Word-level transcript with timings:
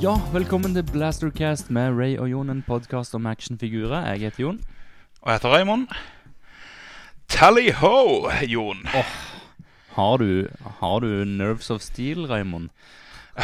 Ja, 0.00 0.14
velkommen 0.32 0.72
til 0.72 0.86
Blastercast 0.88 1.68
med 1.68 1.92
Ray 1.92 2.14
og 2.16 2.30
Jon, 2.30 2.48
en 2.48 2.62
podkast 2.64 3.12
om 3.12 3.26
actionfigurer. 3.28 4.06
Jeg 4.14 4.22
heter 4.30 4.42
Jon. 4.46 4.60
Og 5.20 5.28
jeg 5.28 5.36
heter 5.36 5.52
Raymond. 5.52 5.90
Tally 7.28 7.66
ho, 7.76 8.30
Jon. 8.48 8.80
Har 9.92 10.16
du, 10.22 10.48
har 10.80 11.04
du 11.04 11.24
Nerves 11.28 11.68
of 11.70 11.84
Steel, 11.84 12.24
Raymond? 12.32 12.70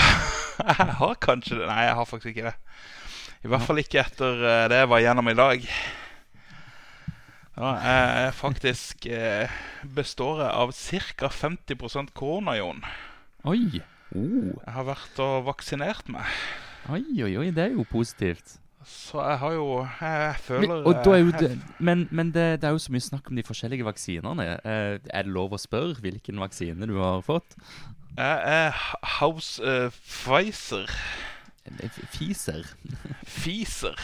Jeg 0.56 0.94
har 0.96 1.12
kanskje 1.20 1.58
det. 1.58 1.66
Nei, 1.68 1.82
jeg 1.84 1.94
har 1.98 2.06
faktisk 2.08 2.30
ikke 2.32 2.46
det. 2.46 2.54
I 3.44 3.50
hvert 3.52 3.66
fall 3.66 3.80
ikke 3.82 4.00
etter 4.00 4.38
eh, 4.40 4.62
det 4.72 4.78
jeg 4.80 4.88
var 4.88 5.02
gjennom 5.04 5.28
i 5.28 5.34
dag. 5.36 5.66
Ja, 7.58 7.72
jeg 7.74 8.22
er 8.22 8.38
faktisk 8.38 9.04
eh, 9.12 9.58
består 9.98 10.40
av 10.48 10.72
ca. 10.72 11.28
50% 11.28 12.14
korona, 12.16 12.56
Jon. 12.56 12.80
Oi! 13.44 13.82
Oh. 14.14 14.52
Jeg 14.54 14.76
har 14.76 14.86
vært 14.86 15.18
og 15.24 15.48
vaksinert 15.48 16.08
meg. 16.12 16.28
Oi, 16.92 17.02
oi, 17.24 17.32
oi, 17.40 17.50
det 17.50 17.64
er 17.64 17.74
jo 17.74 17.86
positivt. 17.90 18.58
Så 18.86 19.18
jeg 19.18 19.38
har 19.38 19.52
jo 19.56 19.64
Jeg, 19.82 20.34
føler 20.46 20.60
Men, 20.60 20.68
føler 20.68 20.86
og 20.86 21.04
da 21.04 21.10
er 21.10 21.18
jo 21.18 21.48
men, 21.82 22.08
men 22.10 22.30
det, 22.30 22.44
det 22.62 22.68
er 22.68 22.76
jo 22.76 22.78
så 22.78 22.92
mye 22.94 23.02
snakk 23.02 23.30
om 23.30 23.36
de 23.36 23.42
forskjellige 23.42 23.86
vaksinene. 23.88 24.46
Eh, 24.62 24.98
er 25.10 25.26
det 25.26 25.34
lov 25.34 25.56
å 25.56 25.58
spørre 25.58 25.98
hvilken 26.04 26.38
vaksine 26.38 26.86
du 26.86 26.94
har 27.00 27.24
fått? 27.26 27.58
Jeg 28.16 28.38
er 28.48 28.78
House 29.18 29.58
uh, 29.60 29.90
Pfizer. 29.90 30.92
Fiser. 32.14 32.70
Fiser. 33.42 33.98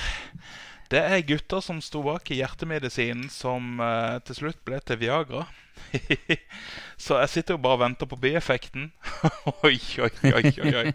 Det 0.91 1.01
er 1.01 1.23
gutter 1.25 1.63
som 1.65 1.79
sto 1.81 2.03
bak 2.05 2.27
i 2.35 2.43
hjertemedisinen 2.43 3.31
som 3.33 3.79
uh, 3.81 4.19
til 4.27 4.43
slutt 4.43 4.61
ble 4.67 4.83
til 4.85 4.98
Viagra. 5.01 5.47
Så 7.03 7.19
jeg 7.19 7.28
sitter 7.28 7.55
jo 7.56 7.62
bare 7.65 7.78
og 7.78 7.83
venter 7.83 8.06
på 8.06 8.17
bieffekten. 8.23 8.92
oi, 9.67 9.77
oi, 9.98 10.11
oi, 10.33 10.53
oi, 10.62 10.75
oi. 10.83 10.92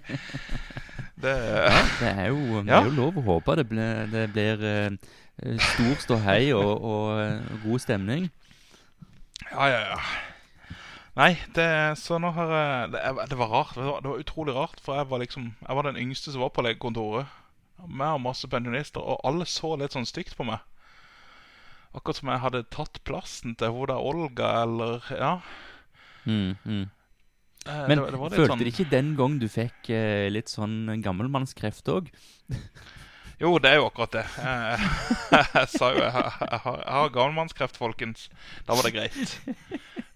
Det 1.18 1.34
Det 2.00 2.10
er 2.12 2.28
jo, 2.30 2.62
det 2.62 2.70
Ja. 2.70 2.80
er 2.82 2.86
jo 2.90 2.96
lov 2.96 3.18
å 3.18 3.26
håpe 3.26 3.56
det 3.58 3.68
blir, 3.70 4.06
det 4.14 4.28
blir 4.36 4.62
uh, 4.64 5.58
stor 5.74 5.96
ståhei 6.04 6.54
og, 6.54 6.72
og, 6.84 7.18
uh, 7.18 7.62
god 7.66 7.80
stemning. 7.84 8.30
Ja, 9.52 9.68
ja, 9.72 9.82
ja. 9.94 10.00
Nei, 11.18 11.32
det, 11.58 11.66
så 11.98 12.20
nå 12.22 12.30
har 12.36 12.52
det, 12.94 13.02
det 13.32 13.38
var 13.40 13.50
rart. 13.50 13.74
Det 13.74 13.84
var, 13.88 14.02
det 14.06 14.12
var 14.12 14.22
utrolig 14.22 14.54
rart, 14.54 14.78
for 14.86 15.00
jeg 15.00 15.10
var 15.10 15.18
liksom 15.24 15.48
Jeg 15.68 15.76
var 15.76 15.88
den 15.90 15.98
yngste 15.98 16.32
som 16.32 16.42
var 16.46 16.54
på 16.54 16.62
legekontoret. 16.62 17.26
Med 17.88 18.22
masse 18.22 18.48
pensjonister, 18.50 19.02
og 19.02 19.22
alle 19.26 19.46
så 19.50 19.76
litt 19.78 19.94
sånn 19.94 20.06
stygt 20.06 20.38
på 20.38 20.46
meg. 20.46 20.62
Akkurat 21.96 22.20
som 22.20 22.30
jeg 22.34 22.42
hadde 22.44 22.64
tatt 22.74 23.00
plassen 23.08 23.56
til 23.58 23.72
hun 23.74 23.88
der 23.88 24.02
Olga, 24.04 24.52
eller 24.64 25.02
Ja. 25.14 25.32
Mm, 26.28 26.58
mm. 26.66 26.84
eh, 27.68 27.88
Men 27.88 27.98
det, 28.02 28.12
det 28.12 28.20
følte 28.20 28.48
sånn- 28.52 28.60
du 28.60 28.66
ikke 28.72 28.90
den 28.92 29.16
gang 29.16 29.40
du 29.40 29.48
fikk 29.48 29.90
eh, 29.96 30.28
litt 30.30 30.50
sånn 30.52 31.02
gammelmannskreft 31.02 31.88
òg? 31.94 32.12
Jo, 33.40 33.52
det 33.62 33.70
er 33.70 33.76
jo 33.78 33.86
akkurat 33.86 34.16
det. 34.16 34.24
Jeg, 34.34 34.86
jeg 35.54 35.68
sa 35.70 35.92
jo 35.94 36.00
jeg, 36.02 36.14
jeg, 36.42 36.60
har, 36.64 36.78
jeg 36.82 36.94
har 36.96 37.12
gammelmannskreft, 37.14 37.78
folkens. 37.78 38.24
Da 38.66 38.74
var 38.74 38.88
det 38.88 38.94
greit. 38.96 39.36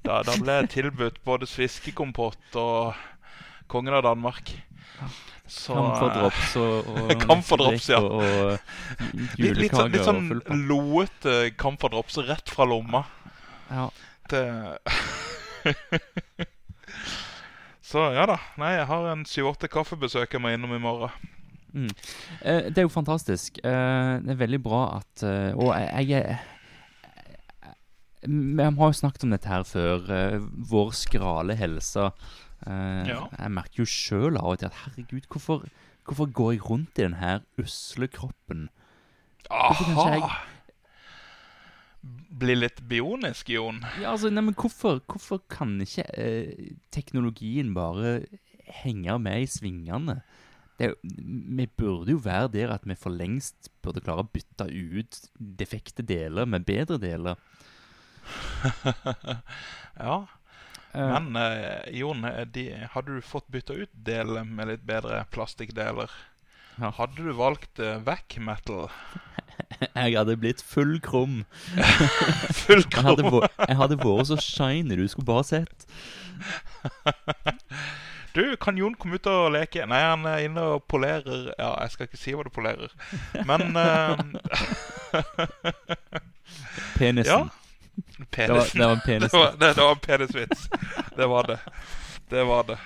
Da, 0.01 0.23
da 0.25 0.33
ble 0.41 0.55
jeg 0.63 0.69
tilbudt 0.73 1.19
både 1.23 1.45
sviskekompott 1.45 2.57
og 2.57 2.95
kongen 3.71 3.95
av 3.97 4.03
Danmark. 4.05 4.51
Så 5.51 5.75
drops 5.75 6.53
og, 6.61 6.87
og 7.33 7.49
drops, 7.59 7.89
ja. 7.91 7.99
og, 7.99 8.21
og 8.21 8.59
litt, 9.41 9.57
litt, 9.59 9.73
sånn- 9.75 9.91
litt 9.91 10.05
sånn 10.07 10.29
loete 10.69 11.33
uh, 11.47 11.51
camferdrops 11.59 12.21
rett 12.29 12.51
fra 12.53 12.67
lomma. 12.69 13.03
Ja. 13.71 13.89
Det 14.31 14.45
Så 17.91 17.99
ja 18.15 18.23
da. 18.29 18.37
Nei, 18.61 18.71
jeg 18.77 18.87
har 18.87 19.07
en 19.11 19.25
sju-åtte 19.27 19.67
kaffebesøk 19.71 20.31
jeg 20.37 20.41
må 20.43 20.51
innom 20.53 20.71
i 20.77 20.79
morgen. 20.81 21.11
Mm. 21.71 21.89
Eh, 22.43 22.69
det 22.71 22.79
er 22.81 22.85
jo 22.87 22.91
fantastisk. 22.93 23.59
Eh, 23.63 24.13
det 24.23 24.31
er 24.33 24.39
veldig 24.39 24.59
bra 24.63 24.81
at 24.97 25.23
eh, 25.23 25.51
Og 25.55 25.69
jeg, 25.71 26.19
er 26.19 26.39
Vi 28.27 28.63
har 28.63 28.75
jo 28.75 28.97
snakket 28.97 29.23
om 29.27 29.31
dette 29.35 29.51
her 29.51 29.63
før. 29.67 30.03
eh, 30.11 30.39
vår 30.71 30.91
skrale 30.99 31.55
helse. 31.59 32.09
Eh, 32.67 33.07
Ja. 33.09 33.25
Jeg 33.39 33.51
merker 33.51 33.81
jo 33.83 33.87
sjøl 33.89 34.37
av 34.37 34.53
og 34.53 34.59
til 34.61 34.69
at 34.69 34.77
herregud, 34.85 35.27
hvorfor, 35.31 35.65
hvorfor 36.05 36.31
går 36.31 36.51
jeg 36.53 36.63
rundt 36.69 36.99
i 36.99 37.05
den 37.07 37.17
her 37.21 37.41
usle 37.61 38.07
kroppen? 38.07 38.69
Aha! 39.49 40.07
jeg-! 40.15 40.31
Bli 42.41 42.55
litt 42.57 42.79
bionisk, 42.89 43.49
Jon. 43.53 43.83
Ja, 44.01 44.11
altså, 44.15 44.31
nei, 44.33 44.41
men 44.41 44.55
hvorfor, 44.57 45.01
hvorfor 45.05 45.41
kan 45.51 45.75
ikke 45.83 46.05
eh, 46.17 46.71
teknologien 46.93 47.75
bare 47.77 48.23
henge 48.81 49.17
med 49.21 49.43
i 49.43 49.49
svingene? 49.51 50.21
Det 50.81 50.95
vi 51.03 51.67
burde 51.77 52.15
jo 52.15 52.21
være 52.23 52.47
der 52.55 52.71
at 52.73 52.87
vi 52.89 52.95
for 52.97 53.13
lengst 53.13 53.69
burde 53.85 54.01
klare 54.01 54.23
å 54.23 54.29
bytte 54.33 54.65
ut 54.65 55.19
defekte 55.37 56.01
deler 56.01 56.47
med 56.49 56.65
bedre 56.65 56.97
deler. 56.97 57.37
ja. 60.01 60.17
Eh, 60.93 61.19
Men 61.19 61.35
eh, 61.39 61.87
Jon, 61.99 62.25
eh, 62.27 62.43
de, 62.45 62.65
hadde 62.93 63.15
du 63.17 63.21
fått 63.25 63.47
bytta 63.51 63.73
ut 63.73 63.91
deler 63.93 64.43
med 64.47 64.67
litt 64.71 64.83
bedre 64.87 65.23
plastikkdeler? 65.31 66.11
Ja. 66.79 66.89
Hadde 66.97 67.21
du 67.21 67.31
valgt 67.35 67.79
vac 68.05 68.37
metal? 68.39 68.87
jeg 69.95 70.15
hadde 70.17 70.37
blitt 70.39 70.61
full 70.65 70.97
krum. 71.03 71.43
Full 72.61 72.83
vært- 72.87 73.59
jeg 73.67 73.77
hadde 73.77 73.97
vært 74.01 74.27
så 74.31 74.37
shiny, 74.41 74.95
du 74.97 75.07
skulle 75.11 75.27
bare 75.27 75.47
sett. 75.47 75.87
Du, 78.31 78.55
kan 78.63 78.77
Jon 78.79 78.93
komme 78.95 79.17
ut 79.19 79.27
og 79.27 79.49
leke? 79.51 79.83
Nei, 79.91 79.97
han 80.07 80.23
er 80.23 80.45
inne 80.45 80.61
og 80.77 80.85
polerer 80.87 81.49
Ja, 81.59 81.73
jeg 81.83 81.91
skal 81.91 82.07
ikke 82.07 82.19
si 82.21 82.31
hva 82.31 82.45
du 82.47 82.51
polerer. 82.55 82.93
Men 83.43 83.75
uh, 83.75 84.15
Penisen. 86.95 87.27
Ja. 87.27 87.60
Det 88.31 88.47
var, 88.49 88.65
det 88.73 88.87
var 88.87 88.95
Det 88.95 89.03
penisen. 89.05 89.39
var, 89.39 89.51
det, 89.59 89.73
det 89.75 89.83
var 89.83 89.91
en 89.97 90.05
penisvits. 90.07 90.67
Det 91.17 91.27
var 91.27 91.47
det. 91.53 91.59
Det 92.31 92.43
var 92.47 92.63
det. 92.71 92.79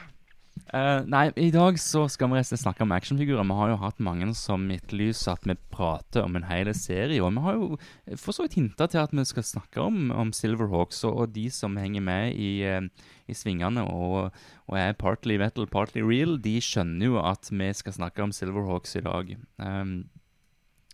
Uh, 0.73 1.03
nei, 1.07 1.27
i 1.37 1.51
dag 1.53 1.77
så 1.79 2.05
skal 2.09 2.31
vi 2.31 2.39
resten 2.39 2.57
snakke 2.57 2.81
om 2.83 2.91
actionfigurer. 2.95 3.45
Vi 3.47 3.55
har 3.59 3.69
jo 3.69 3.75
hatt 3.83 3.99
mange 4.03 4.31
som 4.35 4.63
etterlyser 4.73 5.35
at 5.35 5.45
vi 5.47 5.53
prater 5.71 6.25
om 6.25 6.35
en 6.39 6.47
hel 6.49 6.71
serie. 6.75 7.21
Og 7.23 7.31
vi 7.35 7.43
har 7.45 7.59
jo 7.59 7.77
for 8.17 8.33
så 8.35 8.47
vidt 8.47 8.57
hinta 8.57 8.87
til 8.91 9.03
at 9.03 9.13
vi 9.13 9.23
skal 9.29 9.45
snakke 9.45 9.83
om, 9.83 10.09
om 10.11 10.33
Silverhawks 10.35 11.03
og, 11.05 11.19
og 11.21 11.35
de 11.35 11.45
som 11.53 11.77
henger 11.79 12.01
med 12.03 12.33
i, 12.41 12.49
eh, 12.65 12.81
i 13.29 13.37
svingene 13.37 13.85
og, 13.85 14.33
og 14.65 14.79
er 14.81 14.97
partly 14.99 15.37
metal, 15.39 15.67
partly 15.71 16.01
real. 16.03 16.39
De 16.41 16.57
skjønner 16.63 17.11
jo 17.11 17.21
at 17.21 17.51
vi 17.53 17.69
skal 17.77 17.95
snakke 18.01 18.25
om 18.25 18.33
Silverhawks 18.35 18.97
i 18.99 19.05
dag. 19.05 19.35
Um, 19.61 19.95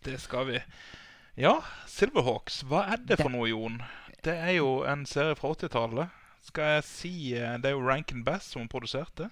Det 0.03 0.19
skal 0.19 0.49
vi. 0.51 0.59
Ja, 1.39 1.61
Silverhawks. 1.87 2.63
Hva 2.67 2.83
er 2.91 2.99
det 3.07 3.21
for 3.21 3.31
noe, 3.31 3.47
Jon? 3.49 3.79
Det 4.23 4.33
er 4.37 4.51
jo 4.59 4.83
en 4.85 5.05
serie 5.09 5.35
fra 5.35 5.49
80-tallet. 5.55 6.09
Skal 6.45 6.63
jeg 6.75 6.83
si 6.83 7.13
eh, 7.37 7.55
Det 7.61 7.65
er 7.71 7.75
jo 7.77 7.85
Rankin 7.87 8.23
Bass 8.25 8.51
som 8.53 8.67
produserte. 8.69 9.29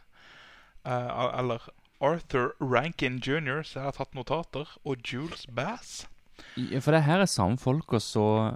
Uh, 0.88 1.30
eller 1.40 1.66
Arthur 2.02 2.54
Rankin 2.62 3.18
jr., 3.20 3.62
så 3.64 3.80
jeg 3.80 3.84
har 3.90 3.98
tatt 3.98 4.16
notater. 4.16 4.70
Og 4.86 4.98
Jules 5.06 5.46
Bass. 5.48 6.08
Ja, 6.58 6.80
for 6.80 6.96
det 6.96 7.04
her 7.04 7.20
er 7.22 7.30
samme 7.30 7.58
folka 7.60 8.00
som 8.00 8.56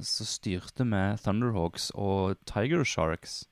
styrte 0.00 0.84
med 0.86 1.18
Thunderhawks 1.24 1.90
og 1.94 2.36
Tiger 2.48 2.84
Sharks. 2.84 3.42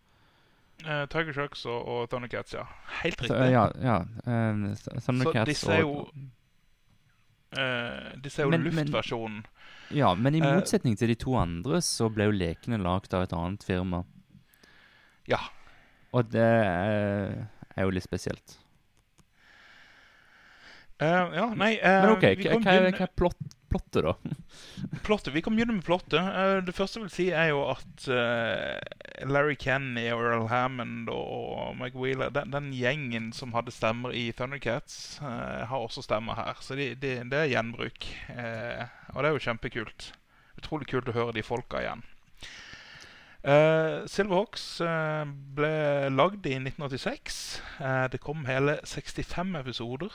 Uh, 0.87 1.05
Tiger 1.13 1.33
Sharks 1.37 1.67
og, 1.67 1.83
og 1.89 2.09
Thundercats, 2.11 2.55
ja. 2.57 2.65
Helt 3.03 3.19
Så, 3.21 3.29
riktig. 3.35 3.53
ja, 3.53 3.67
ja 3.83 3.99
eh, 4.27 4.63
Th- 4.75 5.03
så 5.05 5.45
disse 5.47 5.73
er 5.73 5.85
og 5.85 5.91
jo- 5.91 6.29
Eh, 7.53 8.15
disse 8.25 8.41
er 8.41 8.47
jo 8.47 8.51
Men- 8.51 8.63
men- 8.65 8.75
luftversjonen. 8.89 9.43
Ja, 9.93 10.15
men 10.15 10.35
i 10.35 10.41
Eh, 10.41 10.55
motsetning 10.57 10.97
til 10.99 11.09
de 11.13 11.17
to 11.19 11.35
andre, 11.39 11.81
så 11.85 12.09
ble 12.13 12.29
jo 12.31 12.35
lekene 12.37 12.79
lagd 12.83 13.15
av 13.15 13.27
et 13.27 13.33
annet 13.37 13.63
firma. 13.67 14.05
Ja. 15.29 15.39
Og 16.13 16.29
det 16.33 16.43
er, 16.43 17.47
er 17.77 17.87
jo 17.87 17.91
litt 17.95 18.05
spesielt. 18.05 18.59
Uh, 21.03 21.33
ja, 21.35 21.47
nei 21.59 21.73
uh, 21.81 22.03
Men 22.05 22.11
OK, 22.15 22.27
begynne- 22.39 22.93
hva 22.95 23.07
er 23.09 23.15
plott, 23.19 23.41
plottet, 23.73 24.05
da? 24.05 24.15
Plottet, 25.07 25.33
Vi 25.35 25.43
kan 25.43 25.57
begynne 25.57 25.77
med 25.79 25.87
plottet. 25.87 26.21
Eh, 26.21 26.61
det 26.67 26.75
første 26.77 27.01
jeg 27.01 27.07
vil 27.07 27.15
si, 27.15 27.27
er 27.33 27.51
jo 27.51 27.65
at 27.73 28.07
eh, 28.13 29.27
Larry 29.29 29.57
Kenny 29.59 30.07
og 30.13 30.23
Earl 30.27 30.49
Hammond 30.53 31.11
og 31.13 31.75
Mike 31.81 31.99
Wheeler 31.99 32.33
den, 32.35 32.53
den 32.55 32.71
gjengen 32.77 33.33
som 33.37 33.55
hadde 33.57 33.75
stemmer 33.75 34.15
i 34.17 34.29
Thundercats, 34.37 35.19
eh, 35.25 35.65
har 35.69 35.79
også 35.79 36.05
stemmer 36.05 36.39
her. 36.39 36.61
Så 36.61 36.79
de, 36.79 36.93
de, 36.95 37.19
det 37.33 37.43
er 37.43 37.53
gjenbruk. 37.57 38.09
Og 38.33 39.21
det 39.23 39.29
er 39.29 39.35
jo 39.35 39.47
kjempekult. 39.49 40.13
Utrolig 40.61 40.91
kult 40.93 41.09
å 41.09 41.17
høre 41.17 41.37
de 41.37 41.47
folka 41.47 41.81
igjen. 41.83 42.05
Uh, 43.43 44.07
Silverhawks 44.07 44.65
uh, 44.87 45.27
ble 45.57 45.73
lagd 46.15 46.47
i 46.47 46.55
1986. 46.61 47.41
Uh, 47.81 48.07
det 48.13 48.21
kom 48.23 48.45
hele 48.47 48.77
65 48.87 49.57
episoder. 49.59 50.15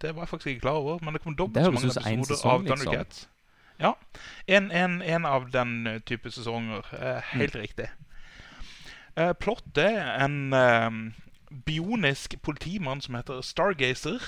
Det 0.00 0.14
var 0.14 0.22
jeg 0.22 0.28
faktisk 0.28 0.46
ikke 0.46 0.60
klar 0.60 0.80
over, 0.80 0.98
men 1.02 1.14
det 1.14 1.22
kom 1.22 1.32
Det 1.32 1.38
dobbelt 1.38 1.64
så 1.64 1.70
mange 1.72 1.86
episoder 2.18 2.34
sesong, 2.36 2.52
av 2.52 2.62
liksom. 2.64 2.78
Thundercats. 2.86 3.28
Ja. 3.80 3.92
En, 4.48 4.70
en, 4.72 5.02
en 5.02 5.24
av 5.26 5.50
den 5.52 5.86
eh, 5.86 5.98
type 6.00 6.30
sesonger. 6.30 6.84
Eh, 6.92 7.22
helt 7.36 7.54
Mm. 7.54 7.60
riktig. 7.62 7.88
Eh, 9.16 9.32
plottet 9.32 9.84
er 9.84 10.24
en 10.24 11.14
bionisk 11.64 12.34
politimann 12.42 13.00
som 13.00 13.14
heter 13.14 13.40
Stargazer, 13.42 14.20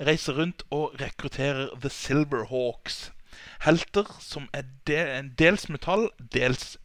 reiser 0.00 0.32
rundt 0.36 0.62
og 0.70 0.94
rekrutterer 1.00 1.68
The 1.80 1.88
Silverhawks. 1.90 3.12
Helter 3.64 4.04
som 4.20 4.48
er 4.52 4.62
de 4.86 5.30
dels 5.38 5.68
metall, 5.68 6.08
dels 6.32 6.76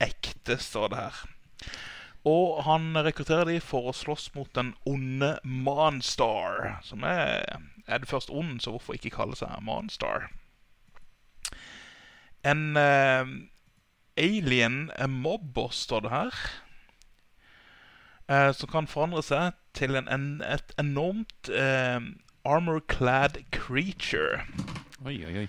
ekte, 0.00 0.58
står 0.58 0.88
det 0.88 0.98
her. 0.98 1.22
Og 2.28 2.62
han 2.62 2.92
rekrutterer 3.02 3.48
de 3.50 3.58
for 3.62 3.90
å 3.90 3.96
slåss 3.96 4.28
mot 4.36 4.50
den 4.54 4.74
onde 4.86 5.34
Monstar. 5.42 6.78
Som 6.86 7.02
er, 7.02 7.42
er 7.86 8.02
det 8.02 8.10
først 8.10 8.30
ond, 8.30 8.60
så 8.62 8.74
hvorfor 8.74 8.94
ikke 8.94 9.14
kalle 9.16 9.38
seg 9.38 9.58
Monstar? 9.66 10.28
En 12.46 12.76
eh, 12.78 13.26
alien 14.16 14.90
mobber, 15.08 15.74
står 15.74 16.06
det 16.06 16.12
her. 16.12 16.44
Eh, 18.30 18.52
som 18.54 18.70
kan 18.70 18.86
forandre 18.90 19.22
seg 19.26 19.58
til 19.74 19.98
en, 19.98 20.06
en, 20.06 20.28
et 20.46 20.74
enormt 20.78 21.50
eh, 21.50 21.98
armor-clad 22.46 23.40
creature. 23.50 24.44
Oi, 25.02 25.18
oi, 25.26 25.34
oi. 25.42 25.48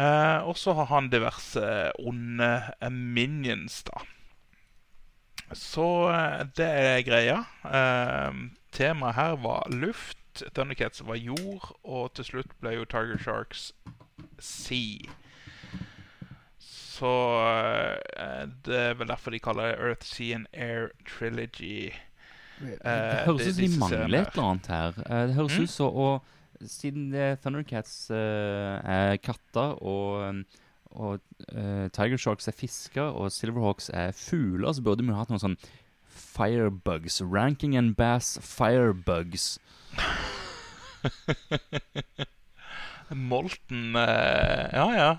Eh, 0.00 0.38
og 0.48 0.56
så 0.56 0.72
har 0.78 0.88
han 0.88 1.10
diverse 1.12 1.66
onde 1.98 2.50
eh, 2.80 2.88
minions, 2.90 3.82
da. 3.88 4.04
Så 5.56 5.84
eh, 6.12 6.42
det 6.56 6.66
er 6.68 7.02
greia. 7.06 7.38
Eh, 7.66 8.34
temaet 8.76 9.14
her 9.18 9.36
var 9.42 9.66
luft. 9.72 10.16
Thundercats 10.54 11.02
var 11.04 11.18
jord, 11.18 11.72
og 11.84 12.12
til 12.14 12.24
slutt 12.28 12.52
ble 12.62 12.76
jo 12.76 12.84
Tiger 12.88 13.18
Sharks 13.18 13.72
sea. 14.38 15.10
Så 16.60 17.10
eh, 17.40 18.44
det 18.66 18.78
er 18.78 18.94
vel 19.00 19.08
derfor 19.10 19.34
de 19.34 19.40
kaller 19.42 19.72
det 19.72 19.80
Earth, 19.88 20.06
Sea 20.06 20.36
and 20.38 20.46
Air 20.54 20.90
Trilogy. 21.08 21.90
Det 22.60 23.24
høres 23.24 23.46
ut 23.48 23.54
som 23.56 23.64
de 23.64 23.68
mangler 23.80 24.20
et 24.20 24.34
eller 24.36 24.48
annet 24.50 24.66
her. 24.70 24.98
Det 25.30 25.34
høres 25.38 25.56
Mm. 25.58 25.62
ut 25.64 25.70
som 25.72 25.96
og 25.96 26.24
Siden 26.68 27.06
Thundercats 27.40 28.10
er 28.12 29.16
katter, 29.24 29.78
og, 29.80 30.44
og 30.90 31.20
uh, 31.54 31.86
Tiger 31.94 32.18
Sharks 32.18 32.48
er 32.50 32.56
fisker, 32.56 33.02
og 33.02 33.32
Silverhawks 33.32 33.90
er 33.94 34.10
fugler, 34.16 34.72
så 34.72 34.82
burde 34.82 35.06
vi 35.06 35.14
hatt 35.14 35.30
noen 35.30 35.42
sånn 35.42 35.58
firebugs. 36.10 37.20
Ranking 37.22 37.76
and 37.78 37.94
Bass 37.98 38.38
firebugs. 38.42 39.58
Molten 43.10 43.96
uh, 43.96 44.70
Ja, 44.74 44.86
ja. 44.94 45.10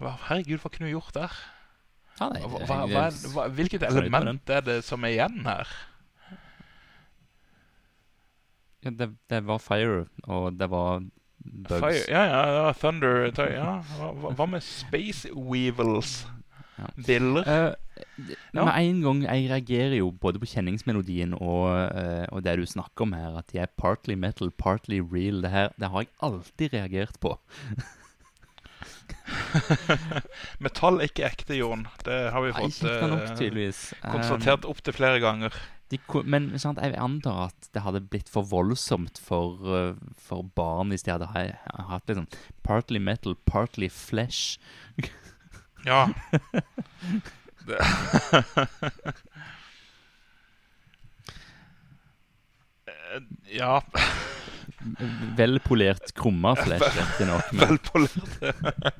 Hva, 0.00 0.14
herregud, 0.30 0.62
hva 0.62 0.70
kunne 0.72 0.88
vi 0.88 0.94
gjort 0.94 1.12
der? 1.16 1.34
Ja, 2.20 2.28
nei, 2.32 2.40
Hva, 2.44 2.78
hva, 2.88 3.06
hva, 3.34 3.46
hvilket 3.56 3.84
element 3.88 4.48
er 4.52 4.64
det 4.64 4.78
som 4.84 5.04
er 5.04 5.16
igjen 5.16 5.44
her? 5.44 5.68
ja, 8.84 8.90
det, 8.96 9.10
det 9.28 9.40
var 9.44 9.58
fire, 9.60 10.04
og 10.24 10.56
det 10.56 10.70
var. 10.72 11.02
Fire, 11.68 12.04
ja, 12.08 12.22
ja, 12.28 12.40
ja, 12.56 12.72
Thunder 12.76 13.30
th- 13.32 13.52
ja. 13.54 13.82
Hva, 13.96 14.32
hva- 14.36 14.48
med 14.56 14.62
Space 14.66 15.28
Weevils? 15.34 16.26
Biller? 17.06 17.44
Uh, 17.44 17.74
Ja. 18.54 18.64
Med 18.64 18.72
en 18.80 19.00
gang 19.04 19.18
Jeg 19.26 19.50
reagerer 19.50 19.96
jo 19.98 20.06
både 20.10 20.38
på 20.40 20.46
kjenningsmelodien 20.48 21.34
og, 21.36 21.66
uh, 21.92 22.24
og 22.32 22.42
det 22.46 22.54
du 22.58 22.64
snakker 22.66 23.04
om 23.04 23.12
her, 23.12 23.36
at 23.36 23.52
de 23.52 23.58
er 23.60 23.68
partly 23.76 24.14
metal, 24.16 24.50
partly 24.50 25.00
real. 25.12 25.42
Det 25.44 25.50
her 25.52 25.68
det 25.78 25.90
har 25.92 26.00
jeg 26.06 26.08
alltid 26.24 26.72
reagert 26.72 27.20
på. 27.20 27.34
Metall 30.64 31.00
er 31.00 31.10
ikke 31.10 31.26
ekte, 31.28 31.56
Jon. 31.58 31.84
Det 32.06 32.16
har 32.32 32.42
vi 32.44 32.52
fått 32.56 32.80
nok, 33.12 33.20
uh. 33.20 34.14
Konstatert 34.14 34.64
opptil 34.68 34.96
flere 34.96 35.20
ganger. 35.22 35.54
De, 35.90 35.98
men 36.22 36.50
sant, 36.62 36.78
jeg 36.78 36.94
antar 36.98 37.48
at 37.48 37.68
det 37.74 37.82
hadde 37.82 38.02
blitt 38.12 38.30
for 38.30 38.46
voldsomt 38.46 39.18
for, 39.18 39.58
eh, 39.74 39.98
for 40.14 40.46
barn 40.56 40.92
hvis 40.94 41.02
de 41.06 41.14
hadde 41.14 41.30
hatt 41.30 42.10
liksom 42.10 42.28
partly 42.66 43.02
metal, 43.02 43.34
partly 43.46 43.90
flesh. 43.90 44.58
Ja. 45.86 46.08
Eh, 53.10 53.20
ja 53.52 53.82
Velpolert 55.36 56.14
krumma 56.16 56.54
flesh, 56.56 56.96
riktignok. 56.96 57.52
Velpolert. 57.52 58.94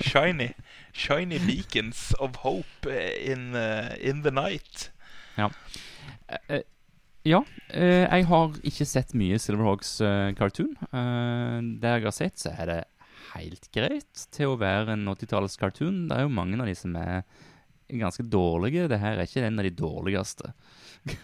Shiny. 0.00 0.54
Shiny 0.92 1.38
beacons 1.38 2.14
of 2.18 2.36
hope 2.36 2.86
in, 2.86 3.56
uh, 3.56 3.96
in 4.00 4.22
the 4.22 4.30
night. 4.30 4.90
Eh, 5.38 6.58
Uh, 6.58 6.60
Ja, 7.26 7.42
eh, 7.74 8.06
jeg 8.06 8.26
har 8.30 8.54
ikke 8.64 8.86
sett 8.88 9.10
mye 9.18 9.38
Silverhawks 9.42 9.98
eh, 10.04 10.30
cartoon. 10.38 10.70
Eh, 10.88 11.56
det 11.82 11.90
jeg 11.96 12.06
har 12.06 12.14
sett, 12.14 12.38
så 12.40 12.52
er 12.54 12.70
det 12.70 12.78
helt 13.34 13.68
greit 13.74 14.22
til 14.32 14.52
å 14.54 14.58
være 14.60 14.94
en 14.94 15.10
80-tallets 15.12 15.58
cartoon. 15.60 16.06
Det 16.08 16.16
er 16.16 16.24
jo 16.24 16.32
mange 16.32 16.60
av 16.60 16.70
de 16.70 16.76
som 16.78 16.94
er 16.96 17.26
ganske 17.90 18.24
dårlige. 18.32 18.86
Det 18.88 19.00
her 19.02 19.18
er 19.18 19.28
ikke 19.28 19.44
en 19.44 19.60
av 19.60 19.66
de 19.66 19.74
dårligste. 19.76 20.52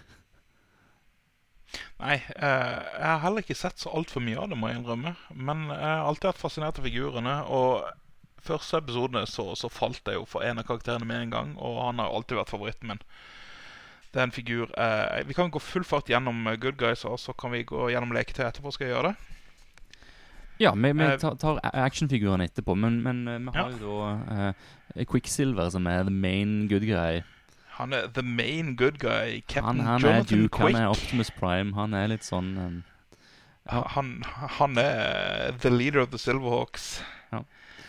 Nei, 2.02 2.18
eh, 2.18 2.74
jeg 2.82 3.08
har 3.08 3.22
heller 3.24 3.46
ikke 3.46 3.56
sett 3.56 3.80
så 3.80 3.94
altfor 3.96 4.24
mye 4.26 4.40
av 4.42 4.50
det, 4.50 4.58
må 4.60 4.72
jeg 4.72 4.82
innrømme. 4.82 5.14
Men 5.38 5.68
jeg 5.70 5.84
har 5.88 6.04
alltid 6.10 6.32
vært 6.32 6.42
fascinert 6.42 6.82
av 6.82 6.88
figurene. 6.90 7.38
Og 7.54 7.86
første 8.44 8.82
episode 8.82 9.24
så, 9.30 9.52
så 9.56 9.72
falt 9.72 10.04
jeg 10.10 10.20
jo 10.20 10.28
for 10.28 10.44
en 10.44 10.60
av 10.60 10.68
karakterene 10.68 11.08
med 11.08 11.22
en 11.22 11.34
gang, 11.38 11.56
og 11.56 11.80
han 11.86 12.02
har 12.02 12.12
alltid 12.12 12.42
vært 12.42 12.52
favoritten 12.52 12.92
min. 12.92 13.06
Det 14.14 14.20
er 14.22 14.28
en 14.28 14.32
figur 14.34 14.70
eh, 14.78 15.24
Vi 15.26 15.34
kan 15.34 15.50
gå 15.50 15.58
full 15.58 15.84
fart 15.84 16.06
gjennom 16.12 16.46
eh, 16.46 16.56
Good 16.62 16.76
Guys, 16.78 17.04
og 17.04 17.18
så 17.18 17.34
kan 17.34 17.50
vi 17.54 17.64
gå 17.66 17.88
gjennom 17.90 18.12
leketøy 18.14 18.44
etterpå. 18.46 18.70
Skal 18.76 18.86
jeg 18.88 18.94
gjøre 18.94 19.08
det? 19.12 19.16
Ja, 20.62 20.70
vi, 20.78 20.92
vi 20.94 21.02
Eh, 21.02 21.16
tar, 21.18 21.34
tar 21.42 21.58
actionfigurene 21.82 22.46
etterpå, 22.46 22.76
men, 22.78 23.00
men 23.02 23.24
vi 23.26 23.38
vi 23.50 23.50
Ja. 23.58 23.64
har 23.64 23.72
jo 23.80 23.96
da 24.30 24.52
eh, 24.94 25.04
Quicksilver, 25.10 25.70
som 25.74 25.86
er 25.90 26.04
the 26.06 26.14
main 26.14 26.68
good 26.70 26.86
guy. 26.86 27.22
Han 27.80 27.92
er 27.92 28.06
the 28.14 28.22
main 28.22 28.76
good 28.76 29.00
guy. 29.02 29.40
Captain 29.48 29.80
Han, 29.80 29.86
han 29.86 30.00
Jonathan 30.00 30.38
Duke, 30.44 30.58
han 30.62 30.76
er 30.78 30.88
Optimus 30.94 31.30
Prime, 31.34 31.74
han 31.74 31.92
er 31.98 32.06
litt 32.14 32.22
sånn 32.22 32.52
um, 32.58 32.76
Ja. 33.66 33.80
Han, 33.96 34.22
han 34.60 34.78
er 34.78 35.56
the 35.58 35.70
leader 35.70 35.98
of 36.04 36.10
the 36.12 36.18
Silverhawks. 36.18 37.02
Ja. 37.32 37.42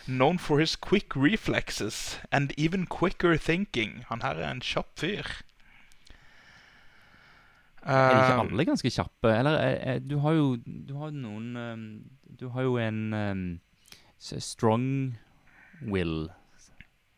Known 0.06 0.38
for 0.38 0.58
his 0.58 0.74
quick 0.74 1.14
reflexes 1.14 2.18
and 2.32 2.52
even 2.58 2.86
quicker 2.86 3.36
thinking. 3.36 4.02
Han 4.08 4.22
her 4.22 4.34
er 4.40 4.50
en 4.50 4.60
kjapp 4.60 4.90
fyr. 4.98 5.26
Er 7.86 8.10
ikke 8.10 8.32
Eh, 8.34 8.40
alle 8.42 8.64
ganske 8.66 8.90
kjappe? 8.90 9.30
Eller 9.30 9.50
er, 9.62 9.76
er, 9.94 9.98
du 10.02 10.18
har 10.18 10.32
jo 10.34 10.56
Du 10.58 10.96
har 10.98 11.10
noen 11.14 11.56
um, 11.56 11.84
Du 12.40 12.48
har 12.50 12.62
jo 12.66 12.76
en 12.82 13.14
um, 13.14 13.44
strong 14.18 15.16
will. 15.86 16.28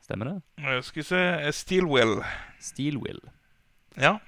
Stemmer 0.05 0.25
det? 0.33 0.37
Jeg 0.61 0.85
Skal 0.85 1.01
vi 1.01 1.07
se 1.09 1.23
eh, 1.47 1.53
Steel 1.53 1.87
Will. 1.89 2.19
Steel 2.61 2.99
will. 2.99 3.21
Ja. 3.97 4.19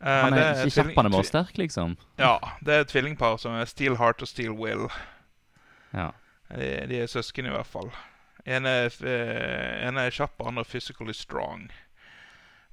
Eh, 0.00 0.08
Han 0.24 0.32
er, 0.32 0.38
er 0.38 0.64
ikke 0.64 0.80
kjapp, 0.80 0.96
han 0.96 1.06
er 1.06 1.14
bare 1.14 1.28
sterk, 1.28 1.58
liksom. 1.58 1.96
Ja, 2.18 2.36
det 2.64 2.74
er 2.74 2.80
et 2.86 2.88
tvillingpar 2.92 3.36
som 3.42 3.54
er 3.58 3.68
Steel 3.70 3.96
Heart 4.00 4.22
og 4.24 4.28
Steel 4.30 4.54
Will. 4.56 4.88
Ja. 5.92 6.10
De, 6.50 6.70
de 6.88 7.02
er 7.02 7.06
søsken, 7.10 7.46
i 7.46 7.52
hvert 7.54 7.68
fall. 7.68 7.90
En 8.46 8.66
er, 8.66 8.88
eh, 9.06 9.88
en 9.88 9.98
er 10.00 10.10
kjapp, 10.10 10.34
og 10.40 10.48
han 10.50 10.58
er 10.58 10.66
physically 10.68 11.14
strong. 11.14 11.68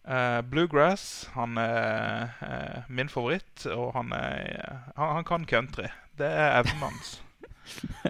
Eh, 0.08 0.42
Bluegrass 0.42 1.30
han 1.36 1.58
er 1.58 2.30
uh, 2.42 2.84
min 2.90 3.10
favoritt, 3.12 3.66
og 3.70 3.92
han, 3.94 4.12
er, 4.16 4.80
han, 4.96 5.16
han 5.20 5.26
kan 5.28 5.46
country. 5.46 5.90
Det 6.18 6.26
er 6.30 6.60
evnen 6.62 6.82
hans. 6.88 7.12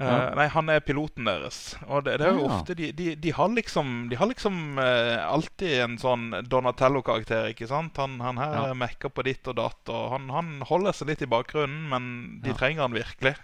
uh, 0.00 0.34
Nei, 0.36 0.46
han 0.52 0.68
er 0.72 0.82
piloten 0.84 1.24
deres. 1.28 1.60
Og 1.86 2.04
det, 2.04 2.18
det 2.20 2.26
er 2.28 2.34
jo 2.36 2.44
Ja. 2.44 2.50
ofte 2.58 2.76
De, 2.76 2.90
de, 2.92 3.14
de 3.16 3.32
har 3.32 3.48
liksom, 3.54 3.94
de 4.10 4.18
har 4.20 4.28
liksom 4.28 4.78
alltid 4.82 5.78
en 5.86 5.96
sånn 6.02 6.26
Donatello-karakter, 6.50 7.48
ikke 7.54 7.68
sant? 7.70 7.96
Han, 8.02 8.18
han 8.20 8.36
her 8.42 8.58
Ja. 8.72 8.74
mekker 8.76 9.08
på 9.14 9.24
ditt 9.26 9.48
og 9.48 9.56
datt, 9.62 9.88
og 9.88 10.10
han, 10.16 10.28
han 10.34 10.52
holder 10.68 10.92
seg 10.98 11.08
litt 11.14 11.22
i 11.24 11.30
bakgrunnen, 11.30 11.88
men 11.88 12.10
de 12.44 12.52
Ja. 12.52 12.58
trenger 12.60 12.82
han 12.88 12.98
virkelig. 12.98 13.36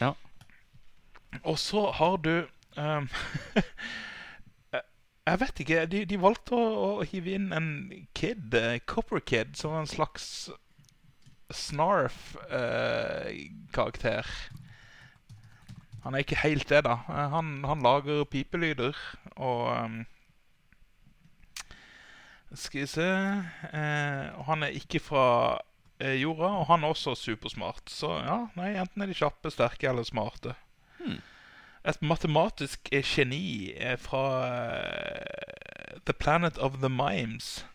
Ja. 0.00 0.14
Og 1.44 1.58
så 1.58 1.90
har 1.96 2.16
du 2.24 2.46
ehm, 2.76 3.06
Jeg 5.26 5.40
vet 5.40 5.60
ikke. 5.62 5.86
De, 5.86 6.04
de 6.10 6.18
valgte 6.18 6.56
å, 6.58 6.98
å 6.98 7.02
hive 7.06 7.30
inn 7.36 7.52
en 7.54 7.66
kid, 8.18 8.54
uh, 8.58 8.74
Copper 8.90 9.20
Kid, 9.22 9.54
som 9.58 9.74
en 9.78 9.86
slags 9.86 10.50
Snarf-karakter. 11.52 14.26
han 16.02 16.14
er 16.14 16.18
ikke 16.24 16.42
helt 16.42 16.68
det, 16.68 16.84
da. 16.86 16.92
Eh, 17.08 17.28
Han, 17.30 17.64
han 17.64 17.82
lager 17.84 18.24
pipelyder 18.24 18.96
og 19.36 19.84
um, 19.84 20.06
Skal 22.54 22.80
vi 22.80 22.86
se 22.86 23.04
eh, 23.04 24.42
Han 24.48 24.62
er 24.62 24.68
ikke 24.76 25.00
fra 25.00 25.58
eh, 26.00 26.20
jorda, 26.22 26.46
og 26.62 26.66
han 26.66 26.84
er 26.84 26.88
også 26.88 27.14
supersmart. 27.14 27.82
Så 27.88 28.06
ja, 28.24 28.46
nei, 28.56 28.76
enten 28.80 29.02
er 29.02 29.06
de 29.08 29.14
kjappe, 29.16 29.50
sterke 29.52 29.88
eller 29.88 30.02
smarte. 30.08 30.54
Hmm. 30.98 31.20
Et 31.84 32.02
matematisk 32.02 32.88
eh, 32.92 33.02
geni 33.02 33.72
eh, 33.74 33.98
fra 33.98 34.46
eh, 34.46 35.98
The 36.06 36.12
Planet 36.12 36.58
of 36.58 36.78
the 36.78 36.88
Mimes. 36.88 37.66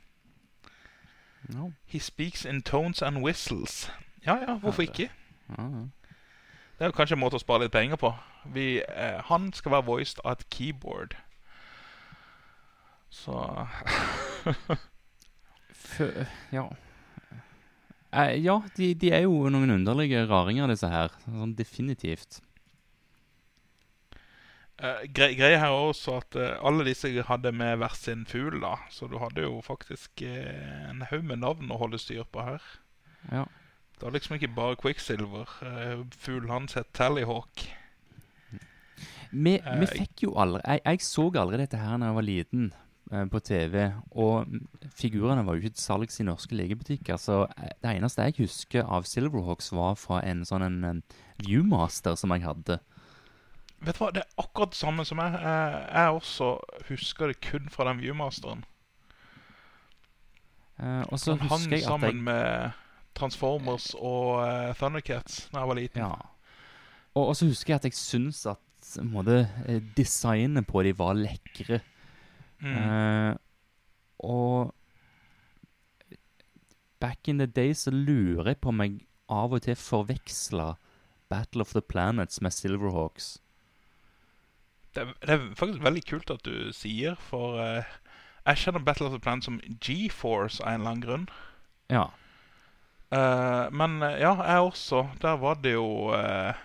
No. 1.50 1.74
He 1.86 2.00
speaks 2.00 2.46
in 2.46 2.62
tones 2.62 3.02
and 3.02 3.24
whistles. 3.24 3.92
Ja, 4.26 4.36
ja, 4.36 4.58
hvorfor 4.58 4.82
ikke? 4.82 5.10
Det 5.48 6.80
er 6.80 6.86
jo 6.86 6.92
kanskje 6.96 7.16
en 7.16 7.24
måte 7.24 7.40
å 7.40 7.42
spare 7.42 7.66
litt 7.66 7.74
penger 7.74 7.98
på. 8.00 8.12
Vi, 8.54 8.82
eh, 8.84 9.22
han 9.30 9.54
skal 9.56 9.72
være 9.78 9.88
voiced 9.88 10.20
av 10.24 10.38
et 10.38 10.50
keyboard. 10.54 11.16
Så 13.10 13.34
ja. 16.58 16.68
Eh, 18.12 18.44
ja, 18.44 18.62
de, 18.78 18.94
de 18.94 19.12
er 19.12 19.26
jo 19.26 19.50
noen 19.52 19.72
underlige 19.80 20.28
raringer, 20.28 20.68
disse 20.72 20.92
her. 20.92 21.10
Sånn 21.26 21.56
definitivt. 21.58 22.42
Eh, 24.80 25.06
gre 25.14 25.32
Greia 25.38 25.60
her 25.62 25.74
er 25.74 25.90
også 25.90 26.18
at 26.22 26.38
eh, 26.40 26.56
alle 26.66 26.86
disse 26.88 27.10
hadde 27.30 27.52
med 27.56 27.80
hver 27.82 27.96
sin 27.98 28.26
fugl, 28.30 28.60
da. 28.64 28.76
Så 28.94 29.10
du 29.12 29.18
hadde 29.22 29.46
jo 29.46 29.62
faktisk 29.66 30.22
eh, 30.26 30.90
en 30.90 31.06
haug 31.10 31.26
med 31.26 31.42
navn 31.44 31.72
å 31.74 31.80
holde 31.82 32.00
styr 32.02 32.28
på 32.32 32.46
her. 32.46 32.64
Ja. 33.32 33.46
Det 33.98 34.06
var 34.06 34.14
liksom 34.14 34.38
ikke 34.38 34.54
bare 34.54 34.78
Quicksilver. 34.78 35.50
Uh, 35.66 36.04
Fuglen 36.14 36.52
hans 36.54 36.78
het 36.78 36.92
Tallyhawk. 36.94 37.64
Vi, 39.32 39.58
vi 39.58 39.88
fikk 39.90 40.22
jo 40.24 40.36
aldri 40.40 40.62
jeg, 40.64 40.84
jeg 40.86 41.02
så 41.04 41.26
aldri 41.36 41.58
dette 41.60 41.80
her 41.82 41.98
da 42.00 42.12
jeg 42.12 42.16
var 42.16 42.24
liten 42.24 42.70
på 43.34 43.42
TV. 43.42 43.88
Og 44.14 44.46
figurene 44.96 45.44
var 45.48 45.58
jo 45.58 45.64
ikke 45.64 45.74
til 45.74 45.84
salgs 45.84 46.22
i 46.22 46.28
norske 46.28 46.56
legebutikker. 46.60 47.18
Så 47.18 47.42
det 47.58 47.96
eneste 47.96 48.28
jeg 48.28 48.38
husker 48.44 48.86
av 48.86 49.10
Silverhawks, 49.10 49.72
var 49.74 49.98
fra 50.00 50.22
en 50.28 50.46
sånn 50.48 50.68
en, 50.68 50.78
en 50.92 51.02
Viewmaster 51.42 52.18
som 52.20 52.36
jeg 52.36 52.46
hadde. 52.46 52.78
Vet 53.86 53.98
du 53.98 54.02
hva, 54.02 54.10
Det 54.14 54.24
er 54.24 54.42
akkurat 54.42 54.74
det 54.74 54.80
samme 54.80 55.06
som 55.06 55.22
jeg. 55.22 55.38
Eh, 55.38 55.78
jeg 55.94 56.18
også 56.18 56.50
husker 56.90 57.32
det 57.32 57.42
kun 57.46 57.70
fra 57.74 57.88
den 57.90 58.02
Viewmasteren. 58.02 58.66
Uh, 60.78 61.02
og 61.10 61.18
så 61.20 61.34
Han 61.34 61.50
husker 61.50 61.74
jeg 61.74 61.82
at 61.82 61.88
sammen 61.88 62.20
jeg 62.20 62.24
med 62.28 62.72
Transformers 63.18 63.96
og 63.98 64.44
uh, 64.46 64.76
Thundercats 64.78 65.48
da 65.50 65.64
jeg 65.64 65.70
var 65.72 65.78
liten. 65.80 66.02
Ja. 66.04 66.12
Og, 67.18 67.34
så 67.36 67.48
husker 67.50 67.74
jeg 67.74 67.80
at 67.82 67.88
jeg 67.90 67.98
syns 67.98 68.46
at 68.46 68.62
måte, 69.02 69.48
designet 69.98 70.68
på 70.70 70.84
de 70.86 70.94
var 70.98 71.18
lekre. 71.18 71.80
Mm. 72.62 72.76
Uh, 72.78 73.34
og 74.20 74.76
back 77.02 77.28
in 77.28 77.42
the 77.42 77.48
day 77.50 77.74
så 77.74 77.92
lurer 77.92 78.54
jeg 78.54 78.62
på 78.62 78.70
om 78.70 78.86
jeg 78.86 79.00
av 79.30 79.54
og 79.54 79.66
til 79.66 79.76
forveksla 79.76 80.76
Battle 81.30 81.66
of 81.66 81.74
the 81.74 81.82
Planets 81.82 82.42
med 82.42 82.54
Silverhawks. 82.54 83.38
Det, 84.98 85.04
er, 85.06 85.14
det 85.22 85.34
er 85.36 85.50
faktisk 85.58 85.84
veldig 85.86 86.02
kult 86.10 86.32
at 86.34 86.46
du 86.48 86.72
sier, 86.74 87.18
for 87.30 87.60
uh, 87.62 87.98
jeg 88.48 88.64
kjenner 88.64 88.82
Battle 88.82 89.10
of 89.10 89.14
the 89.14 89.22
Plan 89.22 89.44
som 89.46 89.60
G-Force 89.84 90.64
av 90.64 90.72
en 90.72 90.80
eller 90.80 90.96
annen 90.96 91.04
grunn. 91.04 91.28
Ja. 91.94 92.08
Uh, 93.14 93.68
men 93.72 94.02
eh, 94.02 94.18
ja, 94.24 94.34
jeg 94.42 94.72
også. 94.72 95.04
Der 95.22 95.38
var 95.40 95.60
det 95.62 95.76
jo 95.76 96.10
uh, 96.10 96.58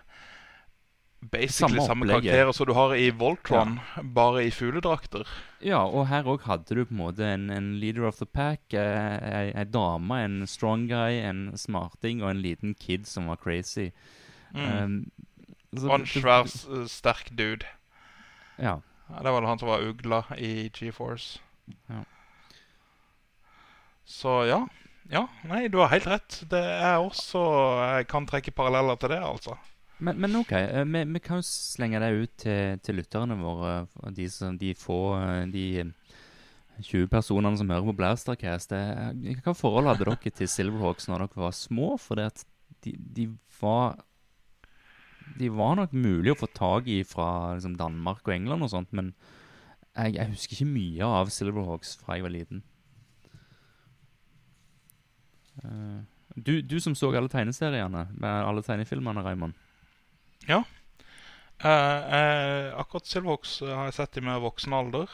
basically 1.21 1.77
Samme 1.77 1.87
samme, 1.87 2.09
karakterer 2.09 2.55
som 2.57 2.67
du 2.67 2.73
har 2.75 2.95
i 2.97 3.11
Voltron, 3.11 3.77
bare 4.15 4.47
i 4.47 4.51
fugledrakter. 4.51 5.29
ja, 5.61 5.85
og 5.85 6.09
her 6.09 6.27
òg 6.27 6.49
hadde 6.49 6.75
du 6.75 6.85
på 6.85 6.97
en 6.97 7.03
måte 7.03 7.29
en, 7.29 7.51
en 7.51 7.77
leader 7.79 8.09
of 8.09 8.17
the 8.19 8.27
pack, 8.27 8.73
ei, 8.73 9.53
ei 9.53 9.69
dame, 9.69 10.23
en 10.25 10.47
strong 10.47 10.89
guy, 10.89 11.21
en 11.21 11.53
smarting 11.55 12.25
og 12.25 12.31
en 12.33 12.43
liten 12.43 12.75
kid 12.75 13.05
som 13.07 13.29
var 13.29 13.37
crazy. 13.37 13.93
Mm. 14.57 14.73
Um, 14.73 14.97
og 15.85 16.01
en 16.01 16.07
svær, 16.07 16.51
sterk 16.91 17.31
dude. 17.39 17.69
Ja. 18.59 18.80
Det 19.23 19.32
var 19.35 19.42
han 19.49 19.59
som 19.61 19.68
var 19.68 19.82
ugla 19.85 20.23
i 20.38 20.68
G-Force. 20.73 21.40
Ja. 21.88 22.04
Så 24.04 24.44
ja. 24.49 24.62
Ja, 25.11 25.26
nei, 25.44 25.66
du 25.68 25.78
har 25.82 25.90
helt 25.92 26.06
rett. 26.09 26.38
Det 26.49 26.61
er 26.62 27.02
også 27.02 27.40
Jeg 27.99 28.06
kan 28.09 28.26
trekke 28.28 28.54
paralleller 28.54 28.97
til 29.00 29.11
det, 29.12 29.18
altså. 29.25 29.56
Men, 30.02 30.18
men 30.23 30.37
OK, 30.38 30.52
eh, 30.56 30.85
vi, 30.88 31.02
vi 31.14 31.21
kan 31.23 31.40
jo 31.42 31.47
slenge 31.47 32.00
det 32.02 32.12
ut 32.14 32.32
til, 32.42 32.78
til 32.82 32.97
lytterne 32.99 33.37
våre. 33.38 33.75
De, 34.16 34.28
som, 34.30 34.56
de 34.59 34.73
få 34.78 35.00
eh, 35.18 35.42
De 35.52 35.64
eh, 35.82 35.92
20 36.82 37.11
personene 37.12 37.59
som 37.61 37.71
hører 37.71 37.87
på 37.90 37.97
Blastercast. 37.99 38.73
eh, 38.73 39.37
Hva 39.44 39.54
forhold 39.54 39.90
hadde 39.90 40.09
dere 40.09 40.32
til 40.32 40.49
Silverhawks 40.50 41.11
når 41.11 41.26
dere 41.26 41.44
var 41.44 41.54
små? 41.54 41.92
For 42.00 42.18
de, 42.18 42.97
de 43.18 43.28
var 43.61 44.00
De 45.39 45.49
var 45.53 45.77
nok 45.79 45.95
mulig 45.95 46.35
å 46.35 46.39
få 46.43 46.49
tak 46.55 46.89
i 46.91 47.03
fra 47.07 47.55
liksom, 47.57 47.77
Danmark 47.81 48.23
og 48.27 48.35
England 48.35 48.67
og 48.67 48.73
sånt, 48.73 48.93
men 48.97 49.12
jeg, 49.93 50.17
jeg 50.17 50.31
husker 50.33 50.57
ikke 50.57 50.73
mye 50.73 51.09
av 51.21 51.33
Silverhawks 51.33 51.97
fra 52.01 52.17
jeg 52.17 52.27
var 52.27 52.35
liten. 52.35 52.62
Uh, 55.62 56.05
du, 56.35 56.61
du 56.65 56.79
som 56.81 56.95
så 56.97 57.11
alle 57.12 57.33
tegneseriene, 57.33 58.07
med 58.12 58.47
alle 58.47 58.65
tegnefilmene, 58.65 59.25
Raymond. 59.25 59.59
Ja. 60.49 60.62
Uh, 61.62 61.69
uh, 61.69 62.81
akkurat 62.81 63.07
Silverhawks 63.07 63.61
har 63.61 63.91
jeg 63.91 63.99
sett 64.01 64.19
i 64.19 64.25
mer 64.25 64.41
voksen 64.43 64.75
alder. 64.75 65.12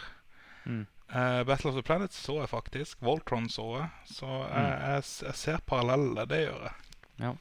Mm. 0.65 0.87
Uh, 1.09 1.43
Battle 1.49 1.71
of 1.71 1.77
the 1.77 1.83
Planet 1.83 2.13
så 2.13 2.39
jeg 2.43 2.53
faktisk. 2.53 3.01
Voltron 3.05 3.49
så 3.51 3.67
jeg. 3.81 3.89
Så 4.13 4.29
jeg, 4.29 4.69
jeg, 4.69 5.09
jeg 5.27 5.41
ser 5.43 5.65
paralleller. 5.67 6.29
Det 6.29 6.45
gjør 6.45 6.69
jeg. 6.69 6.77
Ja. 7.25 7.35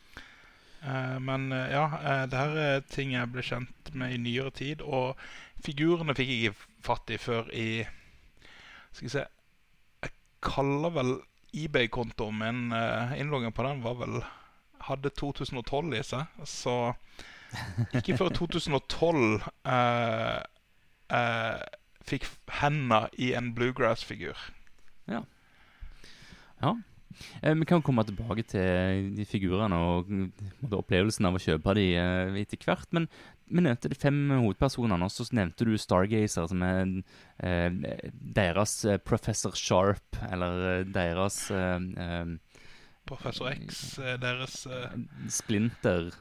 Eh, 0.83 1.17
men 1.23 1.51
eh, 1.51 1.71
ja, 1.73 1.85
eh, 2.01 2.23
det 2.29 2.41
her 2.41 2.57
er 2.63 2.87
ting 2.91 3.13
jeg 3.15 3.31
ble 3.33 3.45
kjent 3.45 3.93
med 3.93 4.13
i 4.13 4.21
nyere 4.21 4.53
tid. 4.55 4.83
Og 4.85 5.17
figurene 5.65 6.15
fikk 6.17 6.33
jeg 6.33 6.51
ikke 6.51 6.67
fatt 6.85 7.13
i 7.13 7.21
før 7.21 7.49
i 7.51 7.69
Skal 8.93 9.05
vi 9.05 9.13
se 9.13 9.23
Jeg 10.05 10.11
kaller 10.45 10.93
vel 10.93 11.15
eBay-kontoen 11.57 12.37
min 12.37 12.59
Innloggen 13.17 13.53
på 13.55 13.65
den 13.65 13.81
var 13.83 13.97
vel 13.99 14.19
hadde 14.87 15.09
2012 15.09 15.95
i 15.97 16.03
seg. 16.05 16.43
Så 16.47 16.75
ikke 17.95 18.17
før 18.19 18.33
2012 18.35 19.47
eh, 19.71 20.41
eh, 21.17 21.63
fikk 22.07 22.27
henda 22.59 23.05
i 23.17 23.33
en 23.37 23.53
bluegrass-figur. 23.55 24.37
Ja. 25.11 25.23
Eh, 26.63 26.75
vi 27.41 27.65
kan 27.69 27.81
komme 27.85 28.03
tilbake 28.07 28.43
til 28.51 29.11
de 29.17 29.25
figurene 29.27 29.77
og 29.77 30.09
mm, 30.11 30.27
opplevelsen 30.77 31.27
av 31.29 31.37
å 31.37 31.41
kjøpe 31.41 31.75
de 31.77 31.87
eh, 31.97 32.37
etter 32.41 32.61
hvert. 32.65 32.87
Men 32.95 33.07
vi 33.47 33.63
nevnte 33.63 33.91
de 33.91 33.97
fem 33.99 34.17
hovedpersonene, 34.33 35.07
og 35.07 35.13
så 35.13 35.27
nevnte 35.35 35.67
du 35.67 35.75
Stargazer, 35.79 36.49
som 36.51 36.63
er 36.65 36.81
eh, 37.43 38.11
deres 38.37 38.79
eh, 38.85 38.99
Professor 38.99 39.55
Sharp, 39.55 40.19
eller 40.29 40.65
eh, 40.71 40.85
deres 40.91 41.45
eh, 41.55 41.77
eh, 42.07 42.63
Professor 43.07 43.53
X, 43.53 43.97
eh, 44.03 44.17
deres 44.19 44.65
eh, 44.67 44.97
Splinter. 45.31 46.11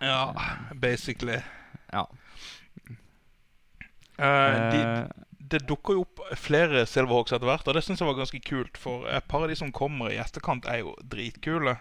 Ja, 0.00 0.30
basically. 0.80 1.40
Ja. 1.92 2.06
Uh, 4.16 4.72
de, 4.72 4.80
Eh, 4.80 5.25
det 5.52 5.62
dukker 5.68 5.96
jo 5.98 6.04
opp 6.06 6.22
flere 6.40 6.84
Silverhawks 6.88 7.34
etter 7.36 7.46
hvert, 7.48 7.66
og 7.68 7.76
det 7.76 7.82
syns 7.86 8.00
jeg 8.02 8.08
var 8.08 8.18
ganske 8.18 8.40
kult. 8.46 8.78
For 8.80 9.06
et 9.10 9.26
par 9.30 9.44
av 9.44 9.50
de 9.52 9.56
som 9.58 9.72
kommer 9.74 10.10
i 10.12 10.18
etterkant, 10.22 10.66
er 10.70 10.82
jo 10.82 10.94
dritkule. 11.02 11.76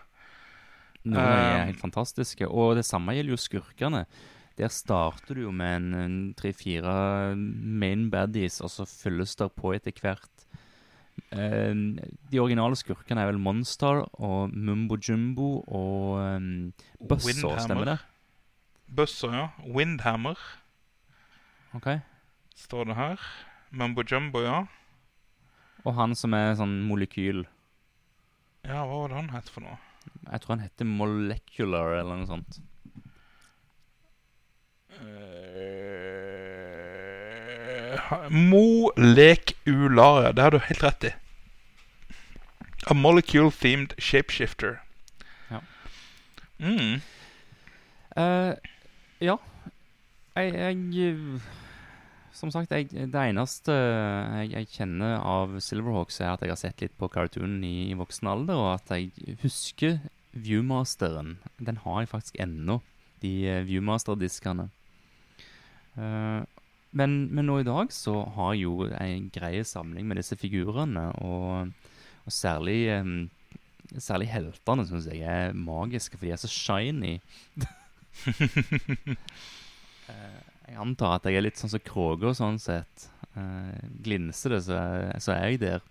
Noen 1.06 1.22
er 1.22 1.62
Um, 1.62 1.68
helt 1.70 1.82
fantastiske. 1.82 2.48
Og 2.50 2.76
det 2.80 2.86
samme 2.86 3.14
gjelder 3.14 3.36
jo 3.36 3.42
skurkene. 3.42 4.06
Der 4.58 4.72
starter 4.72 5.36
du 5.36 5.42
jo 5.44 5.52
med 5.52 5.94
en, 6.00 6.34
tre-fire 6.38 7.36
main 7.36 8.08
baddies, 8.10 8.62
og 8.64 8.72
så 8.72 8.86
fylles 8.88 9.36
det 9.36 9.50
på 9.58 9.74
etter 9.76 9.94
hvert. 10.02 10.46
Eh, 11.32 11.74
de 12.32 12.40
originale 12.42 12.76
skurkene 12.80 13.22
er 13.22 13.30
vel 13.32 13.40
Monster 13.40 14.04
og 14.20 14.52
Mumbo 14.56 14.98
Jumbo 15.00 15.62
og 15.68 16.20
um, 16.20 16.74
Buzzer, 17.00 17.28
Windhammer. 17.28 17.64
stemmer 17.64 17.86
det? 17.92 17.98
Buzzer, 18.96 19.34
ja. 19.36 19.48
Windhammer 19.66 20.40
Ok. 21.76 21.88
står 22.56 22.90
det 22.92 22.96
her. 22.96 23.20
Mumbo 23.76 24.04
Jumbo, 24.08 24.40
ja. 24.44 24.66
Og 25.86 25.94
han 25.98 26.16
som 26.16 26.34
er 26.34 26.56
sånn 26.58 26.82
molekyl. 26.88 27.44
Ja, 28.66 28.86
hva 28.88 29.04
var 29.04 29.10
det 29.12 29.20
han 29.20 29.34
het 29.36 29.50
for 29.52 29.62
noe? 29.66 29.78
Jeg 30.32 30.42
tror 30.42 30.56
han 30.56 30.64
heter 30.64 30.86
Molecular 30.90 31.88
eller 32.00 32.16
noe 32.18 32.30
sånt. 32.30 32.52
Uh, 34.96 35.02
Molekular, 38.32 40.32
det 40.34 40.42
har 40.46 40.52
du 40.56 40.60
helt 40.62 40.84
rett 40.86 41.04
i. 41.10 41.12
A 42.88 42.94
molecule-themed 42.94 43.96
shapeshifter. 43.98 44.78
Ja. 45.50 45.60
Mm. 46.62 47.02
Uh, 48.16 48.54
ja. 49.20 49.38
Jeg, 50.36 50.54
jeg 50.54 50.78
Som 52.36 52.52
sagt, 52.52 52.74
jeg, 52.76 52.90
det 52.92 53.16
eneste 53.16 53.72
jeg, 53.72 54.50
jeg 54.52 54.72
kjenner 54.74 55.22
av 55.24 55.56
Silverhawks, 55.64 56.20
er 56.20 56.34
at 56.34 56.44
jeg 56.44 56.52
har 56.52 56.60
sett 56.60 56.82
litt 56.84 56.96
på 57.00 57.08
cartoonen 57.12 57.64
i, 57.64 57.88
i 57.94 57.96
voksen 57.96 58.28
alder, 58.28 58.60
og 58.60 58.74
at 58.74 58.92
jeg 58.92 59.38
husker 59.44 60.02
Viewmasteren. 60.36 61.38
Den 61.64 61.80
har 61.86 62.02
jeg 62.02 62.12
faktisk 62.12 62.40
ennå, 62.44 62.82
de 63.24 63.32
eh, 63.48 63.62
Viewmaster-diskene. 63.68 64.68
Uh, 65.96 66.44
men, 66.96 67.16
men 67.32 67.48
nå 67.48 67.62
i 67.62 67.68
dag 67.68 67.92
så 67.96 68.18
har 68.36 68.52
jeg 68.56 68.66
jo 68.66 68.90
en 68.90 69.30
grei 69.32 69.64
samling 69.64 70.08
med 70.10 70.20
disse 70.20 70.36
figurene, 70.40 71.08
og, 71.24 71.72
og 72.26 72.36
særlig 72.44 72.80
um, 73.00 73.18
Særlig 74.02 74.26
heltene 74.32 74.82
syns 74.90 75.06
jeg 75.06 75.22
er 75.30 75.52
magiske, 75.54 76.18
for 76.18 76.26
de 76.26 76.32
er 76.34 76.40
så 76.42 76.50
shiny. 76.50 77.20
Eh, 80.06 80.55
jeg 80.68 80.78
antar 80.82 81.18
at 81.18 81.28
jeg 81.30 81.38
er 81.40 81.46
litt 81.46 81.60
sånn 81.60 81.72
som 81.74 81.84
Kråke 81.86 82.32
og 82.32 82.38
sånn 82.38 82.58
sett. 82.62 83.10
Uh, 83.36 83.76
glinser 84.06 84.56
det, 84.56 84.62
så, 84.68 84.80
så 85.22 85.36
er 85.36 85.50
jeg 85.52 85.62
der. 85.66 85.84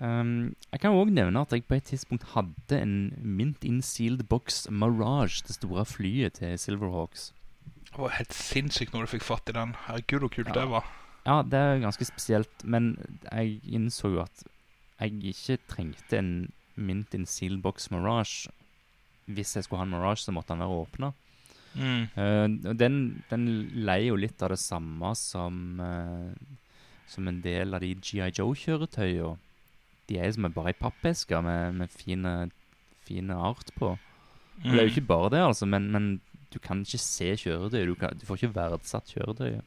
Um, 0.00 0.54
jeg 0.72 0.80
kan 0.82 0.96
òg 0.96 1.12
nevne 1.12 1.42
at 1.44 1.52
jeg 1.52 1.66
på 1.68 1.76
et 1.76 1.84
tidspunkt 1.90 2.30
hadde 2.32 2.78
en 2.80 2.94
mint 3.20 3.62
insealed 3.68 4.24
box 4.30 4.64
Mirage, 4.72 5.44
det 5.46 5.58
store 5.58 5.84
flyet 5.86 6.40
til 6.40 6.56
Silverhawks. 6.58 7.30
Det 7.92 8.00
var 8.00 8.14
helt 8.16 8.32
sinnssykt 8.32 8.94
når 8.96 9.04
du 9.04 9.12
fikk 9.12 9.26
fatt 9.26 9.52
i 9.52 9.56
den. 9.56 9.74
Herregud, 9.86 10.24
så 10.24 10.32
kult 10.38 10.48
Ja. 10.48 10.56
det 10.62 10.68
var. 10.72 10.88
Ja, 11.26 11.42
det 11.42 11.58
er 11.60 11.82
ganske 11.84 12.08
spesielt, 12.08 12.64
men 12.64 12.96
jeg 13.30 13.60
innså 13.68 14.10
jo 14.10 14.22
at 14.24 14.42
jeg 14.98 15.20
ikke 15.34 15.58
trengte 15.70 16.18
en 16.18 16.32
mint 16.74 17.14
insealed 17.14 17.62
box 17.62 17.90
Mirage. 17.92 18.48
Hvis 19.28 19.54
jeg 19.54 19.64
skulle 19.64 19.84
ha 19.84 19.86
en 19.86 19.92
Mirage, 19.92 20.24
så 20.24 20.32
måtte 20.32 20.56
den 20.56 20.64
være 20.64 20.80
åpna. 20.82 21.12
Mm. 21.74 22.02
Uh, 22.16 22.72
den, 22.76 22.98
den 23.30 23.46
leier 23.86 24.10
jo 24.10 24.18
litt 24.20 24.42
av 24.44 24.52
det 24.52 24.60
samme 24.60 25.14
som, 25.18 25.80
uh, 25.80 26.32
som 27.08 27.28
en 27.30 27.40
del 27.44 27.74
av 27.74 27.84
de 27.84 27.94
GI 27.96 28.28
Joe-kjøretøyene. 28.28 29.38
De 30.10 30.18
er 30.18 30.32
som 30.34 30.44
som 30.44 30.52
bare 30.52 30.72
ei 30.72 30.76
pappeske 30.76 31.38
med, 31.46 31.78
med 31.78 31.92
fine, 31.94 32.50
fine 33.06 33.36
art 33.38 33.70
på. 33.78 33.94
Mm. 34.58 34.66
Det 34.66 34.74
er 34.74 34.82
jo 34.82 34.92
ikke 34.96 35.08
bare 35.08 35.30
det, 35.32 35.44
altså, 35.46 35.66
men, 35.70 35.88
men 35.94 36.08
du 36.52 36.58
kan 36.60 36.82
ikke 36.84 37.00
se 37.00 37.30
kjøretøyet. 37.46 37.88
Du, 37.88 38.08
du 38.20 38.26
får 38.28 38.40
ikke 38.40 38.56
verdsatt 38.58 39.14
kjøretøyet. 39.14 39.64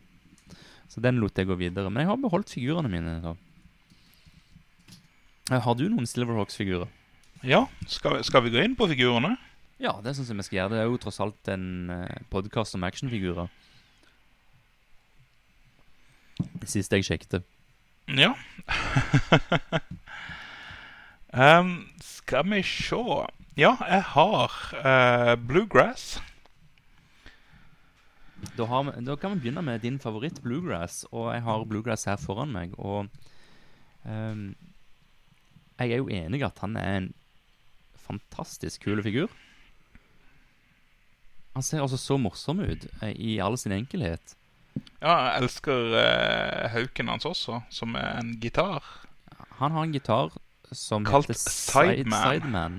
Så 0.91 1.01
den 1.01 1.17
lot 1.17 1.37
jeg 1.37 1.49
gå 1.49 1.57
videre. 1.57 1.89
Men 1.89 2.03
jeg 2.03 2.11
har 2.11 2.21
beholdt 2.21 2.53
figurene 2.53 2.91
mine. 2.91 3.17
Da. 3.23 3.33
Eh, 5.51 5.61
Har 5.61 5.77
du 5.77 5.87
noen 5.89 6.07
Silverhawks-figurer? 6.09 6.91
Ja, 7.45 7.65
skal, 7.89 8.21
skal 8.25 8.45
vi 8.45 8.53
gå 8.53 8.61
inn 8.63 8.77
på 8.77 8.87
figurene? 8.89 9.35
Ja, 9.75 9.97
det 9.99 10.13
syns 10.15 10.29
jeg 10.31 10.39
vi 10.39 10.45
skal 10.47 10.57
gjøre. 10.57 10.71
Det 10.71 10.79
er 10.79 10.85
jo 10.87 10.99
tross 11.03 11.19
alt 11.19 11.49
en 11.51 11.89
uh, 11.91 12.19
podkast 12.31 12.77
om 12.77 12.85
actionfigurer. 12.87 13.49
Det 16.61 16.69
siste 16.71 16.95
jeg 16.95 17.07
sjekket. 17.07 17.43
Ja. 18.15 18.31
um, 21.59 21.73
skal 22.03 22.47
vi 22.53 22.61
se 22.63 23.01
Ja, 23.59 23.75
jeg 23.83 24.03
har 24.13 24.55
uh, 24.79 25.35
Bluegrass. 25.43 26.21
Da, 28.55 28.67
har 28.69 28.87
vi, 28.87 28.97
da 29.03 29.19
kan 29.19 29.35
vi 29.35 29.43
begynne 29.43 29.63
med 29.65 29.83
din 29.83 29.99
favoritt, 29.99 30.39
Bluegrass. 30.43 31.03
Og 31.11 31.33
jeg 31.33 31.43
har 31.43 31.67
Bluegrass 31.67 32.07
her 32.07 32.15
foran 32.21 32.55
meg. 32.55 32.79
Og 32.79 33.09
um, 34.07 34.53
jeg 35.75 35.91
er 35.91 35.99
jo 35.99 36.07
enig 36.07 36.45
at 36.47 36.63
han 36.63 36.79
er 36.79 37.01
en 37.01 37.11
fantastisk 37.99 38.87
kul 38.87 39.03
figur. 39.03 39.27
Han 41.55 41.63
ser 41.63 41.81
altså 41.83 41.97
så 41.97 42.17
morsom 42.19 42.59
ut 42.59 42.85
eh, 43.01 43.13
i 43.15 43.37
all 43.39 43.55
sin 43.57 43.71
enkelhet. 43.75 44.35
Ja, 44.99 45.13
jeg 45.29 45.43
elsker 45.45 45.93
uh, 45.95 46.65
hauken 46.73 47.07
hans 47.13 47.25
også, 47.29 47.61
som 47.71 47.95
er 47.95 48.17
en 48.19 48.33
gitar. 48.43 48.83
Han 49.61 49.71
har 49.71 49.85
en 49.87 49.93
gitar 49.95 50.33
som 50.75 51.05
Kalt 51.07 51.29
heter 51.29 51.39
Side- 51.39 52.01
Sideman. 52.03 52.25
Sideman. 52.41 52.75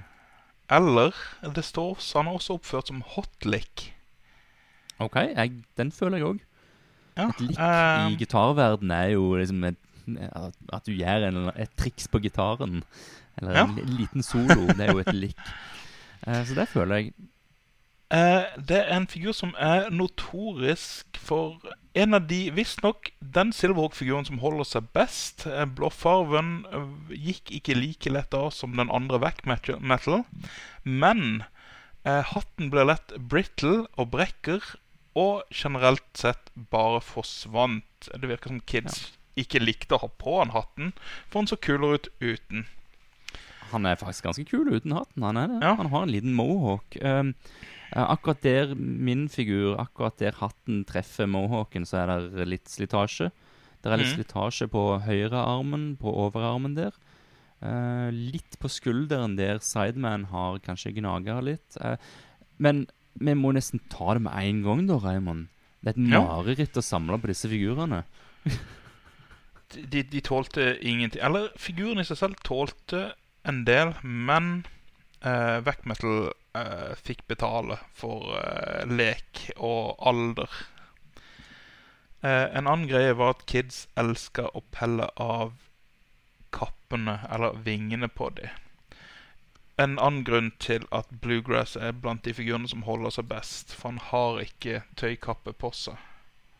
Eller 0.68 1.14
det 1.54 1.62
står 1.64 1.96
Han 2.16 2.26
er 2.28 2.36
også 2.36 2.56
oppført 2.58 2.88
som 2.90 3.00
hotlick. 3.14 3.92
OK, 4.98 5.16
jeg, 5.36 5.52
den 5.78 5.92
føler 5.92 6.18
jeg 6.20 6.26
òg. 6.26 6.40
Ja, 7.16 7.28
Et 7.30 7.40
lick 7.46 7.58
uh, 7.60 8.10
i 8.12 8.16
gitarverden 8.20 8.90
er 8.92 9.12
jo 9.14 9.30
liksom 9.40 9.64
et, 9.70 9.78
at, 10.36 10.84
du 10.84 10.92
gjør 10.92 11.28
en, 11.30 11.38
et 11.56 11.72
triks 11.80 12.08
på 12.12 12.20
gitaren. 12.24 12.82
Eller 13.40 13.62
en 13.62 13.74
li- 13.78 13.86
liten 14.02 14.22
solo. 14.24 14.66
Det 14.68 14.84
er 14.84 14.92
jo 14.92 15.00
et 15.04 15.14
lick. 15.16 15.40
Uh, 16.26 16.42
så 16.48 16.58
det 16.58 16.68
føler 16.74 16.96
jeg. 17.06 17.14
Eh, 18.14 18.44
det 18.68 18.78
er 18.84 18.92
en 18.94 19.08
figur 19.10 19.34
som 19.34 19.54
er 19.58 19.88
notorisk 19.90 21.18
for 21.18 21.58
en 21.96 22.14
av 22.14 22.28
de 22.30 22.52
Visstnok 22.54 23.10
den 23.18 23.50
Silverhawk-figuren 23.56 24.26
som 24.28 24.38
holder 24.42 24.68
seg 24.68 24.88
best. 24.94 25.46
Eh, 25.48 25.64
Blåfarven 25.66 26.52
eh, 26.70 27.16
gikk 27.30 27.50
ikke 27.58 27.78
like 27.78 28.12
lett 28.12 28.36
av 28.36 28.52
som 28.54 28.76
den 28.78 28.92
andre 28.94 29.18
Vac 29.24 29.42
metal, 29.48 30.22
men 30.84 31.42
eh, 32.04 32.22
hatten 32.34 32.70
ble 32.70 32.86
lett 32.92 33.16
brittle 33.18 33.86
og 33.96 34.12
brekker, 34.14 34.62
og 35.16 35.48
generelt 35.48 36.04
sett 36.12 36.50
bare 36.54 37.00
forsvant. 37.00 38.10
Det 38.12 38.28
virker 38.28 38.52
som 38.52 38.60
kids 38.68 38.98
ikke 39.40 39.62
likte 39.62 39.96
å 39.96 40.02
ha 40.04 40.10
på 40.20 40.38
han 40.42 40.52
hatten, 40.52 40.92
for 41.30 41.40
han 41.40 41.48
så 41.48 41.56
kulere 41.56 41.96
ut 41.96 42.10
uten. 42.20 42.66
Han 43.72 43.88
er 43.88 43.96
faktisk 43.98 44.28
ganske 44.28 44.44
kul 44.46 44.68
uten 44.68 44.92
hatten. 44.94 45.24
Han 45.24 45.40
er. 45.40 45.56
Ja. 45.64 45.72
Han 45.80 45.88
har 45.90 46.04
en 46.04 46.12
liten 46.12 46.36
mohawk. 46.36 47.00
Um, 47.00 47.32
akkurat 47.92 48.42
der 48.42 48.74
min 48.74 49.28
figur, 49.28 49.76
akkurat 49.80 50.18
der 50.18 50.36
hatten 50.40 50.84
treffer 50.88 51.28
mohawken, 51.30 51.86
så 51.86 52.02
er 52.02 52.28
det 52.34 52.48
litt 52.48 52.70
slitasje. 52.70 53.30
Det 53.82 53.92
er 53.92 54.00
litt 54.00 54.14
mm. 54.14 54.18
slitasje 54.18 54.66
på 54.72 54.84
høyrearmen, 55.04 55.92
på 56.00 56.10
overarmen 56.10 56.74
der. 56.78 56.96
Uh, 57.62 58.10
litt 58.12 58.58
på 58.60 58.68
skulderen 58.68 59.36
der 59.38 59.62
Sideman 59.64 60.26
har 60.32 60.58
kanskje 60.64 60.92
gnaga 60.98 61.38
litt. 61.44 61.78
Uh, 61.80 61.94
men 62.60 62.84
vi 63.16 63.36
må 63.38 63.54
nesten 63.56 63.80
ta 63.92 64.16
det 64.16 64.24
med 64.26 64.34
en 64.36 64.62
gang, 64.64 64.82
da, 64.90 64.98
Raymond. 65.00 65.46
Det 65.80 65.94
er 65.94 66.00
et 66.00 66.10
Ja. 66.10 66.20
mareritt 66.26 66.76
å 66.76 66.84
samle 66.84 67.18
på 67.20 67.30
disse 67.30 67.48
figurene. 67.48 68.04
de, 69.70 70.02
de 70.02 70.20
tålte 70.20 70.76
ingenting. 70.82 71.22
Eller 71.22 71.48
figuren 71.56 72.02
i 72.02 72.04
seg 72.04 72.18
selv 72.18 72.42
tålte 72.44 73.12
en 73.46 73.64
del, 73.64 73.94
men 74.02 74.66
uh, 75.24 75.58
Vac 75.64 75.84
Metal 75.84 76.30
uh, 76.56 76.92
fikk 76.98 77.26
betale 77.30 77.78
for 77.94 78.34
uh, 78.36 78.82
lek 78.88 79.46
og 79.56 79.94
alder. 79.98 80.50
Uh, 82.24 82.48
en 82.56 82.66
annen 82.66 82.88
greie 82.90 83.14
var 83.16 83.36
at 83.36 83.46
kids 83.46 83.86
elska 83.96 84.48
å 84.52 84.64
pelle 84.74 85.08
av 85.16 85.54
kappene, 86.56 87.20
eller 87.30 87.58
vingene 87.64 88.08
på 88.08 88.30
de. 88.36 88.48
En 89.76 89.98
annen 90.00 90.24
grunn 90.24 90.52
til 90.58 90.86
at 90.96 91.10
Bluegrass 91.20 91.76
er 91.76 91.92
blant 91.92 92.24
de 92.24 92.32
figurene 92.32 92.68
som 92.70 92.86
holder 92.86 93.12
seg 93.12 93.28
best, 93.28 93.74
for 93.76 93.92
han 93.92 94.00
har 94.10 94.40
ikke 94.40 94.80
tøykappe 94.96 95.52
på 95.52 95.72
seg. 95.76 95.98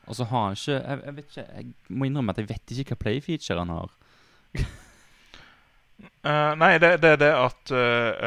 Og 0.07 0.19
så 0.19 0.27
har 0.31 0.51
han 0.51 0.59
ikke 0.59 0.75
jeg, 0.75 0.99
jeg 1.05 1.17
vet 1.17 1.31
ikke, 1.31 1.47
jeg 1.57 1.97
må 1.97 2.07
innrømme 2.07 2.35
at 2.35 2.43
jeg 2.43 2.51
vet 2.51 2.75
ikke 2.75 2.93
hva 2.93 3.03
playfeature 3.07 3.65
han 3.65 3.73
har. 3.73 3.97
Eh, 6.03 6.53
nei, 6.61 6.73
det, 6.83 6.97
det 7.03 7.13
er 7.15 7.21
det 7.21 7.31
at 7.33 7.73
uh, 7.73 7.79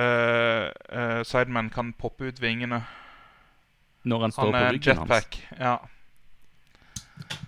eh, 0.04 0.64
eh, 0.90 1.20
Sideman 1.28 1.70
kan 1.74 1.92
poppe 1.94 2.32
ut 2.32 2.42
vingene. 2.42 2.82
Når 4.10 4.26
han 4.26 4.34
står 4.34 4.52
Han 4.52 4.56
på 4.56 4.72
ryggen 4.74 5.02
hans. 5.02 5.10
jetpack. 5.10 5.40
Ja. 5.60 5.76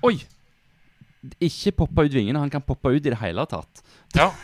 Oi! 0.06 0.16
Ikke 1.40 1.74
poppe 1.84 2.06
ut 2.06 2.14
vingene, 2.14 2.42
han 2.42 2.52
kan 2.54 2.64
poppe 2.66 2.92
ut 2.92 3.06
i 3.06 3.14
det 3.14 3.20
hele 3.22 3.46
tatt. 3.50 3.84
ja. 4.16 4.32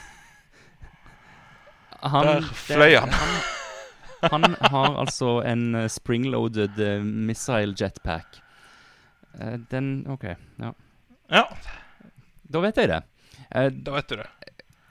Han, 1.98 2.28
Der 2.28 2.44
fløy 2.54 2.94
han. 2.94 3.10
han. 4.22 4.34
Han 4.44 4.56
har 4.70 5.00
altså 5.02 5.40
en 5.42 5.90
springloaded 5.90 6.78
missile 7.02 7.74
jetpack. 7.74 8.38
Eh, 9.42 9.60
den 9.72 10.08
OK, 10.08 10.24
ja. 10.60 10.72
ja, 11.30 11.44
Da 12.42 12.62
vet 12.64 12.78
jeg 12.78 12.90
det. 12.90 13.02
Eh, 13.52 13.70
da 13.70 13.94
vet 13.98 14.10
du 14.10 14.16
det. 14.18 14.28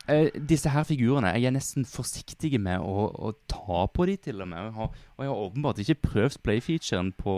Eh, 0.09 0.29
disse 0.39 0.71
her 0.71 0.85
figurene 0.87 1.33
Jeg 1.35 1.49
er 1.49 1.55
nesten 1.57 1.83
forsiktig 1.89 2.61
med 2.63 2.79
å, 2.79 3.09
å 3.11 3.33
ta 3.51 3.87
på 3.91 4.07
de 4.07 4.15
til 4.29 4.43
og 4.45 4.49
med. 4.53 4.61
Og 4.61 4.69
jeg 4.69 4.75
har, 4.77 4.93
og 5.17 5.25
jeg 5.25 5.33
har 5.33 5.41
åpenbart 5.49 5.81
ikke 5.83 5.97
prøvd 6.07 6.37
playfeaturen 6.47 7.11
på, 7.19 7.35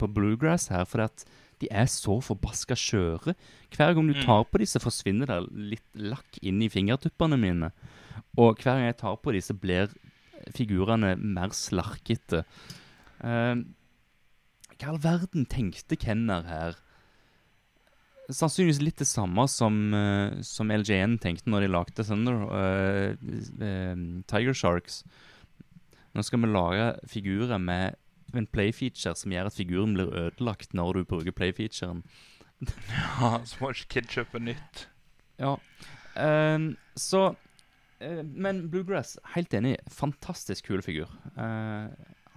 på 0.00 0.08
Bluegrass 0.16 0.66
her, 0.74 0.82
for 0.88 1.04
at 1.06 1.22
de 1.62 1.70
er 1.74 1.86
så 1.90 2.18
forbaska 2.22 2.74
skjøre. 2.78 3.34
Hver 3.74 3.94
gang 3.94 4.10
du 4.10 4.14
Mm. 4.14 4.24
tar 4.26 4.44
på 4.50 4.58
de, 4.62 4.66
så 4.66 4.82
forsvinner 4.82 5.26
det 5.30 5.38
litt 5.74 5.88
lakk 5.94 6.38
inn 6.42 6.60
i 6.62 6.68
fingertuppene 6.70 7.38
mine. 7.38 7.72
Og 8.38 8.58
hver 8.62 8.78
gang 8.78 8.86
jeg 8.86 8.98
tar 8.98 9.16
på 9.22 9.32
de, 9.34 9.40
så 9.42 9.54
blir 9.58 9.90
figurene 10.54 11.16
mer 11.18 11.50
slarkete. 11.54 12.44
Uh, 13.18 13.62
hva 14.78 14.92
all 14.92 15.00
verden 15.02 15.46
tenkte 15.50 15.98
Kenner 15.98 16.46
her? 16.46 16.76
Sannsynligvis 18.28 18.82
litt 18.84 19.00
det 19.00 19.08
samme 19.08 19.46
som, 19.48 19.76
eh, 19.96 20.40
som 20.44 20.68
LJN 20.68 21.16
tenkte 21.22 21.48
når 21.48 21.64
de 21.64 21.70
lagde 21.72 22.04
Thunder 22.04 22.42
uh, 22.52 24.02
Tiger 24.28 24.52
Sharks. 24.56 25.00
Nå 26.12 26.24
skal 26.26 26.42
vi 26.42 26.50
lage 26.50 26.90
figurer 27.08 27.60
med 27.62 27.96
en 28.36 28.48
playfeature 28.52 29.14
som 29.16 29.32
gjør 29.32 29.48
at 29.48 29.56
figuren 29.56 29.96
blir 29.96 30.12
ødelagt 30.12 30.76
når 30.76 31.00
du 31.00 31.08
bruker 31.08 31.32
playfeaturen. 31.32 32.04
Ja, 33.20 33.38
Så 33.46 33.60
må 33.60 33.70
ikke 33.70 33.88
Kid 33.96 34.08
kjøpe 34.12 34.40
nytt. 34.42 34.88
Ja. 35.38 35.54
Um, 36.18 36.72
så 36.98 37.28
uh, 38.02 38.22
Men 38.26 38.64
Bluegrass, 38.68 39.16
helt 39.36 39.54
enig. 39.54 39.76
Fantastisk 39.88 40.66
kul 40.66 40.82
figur. 40.82 41.08
Uh, 41.38 41.88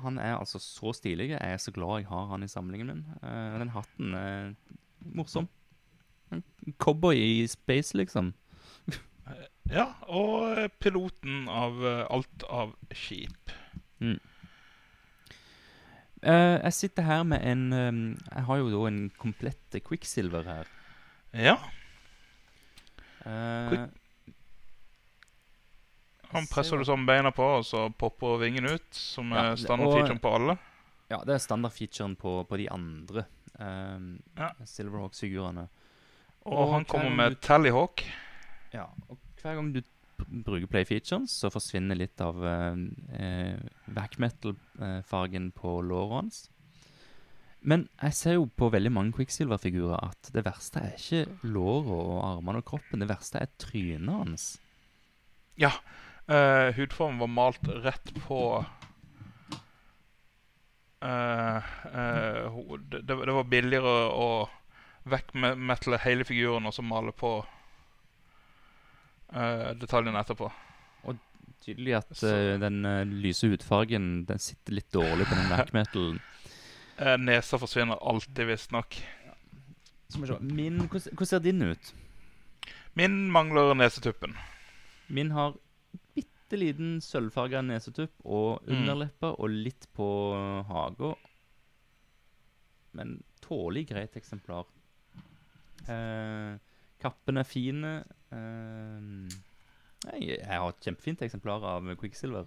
han 0.02 0.20
er 0.22 0.38
altså 0.38 0.62
så 0.62 0.94
stilig. 0.94 1.34
Jeg 1.34 1.42
er 1.42 1.58
så 1.58 1.74
glad 1.74 2.04
jeg 2.04 2.12
har 2.14 2.30
han 2.32 2.46
i 2.46 2.52
samlingen 2.52 2.94
min. 2.94 3.04
Uh, 3.24 3.58
den 3.60 3.74
hatten 3.74 4.14
er 4.14 4.54
morsom. 5.02 5.50
Cowboy 6.80 7.16
i 7.18 7.48
space, 7.48 7.98
liksom. 7.98 8.34
Ja, 9.72 9.86
og 10.12 10.58
eh, 10.58 10.68
piloten 10.84 11.46
av 11.50 11.78
eh, 11.86 12.06
alt 12.12 12.44
av 12.50 12.74
skip. 12.92 13.52
Eh, 16.22 16.58
jeg 16.66 16.74
sitter 16.78 17.04
her 17.08 17.24
med 17.26 17.42
en 17.48 17.62
um, 17.74 18.02
Jeg 18.36 18.44
har 18.46 18.58
jo 18.62 18.68
da 18.74 18.82
en 18.90 19.00
komplett 19.18 19.80
Quicksilver 19.88 20.44
her. 20.50 20.66
Ja, 21.34 21.58
Uh, 23.22 23.70
Quick- 23.70 23.92
han 26.32 26.48
presser 26.50 26.80
du 26.80 26.86
sammen 26.88 27.06
beina 27.06 27.30
på, 27.36 27.44
og 27.60 27.66
så 27.68 27.84
popper 27.94 28.40
vingen 28.42 28.66
ut, 28.66 28.88
som 28.98 29.30
Ja, 29.30 29.52
er 29.52 29.60
standardfeaturen 29.62 30.18
på 30.24 30.32
alle. 30.34 30.56
Ja, 31.12 31.20
det 31.28 31.36
er 31.36 31.44
standardfeaturen 31.44 32.16
på, 32.18 32.32
på 32.50 32.58
de 32.58 32.66
andre 32.74 33.26
um, 33.60 34.08
Ja. 34.40 34.50
Silverhawks-figurene. 34.66 35.68
Og, 36.46 36.54
Og 36.58 36.72
han 36.74 36.86
kommer 36.90 37.12
med 37.16 37.36
du- 37.36 37.42
Tallyhawk. 37.46 38.04
Ja, 38.74 38.88
og 39.10 39.18
hver 39.42 39.56
gang 39.60 39.74
du 39.76 39.82
bruker 40.46 40.68
play-featuren, 40.70 41.28
så 41.28 41.50
forsvinner 41.52 41.98
litt 41.98 42.22
av 42.22 42.38
eh, 42.46 42.76
uh, 43.18 43.60
back 43.94 44.18
metal-fargen 44.22 45.52
på 45.58 45.82
låret 45.86 46.16
hans. 46.22 46.40
Men 47.62 47.88
jeg 48.02 48.14
ser 48.18 48.34
jo 48.40 48.48
på 48.58 48.72
veldig 48.74 48.92
mange 48.94 49.14
Quicksilver-figurer 49.14 50.00
at 50.08 50.32
det 50.34 50.42
verste 50.46 50.82
er 50.82 50.96
ikke 50.98 51.26
låret 51.46 51.92
og 51.94 52.22
armene 52.26 52.62
og 52.62 52.66
kroppen. 52.72 53.02
Det 53.04 53.10
verste 53.12 53.42
er 53.42 53.52
trynet 53.62 54.10
hans. 54.16 54.48
Ja. 55.62 55.72
eh, 56.28 56.72
hudformen 56.78 57.20
var 57.22 57.28
malt 57.30 57.68
rett 57.84 58.14
på 58.26 58.40
eh, 61.02 61.58
eh, 61.58 62.60
det, 62.90 63.02
det 63.02 63.18
det 63.26 63.36
var 63.36 63.44
billigere 63.52 63.94
å 64.16 64.28
vekkmetale 65.10 65.98
hele 66.04 66.24
figuren 66.28 66.66
og 66.70 66.74
så 66.76 66.84
male 66.86 67.12
på 67.12 67.32
uh, 69.36 69.72
detaljene 69.82 70.20
etterpå. 70.22 70.52
Og 71.08 71.18
Tydelig 71.62 71.96
at 72.00 72.10
Så- 72.18 72.28
uh, 72.56 72.60
den 72.62 72.86
uh, 72.86 73.04
lyse 73.06 73.48
hudfargen 73.48 74.26
Den 74.26 74.40
sitter 74.42 74.74
litt 74.74 74.92
dårlig 74.94 75.28
på 75.30 75.36
den 75.38 75.50
back 75.54 75.74
metalen. 75.74 76.20
Eh, 77.02 77.18
nesa 77.18 77.58
forsvinner 77.58 77.98
alltid, 78.02 78.46
visstnok. 78.46 78.98
Min, 80.42 80.78
hvordan, 80.92 81.26
ser 81.26 81.40
din 81.40 81.62
ut? 81.62 81.94
Min 83.00 83.32
mangler 83.32 83.74
nesetuppen. 83.80 84.36
Min 85.08 85.32
har 85.32 85.56
bitte 86.14 86.60
liten 86.60 87.00
sølvfarga 87.02 87.62
nesetupp 87.64 88.12
og 88.26 88.60
Mm. 88.68 88.84
og 89.40 89.50
litt 89.50 89.88
på 89.96 90.06
haga. 90.68 91.14
Men 92.92 93.24
tålig 93.42 93.88
greit 93.90 94.16
eksemplar. 94.20 94.66
Eh, 95.90 96.58
kappen 97.02 97.38
er 97.38 97.48
fine. 97.48 97.94
Eh, 98.32 99.40
jeg, 100.12 100.38
jeg 100.40 100.58
har 100.58 100.70
et 100.70 100.86
kjempefint 100.86 101.22
eksemplar 101.22 101.66
av 101.76 101.90
Quicksilver. 102.00 102.46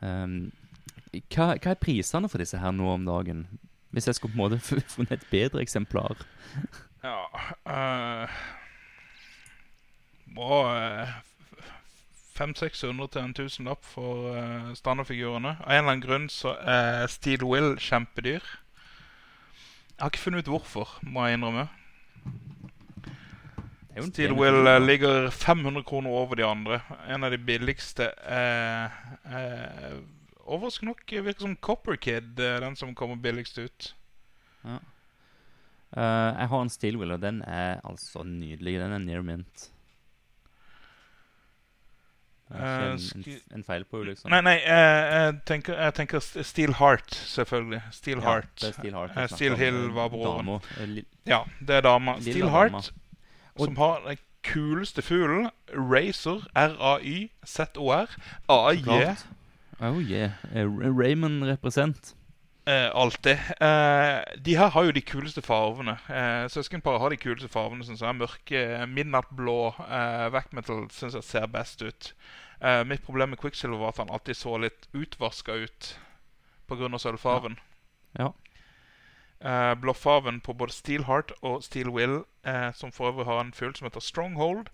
Um, 0.00 0.52
hva, 1.12 1.52
hva 1.58 1.72
er 1.74 1.80
prisene 1.80 2.28
for 2.30 2.40
disse 2.40 2.60
her 2.60 2.72
nå 2.72 2.86
om 2.94 3.04
dagen? 3.08 3.44
Hvis 3.90 4.06
jeg 4.06 4.16
skulle 4.16 4.32
på 4.32 4.38
en 4.38 4.44
måte 4.44 4.84
funnet 4.94 5.18
et 5.18 5.26
bedre 5.32 5.62
eksemplar. 5.64 6.16
Ja 7.00 7.22
uh, 7.64 8.28
Må 10.36 10.56
uh, 10.68 11.14
500-600 12.36 13.06
til 13.08 13.22
en 13.22 13.32
tusenlapp 13.34 13.86
for 13.88 14.34
uh, 14.34 14.74
standardfigurene. 14.76 15.54
Av 15.64 15.72
en 15.72 15.78
eller 15.78 15.94
annen 15.94 16.04
grunn 16.04 16.28
så 16.28 16.52
er 16.60 17.08
Steel 17.08 17.44
Will 17.44 17.78
kjempedyr. 17.80 18.44
Jeg 18.44 19.96
har 19.96 20.12
ikke 20.12 20.26
funnet 20.26 20.44
ut 20.44 20.52
hvorfor, 20.52 20.92
må 21.02 21.24
jeg 21.24 21.38
innrømme. 21.38 21.66
Det 23.90 23.98
jo 23.98 24.06
en 24.06 24.12
Steel 24.12 24.34
pen 24.34 24.40
Will 24.40 24.60
figur. 24.60 24.70
eh, 24.70 24.80
ligger 24.80 25.30
500 25.30 25.84
kroner 25.84 26.10
over 26.10 26.36
de 26.36 26.46
andre. 26.46 26.80
En 27.08 27.24
av 27.24 27.30
de 27.30 27.38
billigste 27.38 28.12
Uh, 28.30 28.86
uh, 29.26 30.00
Overraskende 30.50 30.90
nok 30.90 31.12
virker 31.12 31.44
som 31.44 31.56
Copper 31.56 31.96
Kid, 31.96 32.40
eh, 32.40 32.60
den 32.60 32.76
som 32.76 32.94
kommer 32.94 33.16
billigst 33.16 33.58
ut. 33.58 33.94
Ja. 34.64 34.80
Eh, 35.96 36.30
jeg 36.40 36.48
har 36.48 36.62
en 36.62 36.72
Steelwell, 36.72 37.14
og 37.14 37.20
den 37.22 37.42
er 37.42 37.80
altså 37.86 38.24
nydelig. 38.26 38.80
Den 38.80 38.96
er 38.96 39.04
near 39.04 39.22
mint. 39.22 39.70
Er 42.50 42.62
Eh, 42.64 42.92
en, 42.92 42.98
en, 43.26 43.40
en 43.54 43.64
feil 43.64 43.84
på 43.84 43.96
henne, 44.00 44.10
liksom. 44.10 44.30
Nei, 44.30 44.40
nei, 44.40 44.56
eh, 44.64 45.02
jeg 45.14 45.34
tenker, 45.46 45.74
jeg 45.78 45.94
tenker 45.94 46.18
Steel 46.42 46.72
Heart, 46.74 47.14
selvfølgelig. 47.14 47.82
Steel 47.92 48.16
Ja, 48.18 48.22
Heart. 48.30 48.48
det 48.60 48.68
er 48.68 48.72
Steel 48.72 48.94
Heart. 48.94 49.10
Eh, 49.16 49.26
Steel. 49.28 49.56
Hill 49.56 49.78
var 49.94 50.08
broren. 50.08 50.48
Eh, 50.80 51.02
Ja, 51.26 51.42
det 51.60 51.76
er 51.76 51.80
dama. 51.80 52.16
Lilla 52.18 52.32
Steel 52.32 52.46
dama. 52.46 52.58
Heart, 52.58 52.92
Og- 53.54 53.64
som 53.66 53.76
har 53.76 54.00
den 54.08 54.18
kuleste 54.42 55.02
fuglen. 55.02 55.50
Razor. 55.74 56.42
R-A-Y-Z-O-R. 56.56 58.08
A-J. 58.48 59.16
Oh 59.82 59.98
yeah. 60.02 60.30
Eh, 60.54 60.66
Raymond 60.66 61.44
represent. 61.44 62.14
Eh, 62.70 62.90
alltid. 62.94 63.38
Eh, 63.60 64.20
de 64.44 64.54
her 64.56 64.68
har 64.74 64.84
jo 64.86 64.92
de 64.94 65.00
kuleste 65.02 65.42
farvene. 65.42 65.96
Eh, 66.12 66.44
Søskenparet 66.52 67.00
har 67.02 67.10
de 67.10 67.16
kuleste 67.18 67.48
farvene. 67.50 67.84
Synes 67.86 68.02
jeg 68.04 68.14
Mørke, 68.18 68.60
midnattblå 68.86 69.56
eh, 69.88 70.26
Vackmetal 70.34 70.84
syns 70.94 71.16
jeg 71.18 71.26
ser 71.26 71.48
best 71.50 71.82
ut. 71.82 72.12
Eh, 72.62 72.84
mitt 72.86 73.02
problem 73.02 73.32
med 73.34 73.40
Quicksilver 73.40 73.80
var 73.80 73.94
at 73.94 74.02
han 74.04 74.12
alltid 74.12 74.36
så 74.38 74.54
litt 74.60 74.86
utvaska 74.94 75.56
ut 75.64 75.90
pga. 76.70 76.98
sølvfarven. 77.02 77.56
Ja. 78.18 78.28
Eh, 79.40 79.74
Blåfarven 79.80 80.40
på 80.44 80.52
både 80.54 80.72
Steel 80.76 81.04
Heart 81.08 81.32
og 81.42 81.64
Steel 81.64 81.88
Will, 81.90 82.20
eh, 82.44 82.70
som 82.76 82.92
for 82.92 83.10
øvrig 83.10 83.24
har 83.26 83.40
en 83.40 83.52
fugl 83.56 83.74
som 83.74 83.86
heter 83.88 84.00
Stronghold, 84.04 84.68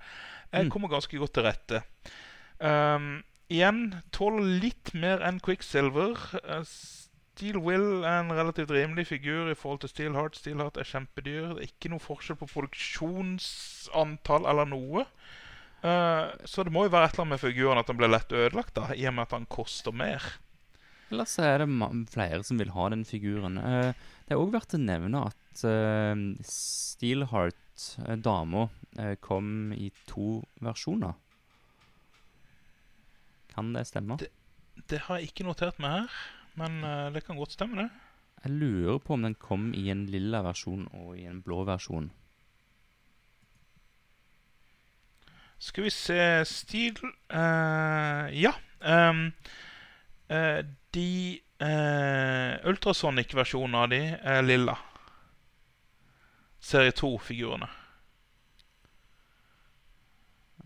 eh, 0.52 0.64
Mm. 0.64 0.70
kommer 0.70 0.88
ganske 0.88 1.16
godt 1.18 1.32
til 1.35 1.42
rette. 1.44 1.82
Um, 2.61 3.22
igjen 3.48 4.02
tåler 4.12 4.42
litt 4.61 4.92
mer 4.94 5.18
enn 5.22 5.38
Quicksilver. 5.40 6.16
Eh, 6.44 6.64
Steel 7.37 7.59
Will 7.61 8.01
er 8.09 8.22
en 8.22 8.31
relativt 8.33 8.70
rimelig 8.72 9.07
figur 9.11 9.51
i 9.53 9.57
forhold 9.59 9.83
til 9.83 9.90
Steel 9.92 10.14
Heart. 10.16 10.38
Steel 10.40 10.57
Heart 10.62 10.79
er 10.81 10.88
kjempedyr. 10.88 11.51
Det 11.53 11.66
er 11.66 11.68
ikke 11.68 11.90
noe 11.92 12.01
forskjell 12.01 12.38
på 12.40 12.49
produksjonsantall 12.49 14.46
eller 14.49 14.64
noe. 14.70 15.03
Uh, 15.85 16.33
så 16.49 16.64
det 16.64 16.72
må 16.72 16.87
jo 16.87 16.92
være 16.94 17.11
et 17.11 17.12
eller 17.18 17.27
annet 17.27 17.35
med 17.37 17.42
figuren 17.44 17.79
at 17.83 17.90
den 17.90 17.99
blir 18.01 18.09
lett 18.09 18.33
ødelagt, 18.33 18.72
da, 18.79 18.87
i 18.96 19.05
og 19.11 19.12
med 19.18 19.27
at 19.27 19.35
den 19.37 19.44
koster 19.53 19.92
mer. 19.92 20.25
Ellers 21.12 21.37
så 21.37 21.44
er 21.46 21.61
det 21.62 21.68
flere 22.11 22.40
som 22.42 22.57
vil 22.59 22.72
ha 22.75 22.88
den 22.94 23.05
figuren. 23.07 23.61
Uh, 23.61 23.92
det 24.27 24.33
er 24.35 24.40
òg 24.40 24.57
verdt 24.57 24.75
å 24.75 24.81
nevne 24.81 25.27
at 25.29 25.62
uh, 25.68 26.16
Steelheart, 26.49 27.61
uh, 28.01 28.16
dama, 28.16 28.64
eh, 28.96 29.12
kom 29.20 29.75
i 29.77 29.92
to 30.09 30.40
versjoner. 30.64 31.12
Kan 33.53 33.75
det 33.77 33.85
stemme? 33.92 34.16
Det- 34.25 34.33
Det 34.88 34.99
har 35.07 35.16
jeg 35.20 35.29
ikke 35.31 35.44
notert 35.46 35.79
meg 35.81 35.90
her, 36.01 36.11
men 36.60 36.82
uh, 36.84 37.08
det 37.14 37.24
kan 37.26 37.38
godt 37.38 37.56
stemme, 37.56 37.84
det. 37.84 38.06
Jeg 38.44 38.52
lurer 38.60 39.00
på 39.02 39.16
om 39.16 39.24
den 39.26 39.34
kom 39.40 39.72
i 39.74 39.88
en 39.90 40.06
lilla 40.10 40.42
versjon 40.46 40.86
og 40.94 41.16
i 41.18 41.24
en 41.26 41.40
blå 41.42 41.64
versjon. 41.66 42.10
Skal 45.58 45.86
vi 45.86 45.90
se 45.90 46.20
Stil 46.44 46.98
uh, 47.02 48.28
Ja. 48.36 48.52
Um, 48.86 49.32
uh, 50.30 50.60
de 50.94 51.40
uh, 51.64 52.68
Ultrasonic-versjonene 52.68 53.82
av 53.82 53.90
de 53.90 54.02
er 54.20 54.44
lilla. 54.44 54.76
Serie 56.60 56.92
2-figurene. 56.96 57.68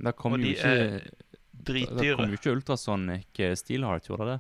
Da 0.01 0.13
kom 0.17 0.35
Og 0.35 0.41
jo 0.41 0.49
de 0.49 0.53
ikke 0.57 0.71
er 0.71 1.11
Da 1.53 2.15
kom 2.17 2.33
jo 2.33 2.39
ikke 2.39 2.55
Ultrasonic 2.55 3.41
eh, 3.45 3.57
Steelheart, 3.59 4.09
gjorde 4.09 4.31
det? 4.31 4.39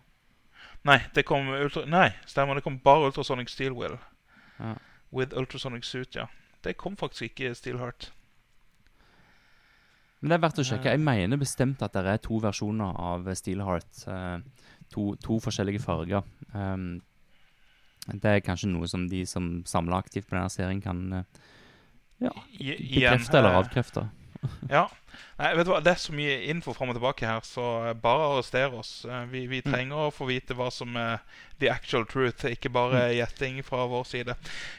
Nei, 0.88 0.99
det 1.14 1.27
kom 1.29 1.49
ultra, 1.53 1.85
Nei, 1.88 2.09
stemmer. 2.27 2.57
Det 2.57 2.64
kom 2.64 2.79
bare 2.81 3.11
Ultrasonic 3.11 3.53
Steel 3.53 3.77
Will. 3.77 3.99
Ja. 4.59 4.75
With 5.12 5.37
Ultrasonic 5.37 5.85
Suit, 5.85 6.14
ja. 6.16 6.27
Det 6.64 6.77
kom 6.81 6.97
faktisk 6.97 7.31
ikke 7.31 7.55
Steel 7.55 7.79
Heart. 7.81 8.11
Men 10.21 10.33
det 10.33 10.37
er 10.37 10.43
verdt 10.45 10.61
å 10.61 10.64
sjekke. 10.64 10.88
Eh. 10.88 10.97
Jeg 10.97 11.05
mener 11.05 11.40
bestemt 11.40 11.83
at 11.85 11.97
det 11.97 12.05
er 12.09 12.21
to 12.25 12.40
versjoner 12.43 12.97
av 13.01 13.29
Steelheart. 13.37 14.05
eh, 14.07 14.66
to, 14.93 15.14
to 15.23 15.38
forskjellige 15.40 15.81
farger. 15.81 16.25
Um, 16.53 17.01
det 18.11 18.25
er 18.31 18.43
kanskje 18.45 18.73
noe 18.73 18.88
som 18.90 19.07
de 19.09 19.23
som 19.29 19.62
samler 19.69 20.01
aktivt 20.01 20.29
på 20.29 20.35
denne 20.35 20.51
serien, 20.51 20.81
kan 20.83 21.25
ja, 22.21 22.33
bekrefte 22.59 23.38
eller 23.38 23.55
eh, 23.55 23.61
avkrefte. 23.61 24.09
Ja. 24.70 24.87
Nei, 25.40 25.50
vet 25.57 25.66
du 25.66 25.70
hva? 25.72 25.81
Det 25.85 25.90
er 25.92 26.00
så 26.00 26.12
mye 26.14 26.37
info 26.53 26.72
fram 26.76 26.92
og 26.92 26.96
tilbake 26.96 27.26
her, 27.26 27.40
så 27.44 27.64
eh, 27.90 27.94
bare 27.98 28.29
arrester 28.31 28.72
oss. 28.76 29.05
Vi, 29.31 29.46
Vi, 29.50 29.61
trenger 29.61 29.66
Mm. 29.66 29.72
trenger 29.74 29.96
å 30.07 30.12
få 30.14 30.26
vite 30.29 30.55
hva 30.57 30.70
som 30.72 30.96
er 30.96 31.18
the 31.61 31.68
actual 31.72 32.05
truth, 32.07 32.44
ikke 32.48 32.70
bare 32.72 33.09
Mm. 33.11 33.16
gjetting 33.18 33.62
fra 33.64 33.87
vår 33.87 34.05
side. 34.07 34.35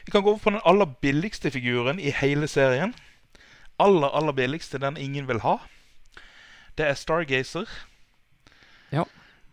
Vi 0.06 0.10
kan 0.12 0.22
gå 0.22 0.30
over 0.30 0.40
på 0.42 0.50
den 0.50 0.60
aller 0.64 0.86
billigste 1.02 1.50
figuren 1.50 2.00
i 2.00 2.10
hele 2.10 2.48
serien. 2.48 2.94
Aller, 3.78 4.08
aller 4.08 4.32
billigste, 4.32 4.78
den 4.78 4.96
ingen 4.96 5.26
vil 5.28 5.40
ha. 5.40 5.58
Det 6.78 6.86
er 6.86 6.94
Stargazer. 6.94 7.68
Ja. 8.92 9.04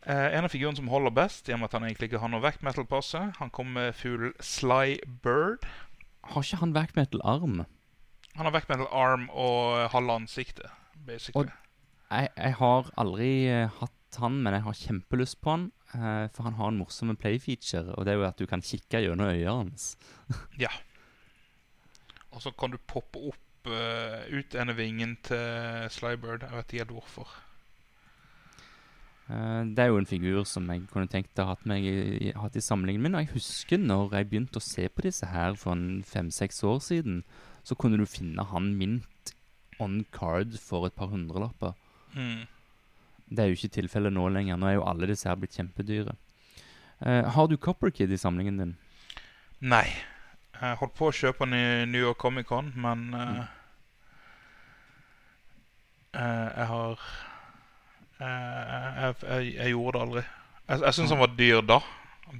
Eh, 0.07 0.37
en 0.37 0.43
av 0.45 0.49
figurene 0.49 0.75
som 0.77 0.87
holder 0.87 1.11
best, 1.11 1.49
i 1.49 1.53
og 1.53 1.59
med 1.59 1.69
at 1.69 1.79
han 1.79 1.83
egentlig 1.89 2.09
ikke 2.09 2.19
har 2.23 2.29
noe 2.31 2.53
metal 2.61 2.85
på 2.85 3.01
seg. 3.03 3.35
Han 3.37 3.49
kommer 3.49 3.71
med 3.89 3.95
fuglen 3.95 4.33
Sly 4.39 4.97
Bird. 5.23 5.65
Har 6.23 6.41
ikke 6.43 6.57
han 6.61 6.73
back 6.73 6.95
metal-arm? 6.95 7.65
Han 8.39 8.47
har 8.47 8.53
back 8.55 8.69
metal 8.69 8.87
arm 8.95 9.25
og 9.35 9.89
halve 9.91 10.13
ansiktet, 10.15 10.69
basically. 11.03 11.49
Jeg, 12.07 12.29
jeg 12.37 12.53
har 12.55 12.85
aldri 13.01 13.31
uh, 13.51 13.73
hatt 13.81 14.19
han, 14.21 14.37
men 14.45 14.55
jeg 14.55 14.63
har 14.63 14.77
kjempelyst 14.79 15.37
på 15.43 15.51
han. 15.57 15.65
Uh, 15.91 16.29
for 16.31 16.47
han 16.47 16.55
har 16.55 16.71
en 16.71 16.77
morsom 16.79 17.11
play-feature, 17.19 17.97
og 17.97 18.07
det 18.07 18.13
er 18.13 18.21
jo 18.21 18.23
at 18.29 18.39
du 18.39 18.45
kan 18.47 18.63
kikke 18.63 19.01
gjennom 19.03 19.27
øynene 19.27 19.57
hans. 19.57 19.89
ja. 20.63 20.71
Og 22.31 22.39
så 22.45 22.53
kan 22.55 22.71
du 22.71 22.79
poppe 22.79 23.25
opp 23.33 23.67
uh, 23.67 24.23
ut 24.31 24.55
ene 24.55 24.77
vingen 24.77 25.17
til 25.27 25.91
Slybird. 25.91 26.47
Jeg 26.47 26.55
vet 26.55 26.71
ikke 26.71 26.85
helt 26.85 26.95
hvorfor. 26.95 27.35
Det 29.29 29.83
er 29.83 29.91
jo 29.91 29.99
en 29.99 30.09
figur 30.09 30.45
som 30.47 30.71
jeg 30.71 30.87
kunne 30.89 31.11
tenkt 31.11 31.37
å 31.37 31.43
ha 31.43 31.51
hatt, 31.51 31.67
meg 31.69 31.83
hatt 32.39 32.55
i 32.57 32.63
samlingen 32.63 33.03
min. 33.03 33.19
Og 33.19 33.27
jeg 33.27 33.33
husker 33.35 33.83
når 33.83 34.15
jeg 34.15 34.31
begynte 34.31 34.63
å 34.63 34.63
se 34.63 34.87
på 34.89 35.03
disse 35.05 35.27
her 35.29 35.59
for 35.59 35.77
fem-seks 36.07 36.63
år 36.65 36.79
siden, 36.87 37.19
så 37.63 37.75
kunne 37.75 37.99
du 37.99 38.05
finne 38.09 38.43
han 38.51 38.73
mint 38.77 39.33
on 39.79 40.03
card 40.11 40.57
for 40.59 40.87
et 40.87 40.95
par 40.95 41.11
hundrelapper. 41.11 41.75
Mm. 42.13 42.47
Det 43.29 43.43
er 43.43 43.51
jo 43.51 43.59
ikke 43.59 43.75
tilfellet 43.77 44.13
nå 44.13 44.25
lenger. 44.33 44.57
Nå 44.57 44.69
er 44.69 44.77
jo 44.79 44.87
alle 44.89 45.09
disse 45.11 45.29
her 45.29 45.37
blitt 45.39 45.55
kjempedyre. 45.57 46.15
Uh, 46.99 47.23
har 47.31 47.47
du 47.47 47.55
Copper 47.57 47.93
Kid 47.95 48.11
i 48.11 48.19
samlingen 48.19 48.57
din? 48.59 48.73
Nei. 49.59 49.85
Jeg 50.59 50.79
holdt 50.81 50.97
på 50.97 51.07
å 51.07 51.15
kjøpe 51.15 51.45
den 51.45 51.55
i 51.55 51.85
New 51.87 52.01
York 52.03 52.19
Comic 52.19 52.49
Con, 52.49 52.73
men 52.75 53.05
uh, 53.13 53.21
mm. 53.21 53.45
uh, 56.17 56.47
Jeg 56.57 56.67
har 56.73 57.07
jeg, 58.19 59.13
jeg, 59.23 59.51
jeg 59.55 59.71
gjorde 59.71 59.95
det 59.95 60.05
aldri. 60.05 60.23
Jeg, 60.67 60.81
jeg 60.81 60.95
syns 60.97 61.13
han 61.15 61.21
var 61.21 61.35
dyr 61.37 61.61
da. 61.63 61.79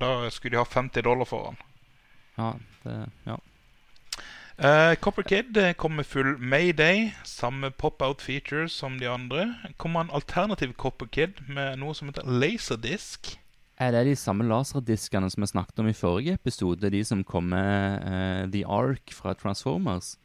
Da 0.02 0.10
skulle 0.34 0.58
de 0.58 0.60
ha 0.60 0.68
50 0.68 1.06
dollar 1.08 1.30
for 1.30 1.50
han. 1.50 1.62
Ja, 2.36 2.50
det, 2.84 2.98
ja. 3.26 3.38
Uh, 4.60 4.96
Copper 5.00 5.24
Kid 5.24 5.58
eh, 5.58 5.74
kom 5.74 5.96
med 5.96 6.06
full 6.06 6.38
Mayday, 6.38 7.14
samme 7.24 7.72
pop-out 7.72 8.22
features 8.22 8.74
som 8.76 8.98
de 9.00 9.08
andre. 9.08 9.54
Kommer 9.78 10.02
en 10.02 10.12
alternativ 10.12 10.74
Copper 10.74 11.08
Kid 11.08 11.40
med 11.48 11.80
noe 11.80 11.96
som 11.96 12.10
heter 12.12 12.28
Laserdisc. 12.28 13.38
Er 13.80 13.96
det 13.96 14.02
de 14.10 14.16
samme 14.20 14.44
laserdiskene 14.44 15.30
som 15.32 15.46
vi 15.46 15.48
snakket 15.54 15.80
om 15.80 15.88
i 15.88 15.96
forrige 15.96 16.36
episode? 16.36 16.92
De 16.92 17.04
som 17.08 17.24
kom 17.24 17.48
med 17.54 18.04
uh, 18.04 18.52
The 18.52 18.66
Ark 18.68 19.16
fra 19.16 19.32
Transformers? 19.40 20.18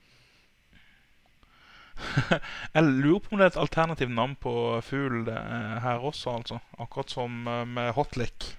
Jeg 2.75 2.83
lurer 2.83 3.23
på 3.23 3.37
om 3.37 3.39
det 3.39 3.47
er 3.47 3.53
et 3.55 3.63
alternativt 3.63 4.15
navn 4.15 4.35
på 4.35 4.53
fugl 4.83 5.29
eh, 5.31 5.77
her 5.85 6.03
også, 6.03 6.35
altså. 6.41 6.59
Akkurat 6.83 7.15
som 7.15 7.47
eh, 7.47 7.63
med 7.71 7.93
Hotlick. 7.95 8.51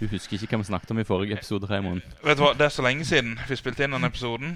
Du 0.00 0.06
husker 0.08 0.38
ikke 0.40 0.56
hva 0.56 0.62
vi 0.62 0.68
snakket 0.70 0.90
om 0.94 0.98
i 1.02 1.04
forrige 1.04 1.36
episode, 1.36 1.68
Raymond? 1.70 2.00
Vet 2.24 2.38
du 2.38 2.44
hva, 2.44 2.54
Det 2.56 2.64
er 2.66 2.72
så 2.72 2.82
lenge 2.86 3.04
siden 3.04 3.34
vi 3.48 3.56
spilte 3.56 3.84
inn 3.84 3.92
den 3.92 4.04
episoden. 4.08 4.54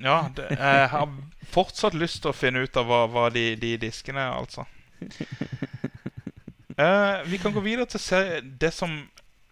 Ja, 0.00 0.28
det, 0.36 0.46
Jeg 0.56 0.88
har 0.90 1.08
fortsatt 1.52 1.94
lyst 1.94 2.22
til 2.22 2.32
å 2.32 2.36
finne 2.36 2.62
ut 2.64 2.76
av 2.80 2.86
hva, 2.88 3.02
hva 3.12 3.26
de, 3.34 3.54
de 3.60 3.74
diskene 3.80 4.20
er, 4.24 4.38
altså. 4.40 4.64
Uh, 6.80 7.20
vi 7.30 7.36
kan 7.42 7.52
gå 7.52 7.60
videre 7.60 7.86
til 7.92 8.00
serie, 8.00 8.40
det 8.40 8.72
som 8.72 9.02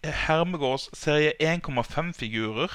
hermegås 0.03 0.89
serie 0.97 1.33
1,5-figurer. 1.41 2.73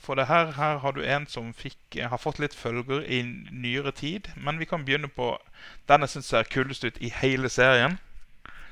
For 0.00 0.16
det 0.16 0.26
her, 0.30 0.54
her 0.56 0.78
har 0.80 0.96
du 0.96 1.02
en 1.04 1.26
som 1.28 1.50
fikk, 1.52 1.98
har 2.00 2.16
fått 2.18 2.38
litt 2.40 2.54
følger 2.56 3.02
i 3.04 3.20
nyere 3.52 3.92
tid. 3.92 4.30
Men 4.40 4.56
vi 4.58 4.64
kan 4.64 4.84
begynne 4.88 5.10
på 5.12 5.34
den 5.90 6.06
jeg 6.06 6.14
syns 6.14 6.30
ser 6.32 6.48
kulest 6.48 6.86
ut 6.88 6.96
i 7.04 7.12
hele 7.20 7.50
serien. 7.52 7.98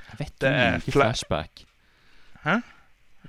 Jeg 0.08 0.18
vet 0.22 0.38
Det 0.40 0.48
er 0.48 0.78
fla- 0.86 0.92
flashback. 1.10 1.66
Hæ? 2.46 2.60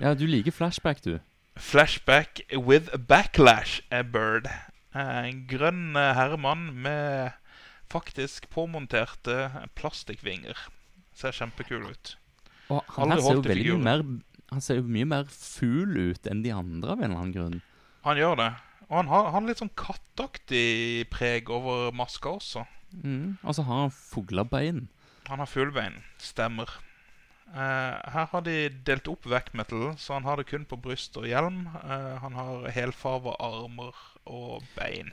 Ja, 0.00 0.14
du 0.16 0.24
liker 0.26 0.54
flashback, 0.54 1.02
du. 1.04 1.18
Flashback 1.60 2.40
with 2.56 2.88
backlash 3.08 3.82
a 3.92 4.02
bird. 4.02 4.46
Eh, 4.94 5.28
En 5.28 5.44
grønn 5.50 5.94
eh, 5.96 6.14
herremann 6.16 6.70
med 6.82 7.34
faktisk 7.92 8.48
påmonterte 8.50 9.50
plastikkvinger. 9.76 10.56
Ser 11.12 11.36
kjempekul 11.36 11.84
ut. 11.90 12.14
Og 12.70 12.80
han 12.96 13.12
her 13.12 13.20
ser 13.20 13.34
jo 13.34 13.42
veldig 13.44 13.78
mer 13.82 14.02
Han 14.50 14.62
ser 14.62 14.78
jo 14.80 14.86
mye 14.86 15.06
mer 15.06 15.28
fugl 15.30 15.96
ut 16.10 16.26
enn 16.26 16.40
de 16.42 16.50
andre 16.54 16.94
av 16.94 16.98
en 16.98 17.04
eller 17.10 17.20
annen 17.20 17.34
grunn. 17.34 17.60
Han 18.02 18.18
gjør 18.18 18.34
det. 18.40 18.48
Og 18.88 18.96
han 18.96 19.10
har, 19.12 19.28
han 19.30 19.44
har 19.44 19.50
litt 19.52 19.60
sånn 19.62 19.70
kattaktig 19.78 21.04
preg 21.12 21.50
over 21.54 21.92
maska 21.94 22.32
også. 22.40 22.64
Mm. 23.04 23.36
Og 23.44 23.54
så 23.54 23.62
har 23.68 23.84
han 23.84 23.92
fuglebein. 23.94 24.88
Han 25.28 25.38
har 25.38 25.46
fuglebein. 25.46 26.00
Stemmer. 26.18 26.72
Eh, 27.50 28.10
her 28.14 28.26
har 28.30 28.42
de 28.46 28.68
delt 28.86 29.08
opp 29.10 29.26
metal, 29.52 29.96
så 29.98 30.14
han 30.14 30.24
har 30.24 30.36
det 30.36 30.46
kun 30.46 30.64
på 30.64 30.78
bryst 30.80 31.16
og 31.18 31.26
hjelm. 31.26 31.64
Eh, 31.82 32.18
han 32.22 32.32
har 32.38 32.68
helfarva 32.70 33.34
armer 33.40 33.94
og 34.26 34.62
bein. 34.76 35.10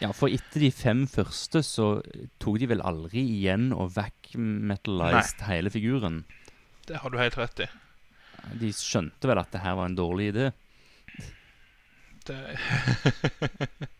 Ja, 0.00 0.10
for 0.12 0.28
etter 0.28 0.60
de 0.60 0.70
fem 0.70 1.06
første 1.08 1.62
så 1.64 2.02
tok 2.38 2.58
de 2.60 2.66
vel 2.66 2.82
aldri 2.82 3.22
igjen 3.22 3.70
og 3.72 3.94
vac-metalized 3.94 5.46
hele 5.46 5.70
figuren. 5.70 6.24
Det 6.86 7.00
har 7.00 7.10
du 7.10 7.18
helt 7.18 7.38
rett 7.38 7.64
i. 7.64 7.68
De 8.60 8.72
skjønte 8.74 9.28
vel 9.28 9.38
at 9.40 9.52
det 9.52 9.62
her 9.62 9.76
var 9.78 9.88
en 9.88 9.96
dårlig 9.96 10.32
idé. 10.34 10.50
Det, 12.26 12.36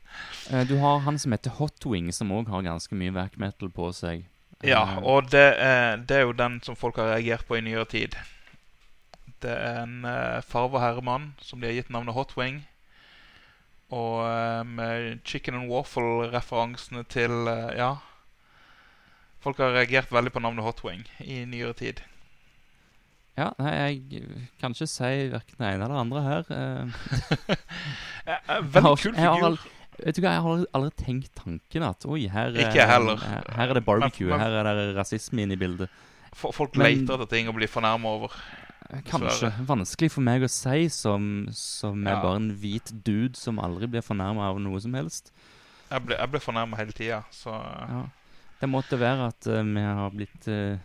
Eh, 0.50 0.66
Du 0.66 0.76
har 0.82 0.98
han 1.06 1.18
som 1.18 1.32
heter 1.32 1.54
Hotwing, 1.60 2.10
som 2.12 2.32
òg 2.34 2.48
har 2.50 2.64
ganske 2.66 2.96
mye 2.98 3.12
vac-metal 3.14 3.70
på 3.70 3.90
seg. 3.94 4.24
Ja, 4.66 4.82
Eh, 4.84 5.04
og 5.04 5.30
det 5.32 5.46
er, 5.56 5.96
det 5.96 6.16
er 6.16 6.26
jo 6.28 6.36
den 6.36 6.60
som 6.62 6.76
folk 6.76 6.96
har 6.96 7.14
reagert 7.14 7.46
på 7.48 7.56
i 7.56 7.64
nyere 7.64 7.84
tid. 7.88 8.16
Det 9.40 9.50
er 9.50 9.82
en 9.82 10.04
uh, 10.04 10.42
farva 10.44 10.82
herremann 10.82 11.32
som 11.40 11.60
de 11.60 11.70
har 11.70 11.72
gitt 11.78 11.90
navnet 11.90 12.14
Hotwing. 12.14 12.66
Og 13.88 14.20
uh, 14.20 14.66
med 14.66 15.24
chicken 15.24 15.54
and 15.54 15.70
waffle-referansene 15.72 17.04
til 17.08 17.48
uh, 17.48 17.72
Ja. 17.76 17.94
Folk 19.40 19.56
har 19.56 19.72
reagert 19.72 20.12
veldig 20.12 20.32
på 20.32 20.42
navnet 20.44 20.64
Hotwing 20.64 21.06
i 21.24 21.44
nyere 21.48 21.72
tid. 21.72 22.02
Ja, 23.38 23.48
nei, 23.56 23.70
jeg 23.72 24.24
kan 24.60 24.74
ikke 24.74 24.86
si 24.90 25.10
verken 25.32 25.56
det 25.56 25.68
ene 25.70 25.86
eller 25.86 25.94
det 25.94 26.00
andre 26.04 26.22
her. 26.26 26.50
Uh, 26.50 27.56
Eh, 28.30 28.36
eh, 28.52 28.74
veldig 28.74 28.98
kul 29.00 29.14
jeg 29.16 29.24
har 29.26 29.38
figur. 29.40 29.79
Vet 30.04 30.16
du 30.16 30.22
hva, 30.22 30.30
Jeg 30.32 30.42
har 30.42 30.66
aldri, 30.74 30.90
tenkt 31.04 31.34
tanken 31.34 31.82
at 31.82 32.04
oi, 32.06 32.26
her, 32.28 32.48
er- 32.54 32.68
Ikke 32.70 32.86
heller. 32.86 33.16
her, 33.16 33.44
her 33.56 33.68
er 33.68 33.74
det 33.74 33.84
barbecue, 33.84 34.28
Men- 34.28 34.38
men- 34.38 34.40
her 34.40 34.64
er 34.66 34.74
det 34.74 34.96
rasisme 34.96 35.42
inne 35.42 35.52
i 35.52 35.56
bildet. 35.56 35.88
Folk 36.34 36.76
Men- 36.76 36.86
leter 37.06 37.14
etter 37.18 37.28
ting 37.28 37.48
å 37.48 37.54
bli 37.54 37.66
fornærma 37.66 38.04
over. 38.06 38.28
Kanskje. 39.06 39.28
Dessverre. 39.50 39.66
Vanskelig 39.66 40.10
for 40.10 40.20
meg 40.20 40.42
å 40.42 40.48
si 40.50 40.88
som, 40.88 41.46
som 41.52 42.06
er 42.06 42.10
Ja. 42.14 42.22
bare 42.22 42.36
en 42.36 42.50
hvit 42.56 42.90
dude 43.04 43.36
som 43.36 43.58
aldri 43.58 43.86
blir 43.86 44.02
fornærma 44.02 44.40
av 44.50 44.58
noe 44.58 44.80
som 44.80 44.92
helst. 44.94 45.30
Jeg 45.90 46.06
ble, 46.06 46.16
jeg 46.16 46.30
ble 46.30 46.40
fornærma 46.40 46.76
hele 46.76 46.92
tida, 46.92 47.24
så 47.30 47.50
Ja. 47.88 48.06
Det 48.60 48.68
måtte 48.68 48.98
være 48.98 49.28
at 49.28 49.46
uh, 49.46 49.62
vi 49.62 49.80
har 49.80 50.10
blitt 50.10 50.48
eh, 50.48 50.78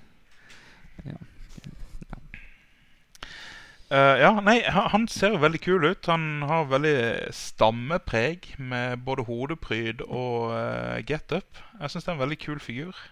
Eh, 3.93 4.17
ja, 4.17 4.31
nei, 4.41 4.63
han 4.65 5.03
ser 5.11 5.35
jo 5.35 5.41
veldig 5.43 5.59
kul 5.61 5.83
ut. 5.85 6.07
Han 6.09 6.45
har 6.49 6.69
veldig 6.71 7.33
stammepreg 7.35 8.55
med 8.57 9.03
både 9.05 9.27
hodepryd 9.27 10.01
og 10.07 10.55
uh, 10.55 10.97
get-up. 11.05 11.59
Jeg 11.77 11.93
syns 11.93 12.07
det 12.07 12.11
er 12.11 12.17
en 12.17 12.23
veldig 12.23 12.39
kul 12.41 12.63
figur. 12.63 13.03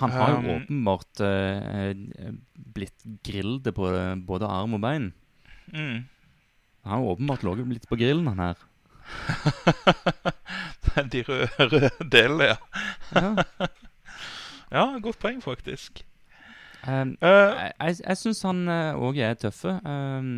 Han 0.00 0.14
har 0.14 0.32
jo 0.32 0.38
Um, 0.38 0.50
åpenbart 0.54 1.20
eh, 1.26 1.90
eh, 1.90 2.34
blitt 2.54 3.04
grillet 3.26 3.74
på 3.74 3.90
både 4.26 4.46
arm 4.48 4.78
og 4.78 4.80
bein. 4.80 5.10
Mm. 5.74 6.06
Han 6.86 6.92
har 6.92 7.02
jo 7.02 7.10
åpenbart 7.16 7.42
ligget 7.44 7.72
litt 7.74 7.88
på 7.90 7.98
grillen, 8.00 8.30
han 8.30 8.38
her. 8.38 8.62
De 11.10 11.22
røde, 11.26 11.50
røde 11.58 11.90
delene, 12.12 12.54
ja. 12.54 12.56
Ja. 13.18 13.68
Ja, 14.70 14.84
godt 15.02 15.18
poeng, 15.18 15.40
faktisk. 15.42 16.04
Um, 16.88 17.16
Eh, 17.20 17.70
jeg 17.80 17.96
jeg, 18.06 18.16
syns 18.16 18.42
han 18.42 18.62
òg 18.96 19.18
er 19.20 19.34
tøffe. 19.34 19.74
Um, 19.84 20.30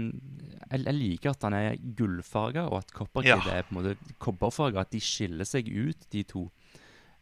jeg, 0.72 0.85
jeg 0.85 0.94
liker 0.96 1.31
at 1.37 1.42
han 1.46 1.55
er 1.55 1.76
gullfarga, 1.98 2.64
og 2.66 2.78
at 2.81 2.92
kopperkid 2.96 3.46
Ja. 3.46 3.59
er 3.61 3.62
på 3.68 3.76
en 3.76 3.78
måte 3.83 3.96
kobberfarga. 4.18 4.81
At 4.81 4.90
de 4.90 5.00
skiller 5.00 5.44
seg 5.46 5.68
ut, 5.70 6.09
de 6.11 6.22
to. 6.24 6.48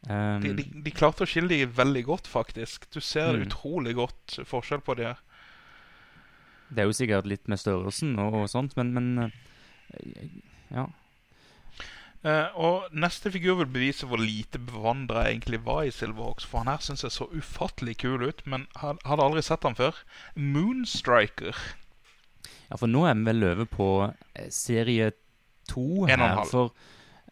Um, 0.08 0.40
de, 0.40 0.54
de, 0.56 0.64
de 0.86 0.90
klarte 0.96 1.26
å 1.26 1.28
skille 1.28 1.48
de 1.52 1.66
veldig 1.66 2.04
godt, 2.06 2.26
faktisk. 2.32 2.88
Du 2.94 3.00
ser 3.04 3.34
Mm. 3.36 3.42
utrolig 3.46 3.94
godt 3.98 4.38
forskjell 4.48 4.80
på 4.80 4.96
de. 4.96 5.12
Det 6.70 6.78
er 6.78 6.86
jo 6.88 6.92
sikkert 6.96 7.26
litt 7.26 7.48
med 7.48 7.58
størrelsen 7.58 8.16
og, 8.18 8.32
og 8.44 8.48
sånt, 8.48 8.76
men, 8.78 8.92
men 8.94 9.32
eh, 9.92 10.28
Ja. 10.70 10.86
Eh, 12.24 12.48
og 12.60 12.90
neste 12.92 13.30
figur 13.32 13.54
vil 13.62 13.70
bevise 13.72 14.04
hvor 14.06 14.20
lite 14.20 14.58
bevandra 14.60 15.22
jeg 15.24 15.38
egentlig 15.38 15.60
var 15.64 15.86
i 15.88 15.92
Silverhawks. 15.94 16.44
For 16.44 16.60
han 16.60 16.68
her 16.68 16.82
syns 16.84 17.02
jeg 17.06 17.14
så 17.14 17.28
ufattelig 17.32 17.94
kul 18.02 18.26
ut, 18.28 18.42
men 18.46 18.66
had- 18.76 19.00
hadde 19.08 19.24
aldri 19.24 19.42
sett 19.46 19.62
han 19.64 19.74
før. 19.78 19.96
Moonstriker. 20.36 21.56
ja, 22.70 22.76
for 22.76 22.86
nå 22.90 23.06
er 23.08 23.14
vi 23.18 23.24
vel 23.30 23.44
over 23.50 23.66
på 23.70 23.88
eh, 24.36 24.50
serie 24.52 25.12
to 25.70 26.04
En 26.06 26.20
og 26.20 26.26
en 26.26 26.36
halv. 26.42 26.50
For 26.52 26.72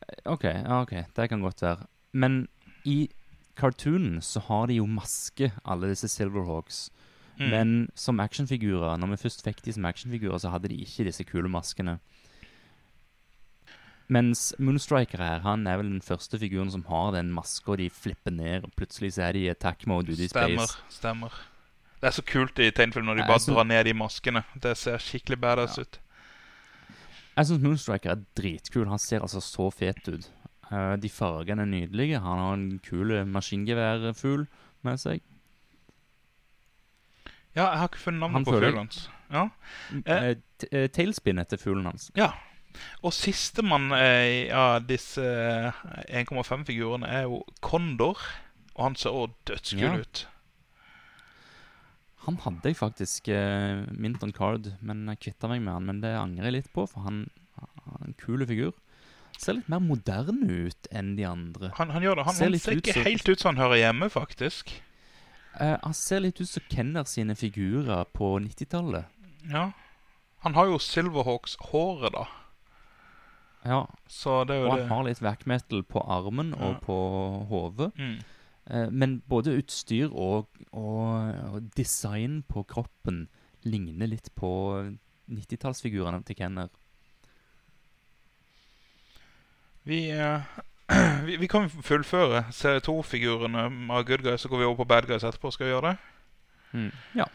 eh, 0.08 0.32
OK, 0.32 0.44
ja, 0.44 0.80
ok, 0.82 0.94
det 1.16 1.28
kan 1.30 1.44
godt 1.44 1.62
være. 1.62 1.86
Men 2.12 2.46
i 2.88 3.08
cartoonen 3.58 4.22
så 4.24 4.40
har 4.48 4.66
de 4.70 4.78
jo 4.80 4.86
maske, 4.86 5.50
alle 5.66 5.90
disse 5.92 6.08
Silverhawks. 6.08 6.88
Mm. 7.38 7.48
Men 7.52 7.72
som 7.94 8.18
actionfigurer, 8.20 8.96
når 8.98 9.12
vi 9.12 9.20
først 9.26 9.44
fikk 9.46 9.60
de 9.66 9.72
som 9.76 9.84
actionfigurer, 9.86 10.38
så 10.42 10.50
hadde 10.50 10.70
de 10.72 10.80
ikke 10.82 11.04
disse 11.06 11.24
kule 11.28 11.50
maskene. 11.52 11.98
Mens 14.08 14.54
Moonstriker 14.58 15.18
her, 15.20 15.40
han 15.44 15.66
er 15.68 15.76
vel 15.76 15.90
den 15.90 16.00
første 16.00 16.38
figuren 16.40 16.70
som 16.72 16.84
har 16.88 17.10
den 17.12 17.28
maska 17.36 17.76
de 17.76 17.90
flipper 17.92 18.32
ned, 18.32 18.64
og 18.64 18.72
plutselig 18.78 19.12
så 19.18 19.26
er 19.28 19.32
de 19.36 19.42
i 19.44 19.50
attack 19.52 19.86
mode 19.86 20.08
ute 20.14 20.24
i 20.24 20.28
space. 20.28 20.54
Stemmer. 20.54 20.76
stemmer. 20.88 21.34
Det 22.00 22.06
er 22.08 22.14
så 22.16 22.22
kult 22.24 22.58
i 22.62 22.70
tegnfilm 22.70 23.04
når 23.04 23.16
de 23.20 23.26
bare 23.28 23.38
så- 23.42 23.52
drar 23.52 23.64
ned 23.68 23.84
de 23.84 23.92
maskene. 23.94 24.44
Det 24.62 24.76
ser 24.78 24.96
skikkelig 24.98 25.40
badass 25.40 25.76
Ja. 25.76 25.82
ut. 25.82 25.98
Jeg 27.36 27.46
syns 27.46 27.62
Moonstriker 27.62 28.10
er 28.10 28.24
dritkul. 28.36 28.88
Han 28.88 28.98
ser 28.98 29.20
altså 29.20 29.40
så 29.40 29.70
fet 29.72 30.08
ut. 30.08 30.30
Eh, 30.72 30.96
de 30.96 31.08
fargene 31.08 31.62
er 31.62 31.66
nydelige. 31.66 32.18
Han 32.20 32.38
har 32.38 32.54
en 32.54 32.78
kul 32.78 33.24
maskingeværfugl 33.26 34.46
med 34.82 34.96
seg. 34.98 35.20
Ja, 37.56 37.70
jeg 37.70 37.78
har 37.78 37.88
ikke 37.88 37.98
funnet 37.98 38.30
Han 38.30 38.44
på 38.44 38.52
fuglen 38.52 38.76
hans. 38.76 39.08
Ja. 39.30 39.48
Eh. 40.06 40.28
Eh, 40.30 40.34
eh, 40.72 40.88
Tailspin 40.88 41.38
heter 41.38 41.56
fuglen 41.58 41.84
hans. 41.84 42.10
ja. 42.16 42.32
Og 43.02 43.12
sistemann 43.14 43.90
eh, 43.92 44.48
av 44.54 44.84
disse 44.86 45.22
eh, 45.24 45.78
1,5-figurene 46.22 47.08
er 47.08 47.22
jo 47.26 47.42
Kondor. 47.64 48.18
Og 48.76 48.84
han 48.84 48.96
ser 48.96 49.10
også 49.10 49.34
dødskul 49.50 49.82
Ja. 49.82 49.94
ut. 49.98 50.26
Han 52.26 52.36
hadde 52.44 52.68
jeg 52.72 52.76
faktisk 52.76 53.28
eh, 53.32 53.84
mint 53.96 54.22
on 54.26 54.32
card, 54.36 54.66
men 54.84 55.06
jeg 55.14 55.20
kvitta 55.28 55.48
meg 55.48 55.62
med 55.64 55.72
han. 55.78 55.86
Men 55.88 56.00
det 56.02 56.12
angrer 56.18 56.50
jeg 56.50 56.56
litt 56.58 56.72
på, 56.74 56.84
for 56.90 57.06
han, 57.06 57.22
er 57.58 58.04
en 58.04 58.14
kul 58.20 58.44
figur. 58.46 58.74
Ser 59.38 59.54
litt 59.54 59.68
mer 59.70 59.80
moderne 59.80 60.48
ut 60.68 60.88
enn 60.92 61.14
de 61.16 61.24
andre. 61.28 61.70
Han, 61.78 61.92
han 61.94 62.02
gjør 62.04 62.18
det. 62.20 62.26
Han 62.26 62.34
Ser 62.36 62.50
han 62.50 62.58
ser 62.58 62.76
ut 62.76 62.82
ikke 62.82 62.96
som- 62.98 63.06
helt 63.06 63.28
ut 63.28 63.40
som 63.40 63.54
han 63.54 63.62
hører 63.64 63.80
hjemme, 63.80 64.10
faktisk. 64.10 64.74
Eh, 65.60 65.76
han 65.82 65.94
ser 65.94 66.20
litt 66.20 66.40
ut 66.40 66.48
som 66.50 66.62
Kenner 66.70 67.04
sine 67.08 67.34
figurer 67.38 68.04
på 68.14 68.34
90-tallet. 68.44 69.06
Ja. 69.50 69.70
Han 70.44 70.54
har 70.54 70.66
jo 70.70 70.78
Silverhawks-håret, 70.82 72.12
da. 72.14 72.26
Ja, 73.64 73.86
Så 74.06 74.44
det 74.46 74.56
er 74.56 74.64
og 74.66 74.70
han 74.70 74.78
det. 74.80 74.88
har 74.88 75.04
litt 75.04 75.46
metal 75.46 75.82
på 75.82 76.00
armen 76.08 76.54
og 76.54 76.72
Ja. 76.74 76.78
på 76.84 77.46
hodet. 77.48 77.92
Mm. 77.98 78.18
Eh, 78.70 78.90
men 78.90 79.22
både 79.28 79.56
utstyr 79.58 80.08
og, 80.12 80.46
og, 80.72 81.34
og 81.54 81.70
design 81.76 82.42
på 82.48 82.62
kroppen 82.66 83.28
ligner 83.64 84.06
litt 84.06 84.30
på 84.36 84.94
90-tallsfigurene 85.30 86.24
til 86.24 86.36
Kenner. 86.36 86.68
Vi, 89.84 90.10
eh, 90.10 90.40
vi, 91.26 91.36
vi 91.36 91.46
kan 91.46 91.68
fullføre 91.70 92.44
CO2-figurene 92.52 93.66
av 93.92 94.04
good 94.08 94.22
guys, 94.24 94.40
så 94.44 94.48
går 94.48 94.58
vi 94.58 94.64
over 94.68 94.76
på 94.84 94.88
bad 94.88 95.06
guys 95.08 95.24
etterpå. 95.24 95.50
Skal 95.52 95.66
vi 95.68 95.72
gjøre 95.72 95.90
det? 95.92 95.98
Mm. 96.72 96.90
Ja. 97.16 97.26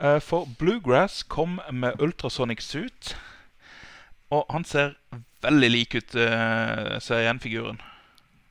Eh, 0.00 0.18
for 0.20 0.46
Bluegrass 0.58 1.22
kom 1.22 1.60
med 1.72 2.00
ultrasonic 2.02 2.62
suit. 2.66 3.14
Og 4.30 4.44
han 4.50 4.64
ser 4.64 4.94
veldig 5.42 5.70
lik 5.70 5.94
ut 5.98 6.14
uh, 6.18 6.96
C1-figuren. 7.02 7.80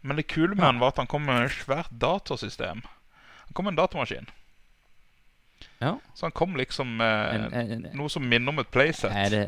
Men 0.01 0.15
det 0.17 0.27
kule 0.31 0.55
med 0.55 0.63
han 0.65 0.79
var 0.79 0.93
at 0.93 0.97
han 1.01 1.07
kom 1.11 1.25
med 1.27 1.45
et 1.49 1.55
svært 1.63 1.89
datasystem. 2.01 2.81
Han 3.45 3.53
kom 3.53 3.65
med 3.67 3.73
en 3.75 3.81
datamaskin. 3.81 4.29
ja. 5.81 5.97
Så 6.15 6.25
han 6.25 6.31
kom 6.31 6.55
liksom 6.55 6.95
med 6.97 7.53
en, 7.53 7.87
noe 7.97 8.09
som 8.09 8.23
minner 8.23 8.53
om 8.53 8.59
et 8.63 8.71
playset. 8.71 9.11
er 9.11 9.29
det 9.33 9.45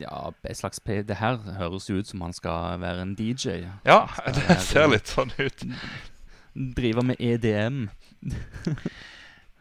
Ja, 0.00 0.30
et 0.44 0.56
slags 0.58 0.80
play. 0.80 1.02
Det 1.02 1.16
her 1.16 1.36
høres 1.58 1.88
jo 1.90 1.96
ut 2.00 2.06
som 2.08 2.20
han 2.20 2.32
skal 2.36 2.80
være 2.80 3.02
en 3.06 3.14
DJ. 3.16 3.64
Ja, 3.88 4.06
det 4.26 4.42
være- 4.48 4.60
ser 4.60 4.88
litt 4.92 5.08
sånn 5.08 5.32
ut. 5.38 5.64
Driver 6.76 7.02
med 7.02 7.16
EDM. 7.20 7.86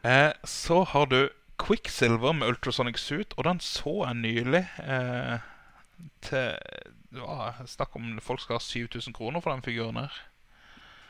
Eh, 0.04 0.32
så 0.50 0.80
har 0.84 1.06
du 1.06 1.30
Quicksilver 1.62 2.32
med 2.34 2.48
ultrasonic 2.50 2.98
suit, 2.98 3.34
og 3.38 3.44
den 3.46 3.60
så 3.62 3.92
jeg 4.08 4.16
nylig. 4.18 4.62
Eh, 4.82 5.36
til 6.22 6.58
ja, 7.16 7.52
Snakk 7.66 7.96
om 7.96 8.20
folk 8.24 8.40
skal 8.44 8.56
ha 8.60 8.60
7000 8.64 9.14
kroner 9.14 9.42
for 9.42 9.52
den 9.54 9.62
figuren 9.66 9.98
her. 9.98 10.12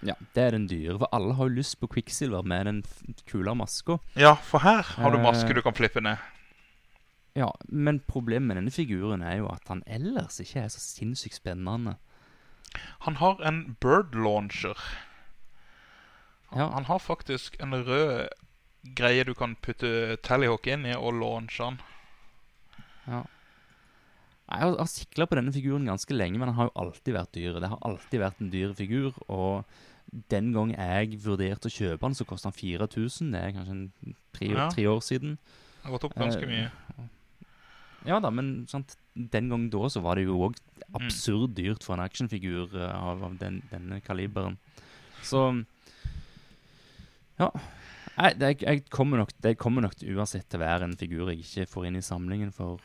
Ja, 0.03 0.13
det 0.33 0.43
er 0.43 0.51
den 0.55 0.67
dyre. 0.67 0.97
For 0.97 1.09
alle 1.13 1.35
har 1.37 1.45
jo 1.49 1.55
lyst 1.59 1.79
på 1.79 1.87
Quicksilver 1.93 2.41
med 2.43 2.65
den 2.65 2.79
kula 3.29 3.51
kule 3.51 3.55
maska. 3.55 3.99
Ja, 4.17 4.33
for 4.33 4.59
her 4.65 4.81
har 4.81 5.11
du 5.11 5.17
Eh. 5.17 5.23
maske 5.23 5.53
du 5.53 5.61
kan 5.61 5.73
flippe 5.77 6.01
ned. 6.01 6.17
Ja, 7.35 7.51
men 7.69 7.99
problemet 7.99 8.47
med 8.47 8.55
denne 8.57 8.71
figuren 8.71 9.21
er 9.23 9.37
jo 9.37 9.47
at 9.47 9.67
han 9.67 9.83
ellers 9.87 10.39
ikke 10.39 10.59
er 10.65 10.67
så 10.73 10.79
sinnssykt 10.79 11.35
spennende. 11.35 11.95
Han 13.05 13.15
har 13.15 13.39
en 13.47 13.77
bird 13.79 14.15
launcher. 14.15 14.77
Han, 16.49 16.59
Ja. 16.59 16.69
han 16.73 16.85
har 16.85 16.97
faktisk 16.99 17.55
en 17.61 17.73
rød 17.73 18.27
greie 18.95 19.23
du 19.23 19.33
kan 19.33 19.55
putte 19.55 20.17
Tallyhawk 20.23 20.67
inn 20.67 20.85
i 20.85 20.93
og 20.95 21.13
launche 21.13 21.63
han. 21.63 21.79
Ja. 23.07 23.23
Jeg 24.51 24.65
har, 24.67 24.75
har 24.81 24.89
sikla 24.91 25.25
på 25.31 25.37
denne 25.39 25.53
figuren 25.55 25.85
ganske 25.87 26.15
lenge, 26.15 26.37
men 26.41 26.49
han 26.51 26.57
har 26.57 26.67
jo 26.69 26.75
alltid 26.83 27.13
vært 27.15 27.31
dyr. 27.37 27.59
Det 27.63 27.69
har 27.71 27.79
alltid 27.87 28.19
vært 28.19 28.41
en 28.43 28.49
dyr 28.51 28.73
figur, 28.75 29.13
og 29.31 29.63
den 30.33 30.49
gang 30.51 30.73
jeg 30.75 31.19
vurderte 31.23 31.69
å 31.69 31.71
kjøpe 31.71 32.03
den, 32.03 32.17
så 32.19 32.25
kosta 32.27 32.49
han 32.51 32.57
4000. 32.57 33.31
Det 33.31 33.41
er 33.45 33.53
kanskje 33.55 33.75
en 33.77 34.15
tre, 34.35 34.49
Ja. 34.51 34.69
tre 34.73 34.83
år 34.91 34.99
siden. 35.07 35.37
Det 35.37 35.85
har 35.87 35.91
gått 35.95 36.03
opp 36.09 36.15
ganske 36.19 36.43
Eh, 36.43 36.51
mye. 36.51 37.07
Ja 38.05 38.19
da, 38.19 38.29
men 38.33 38.65
sant, 38.67 38.95
den 39.15 39.47
gang 39.49 39.69
da 39.69 39.87
så 39.93 40.01
var 40.01 40.15
det 40.17 40.25
jo 40.25 40.35
òg 40.49 40.55
absurd 40.97 41.53
dyrt 41.55 41.83
for 41.85 41.93
en 41.95 42.03
actionfigur 42.03 42.73
eh, 42.75 42.91
av, 42.91 43.23
av 43.23 43.37
den, 43.37 43.61
denne 43.71 44.01
kaliberen. 44.01 44.57
Så 45.23 45.63
Ja. 47.39 47.51
Jeg, 48.17 48.35
det, 48.41 48.49
jeg 48.61 48.83
kommer 48.91 49.21
nok, 49.21 49.31
det 49.41 49.55
kommer 49.57 49.81
nok 49.85 49.95
uansett 50.03 50.49
til 50.51 50.59
å 50.59 50.65
være 50.65 50.83
en 50.89 50.97
figur 50.99 51.29
jeg 51.31 51.39
ikke 51.45 51.67
får 51.71 51.87
inn 51.87 51.95
i 51.95 52.03
samlingen, 52.05 52.51
for 52.53 52.81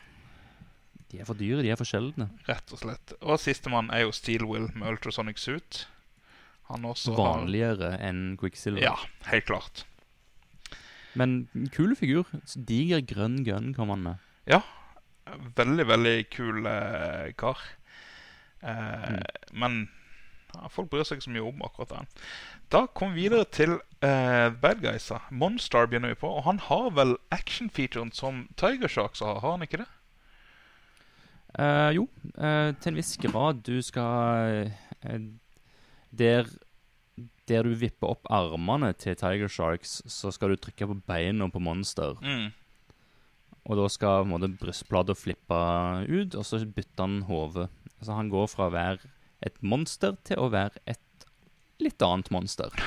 de 1.11 1.19
er 1.21 1.27
for 1.29 1.39
dyre, 1.39 1.61
de 1.63 1.69
er 1.71 1.79
for 1.79 1.87
sjeldne. 1.87 2.29
Rett 2.49 2.73
og 2.75 2.81
slett. 2.81 3.13
Og 3.21 3.39
sistemann 3.39 3.89
er 3.95 4.03
jo 4.05 4.11
Steel 4.15 4.43
Will 4.49 4.67
med 4.75 4.89
ultrasonic 4.97 5.39
suit. 5.39 5.85
Han 6.67 6.83
også 6.89 7.13
har 7.15 7.37
Vanligere 7.39 7.93
enn 8.03 8.35
Quicksilver. 8.41 8.83
Ja, 8.83 8.95
helt 9.31 9.45
klart. 9.47 9.85
Men 11.17 11.47
kul 11.73 11.95
figur. 11.97 12.27
Diger 12.67 12.99
grønn 13.07 13.39
gun 13.47 13.71
kom 13.77 13.89
han 13.93 14.03
med. 14.03 14.25
Ja. 14.51 14.59
Veldig, 15.57 15.85
veldig 15.89 16.17
kul 16.33 16.65
eh, 16.71 17.31
kar. 17.39 17.61
Eh, 18.61 19.07
Mm. 19.07 19.21
Men 19.53 19.75
ja, 20.55 20.67
folk 20.73 20.89
bryr 20.89 21.03
seg 21.05 21.19
ikke 21.19 21.27
så 21.27 21.33
mye 21.35 21.45
om 21.45 21.61
akkurat 21.63 21.91
den. 21.93 22.07
Da 22.73 22.81
kom 22.87 23.13
vi 23.15 23.27
videre 23.27 23.45
til 23.53 23.75
eh, 24.03 24.47
bad 24.59 24.81
guysa. 24.83 25.21
Monstar 25.31 25.87
begynner 25.87 26.11
vi 26.11 26.19
på. 26.19 26.31
Og 26.39 26.43
han 26.47 26.59
har 26.67 26.89
vel 26.97 27.15
action-featuren 27.31 28.11
som 28.15 28.47
Tiger 28.59 28.89
Sharks 28.91 29.21
har, 29.23 29.39
har 29.43 29.55
han 29.55 29.63
ikke 29.63 29.83
det? 29.83 29.87
Eh, 31.57 31.89
jo, 31.97 32.05
uh, 32.37 32.69
til 32.77 32.91
en 32.91 32.99
viss 32.99 33.15
grad. 33.21 33.63
Du 33.65 33.81
skal 33.81 34.69
uh, 35.01 35.25
der, 36.13 36.49
der 37.49 37.65
du 37.65 37.73
vipper 37.77 38.13
opp 38.13 38.29
armene 38.29 38.91
til 38.93 39.17
Tiger 39.17 39.49
Sharks, 39.49 40.01
så 40.05 40.31
skal 40.33 40.53
du 40.53 40.61
trykke 40.61 40.89
på 40.91 40.99
beina 41.09 41.49
på 41.49 41.61
Monster. 41.63 42.17
Mm. 42.21 42.51
Og 43.67 43.81
da 43.81 43.89
skal 43.91 44.21
på 44.21 44.29
en 44.29 44.33
måte 44.35 44.53
brystplata 44.61 45.15
flippe 45.17 45.57
ut, 46.07 46.37
og 46.37 46.45
så 46.45 46.61
bytter 46.63 47.03
han 47.03 47.19
hode. 47.27 47.67
Så 47.99 48.15
han 48.15 48.29
går 48.31 48.47
fra 48.53 48.69
å 48.69 48.75
være 48.75 49.09
et 49.43 49.57
monster 49.65 50.15
til 50.25 50.39
å 50.39 50.51
være 50.53 50.79
et 50.89 51.27
litt 51.83 52.01
annet 52.01 52.31
monster. 52.33 52.73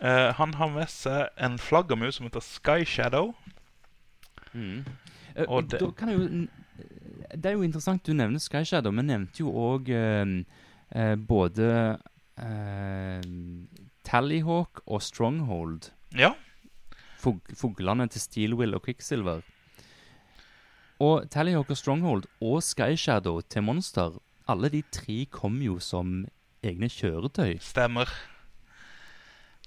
Eh, 0.00 0.30
han 0.32 0.54
har 0.56 0.70
med 0.72 0.88
seg 0.88 1.26
en 1.44 1.58
flaggermus 1.60 2.16
som 2.16 2.24
heter 2.24 2.40
Sky 2.40 2.86
Shadow. 2.88 3.34
Eh, 4.56 4.86
Og 5.48 5.56
og 5.56 5.68
det- 5.70 5.80
jeg 5.80 6.08
jo 6.12 6.46
Det 7.30 7.46
er 7.46 7.52
jo 7.52 7.62
interessant 7.62 8.02
du 8.04 8.12
nevner 8.12 8.40
Sky 8.40 8.64
Shadow, 8.64 8.90
men 8.92 9.06
nevnte 9.06 9.38
jo 9.40 9.52
òg 9.52 9.88
eh, 9.88 10.44
eh, 10.92 11.14
både 11.16 11.98
eh, 12.38 13.20
Tallyhawk 14.04 14.80
og 14.86 15.02
Stronghold. 15.02 15.90
Ja. 16.18 16.32
Fug 17.20 17.40
fuglene 17.54 18.08
til 18.10 18.20
Steelwill 18.20 18.74
og 18.74 18.82
Quicksilver. 18.82 19.42
Og 21.00 21.28
Tallyhawk 21.30 21.70
og 21.70 21.76
Stronghold 21.76 22.26
og 22.42 22.62
Sky 22.62 22.94
Shadow 22.96 23.40
til 23.48 23.62
Monster, 23.62 24.18
alle 24.48 24.68
de 24.68 24.82
tre 24.92 25.24
kom 25.30 25.60
jo 25.62 25.78
som 25.78 26.26
egne 26.64 26.88
kjøretøy. 26.92 27.58
Stemmer. 27.60 28.08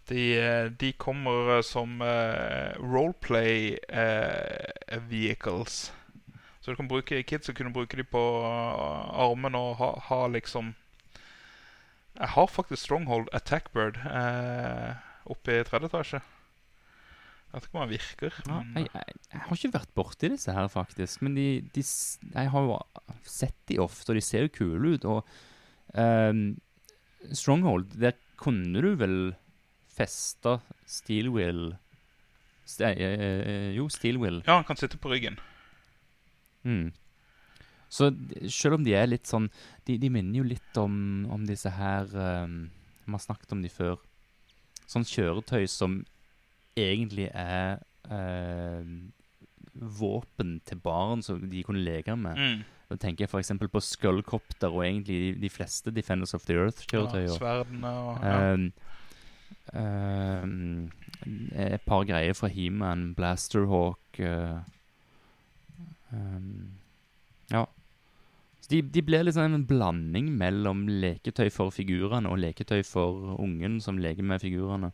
De, 0.09 0.23
eh, 0.35 0.65
de 0.71 0.91
kommer 0.99 1.57
eh, 1.57 1.61
som 1.63 2.01
uh, 2.01 2.75
roleplay 2.79 3.77
uh, 3.87 4.97
vehicles. 5.07 5.93
Så 6.63 6.71
du 6.71 6.79
kan 6.79 6.87
bruke 6.87 7.23
kids 7.27 7.51
og 7.51 7.57
kunne 7.59 7.73
bruke 7.75 7.97
dem 7.99 8.07
på 8.07 8.21
armen 8.43 9.55
og 9.59 9.75
ha, 9.81 9.89
ha 10.07 10.19
liksom 10.31 10.73
Jeg 12.15 12.29
har 12.35 12.47
faktisk 12.47 12.85
Stronghold 12.85 13.27
Attackbird 13.35 13.97
eh, 14.05 14.93
oppe 15.27 15.57
i 15.57 15.65
tredje 15.67 15.89
etasje. 15.89 16.21
Jeg 16.21 17.57
vet 17.57 17.65
ikke 17.67 17.75
om 17.75 17.81
han 17.81 17.91
virker. 17.91 18.37
Ja, 18.47 18.59
jeg, 18.77 18.87
jeg, 18.93 19.17
jeg 19.33 19.41
har 19.47 19.57
ikke 19.57 19.73
vært 19.73 19.91
borti 19.97 20.29
disse 20.31 20.55
her, 20.55 20.69
faktisk. 20.71 21.23
Men 21.25 21.35
de, 21.35 21.47
de, 21.75 21.83
jeg 21.83 22.51
har 22.53 22.69
jo 22.69 22.77
sett 23.27 23.57
de 23.69 23.81
ofte, 23.83 24.13
og 24.13 24.17
de 24.17 24.23
ser 24.25 24.47
jo 24.47 24.53
kule 24.55 24.93
ut. 24.95 25.05
Og 25.09 25.19
um, 25.99 26.45
Stronghold, 27.29 27.91
der 27.99 28.15
kunne 28.39 28.81
du 28.81 28.93
vel 28.99 29.17
feste 29.93 30.57
Steelwheel 30.89 31.73
Ste 32.65 32.93
eh, 32.95 33.71
jo, 33.75 33.89
Steel 33.91 34.19
Will. 34.21 34.41
Ja, 34.47 34.55
han 34.55 34.67
kan 34.67 34.79
sitte 34.79 34.97
på 34.97 35.11
ryggen. 35.11 35.39
Mm. 36.63 36.91
Så 37.91 38.09
selv 38.49 38.79
om 38.79 38.85
de 38.85 38.95
er 38.95 39.09
litt 39.09 39.27
sånn 39.27 39.49
De, 39.85 39.97
de 39.99 40.07
minner 40.09 40.39
jo 40.39 40.45
litt 40.47 40.77
om, 40.79 40.93
om 41.29 41.43
disse 41.45 41.69
her 41.75 42.07
um, 42.15 42.71
Vi 43.03 43.11
har 43.11 43.21
snakket 43.21 43.51
om 43.53 43.61
de 43.61 43.69
før. 43.69 43.99
Sånn 44.89 45.05
kjøretøy 45.05 45.67
som 45.69 45.99
egentlig 46.79 47.27
er 47.37 47.83
uh, 48.09 48.87
våpen 49.73 50.55
til 50.65 50.79
barn 50.81 51.21
som 51.25 51.43
de 51.51 51.61
kunne 51.65 51.83
leke 51.83 52.15
med. 52.17 52.39
Mm. 52.39 52.63
Da 52.89 52.97
tenker 53.01 53.25
jeg 53.25 53.31
f.eks. 53.31 53.53
på 53.61 53.83
Skullcopter 53.83 54.73
og 54.73 54.85
egentlig 54.87 55.19
de, 55.19 55.29
de 55.43 55.51
fleste 55.53 55.93
Defenders 55.93 56.33
of 56.37 56.47
the 56.49 56.57
Earth 56.57 56.87
kjøretøy 56.89 57.27
Ja, 57.27 57.37
sverdene 57.37 57.93
og 58.07 58.25
ja. 58.25 58.53
Um, 58.55 58.67
um, 59.73 60.91
et 61.55 61.81
par 61.85 62.03
greier 62.09 62.35
fra 62.37 62.49
He-Man, 62.51 63.13
Blasterhawk 63.17 64.19
uh, 64.19 64.59
um, 66.11 66.73
Ja. 67.51 67.65
Så 68.63 68.69
de, 68.71 68.81
de 68.95 69.01
blir 69.03 69.27
sånn 69.35 69.57
en 69.57 69.65
blanding 69.67 70.29
mellom 70.39 70.85
leketøy 70.87 71.49
for 71.51 71.73
figurene 71.75 72.29
og 72.31 72.39
leketøy 72.39 72.79
for 72.87 73.33
ungen 73.43 73.81
som 73.83 73.99
leker 73.99 74.23
med 74.23 74.39
figurene. 74.43 74.93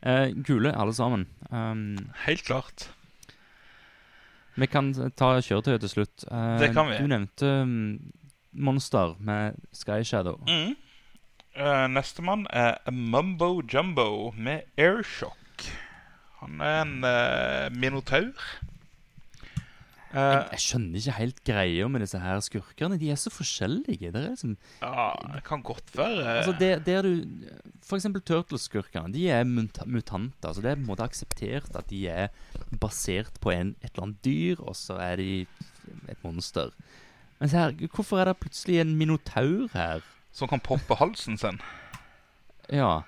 uh, 0.00 0.30
kule, 0.48 0.72
alle 0.72 0.94
sammen. 0.96 1.26
Um, 1.50 1.98
Helt 2.24 2.46
klart. 2.48 2.88
vi 4.60 4.66
kan 4.68 4.92
ta 5.16 5.34
kjøretøyet 5.40 5.84
til 5.84 5.92
slutt. 5.92 6.24
Uh, 6.30 6.56
Det 6.60 6.72
kan 6.74 6.88
vi. 6.88 6.98
Du 7.00 7.06
nevnte 7.08 7.52
um, 7.62 8.00
Monster 8.52 9.14
med 9.20 9.60
Sky 9.72 10.02
Shadow. 10.04 10.40
Mm. 10.48 10.74
Uh, 11.58 11.88
Nestemann 11.90 12.46
er 12.54 12.76
Mumbo 12.90 13.60
Jumbo 13.66 14.30
med 14.38 14.68
Airshock. 14.78 15.64
Han 16.38 16.60
er 16.62 16.82
en 16.84 16.98
uh, 17.02 17.78
minotaur. 17.78 18.30
Jeg, 18.30 18.68
Uh, 20.10 20.42
jeg 20.50 20.58
skjønner 20.58 20.98
ikke 20.98 21.12
helt 21.20 21.40
greia 21.46 21.86
med 21.86 22.02
disse 22.02 22.18
her 22.18 22.40
skurkene. 22.42 22.96
De 22.98 23.12
er 23.12 23.18
så 23.18 23.30
forskjellige. 23.30 24.10
Det 24.10 24.18
er 24.18 24.32
liksom, 24.32 24.56
ja, 24.82 25.10
det 25.36 25.42
kan 25.46 25.62
godt 25.62 25.92
være 25.94 26.24
altså 26.40 26.54
det, 26.58 26.70
der 26.86 27.06
du 27.06 27.12
For 27.86 27.94
eksempel 27.94 28.22
Turtles-skurkene. 28.26 29.12
De 29.14 29.28
er 29.30 29.44
muta 29.46 29.86
mutanter. 29.86 30.48
Altså 30.50 30.64
det 30.64 30.72
er 30.72 30.80
på 30.80 30.82
en 30.82 30.90
måte 30.90 31.06
akseptert 31.06 31.78
at 31.78 31.90
de 31.90 32.08
er 32.10 32.26
basert 32.82 33.38
på 33.40 33.54
en, 33.54 33.76
et 33.82 33.92
eller 33.92 34.08
annet 34.08 34.24
dyr, 34.26 34.58
og 34.58 34.74
så 34.78 34.98
er 34.98 35.22
de 35.22 35.46
et 36.10 36.26
monster. 36.26 36.74
Men 37.38 37.54
her, 37.54 37.78
hvorfor 37.94 38.18
er 38.18 38.32
det 38.32 38.40
plutselig 38.42 38.80
en 38.80 38.96
minotaur 38.98 39.70
her? 39.74 40.02
Som 40.32 40.48
kan 40.48 40.60
poppe 40.62 40.94
halsen 41.00 41.36
sin. 41.40 41.58
Ja. 42.70 43.02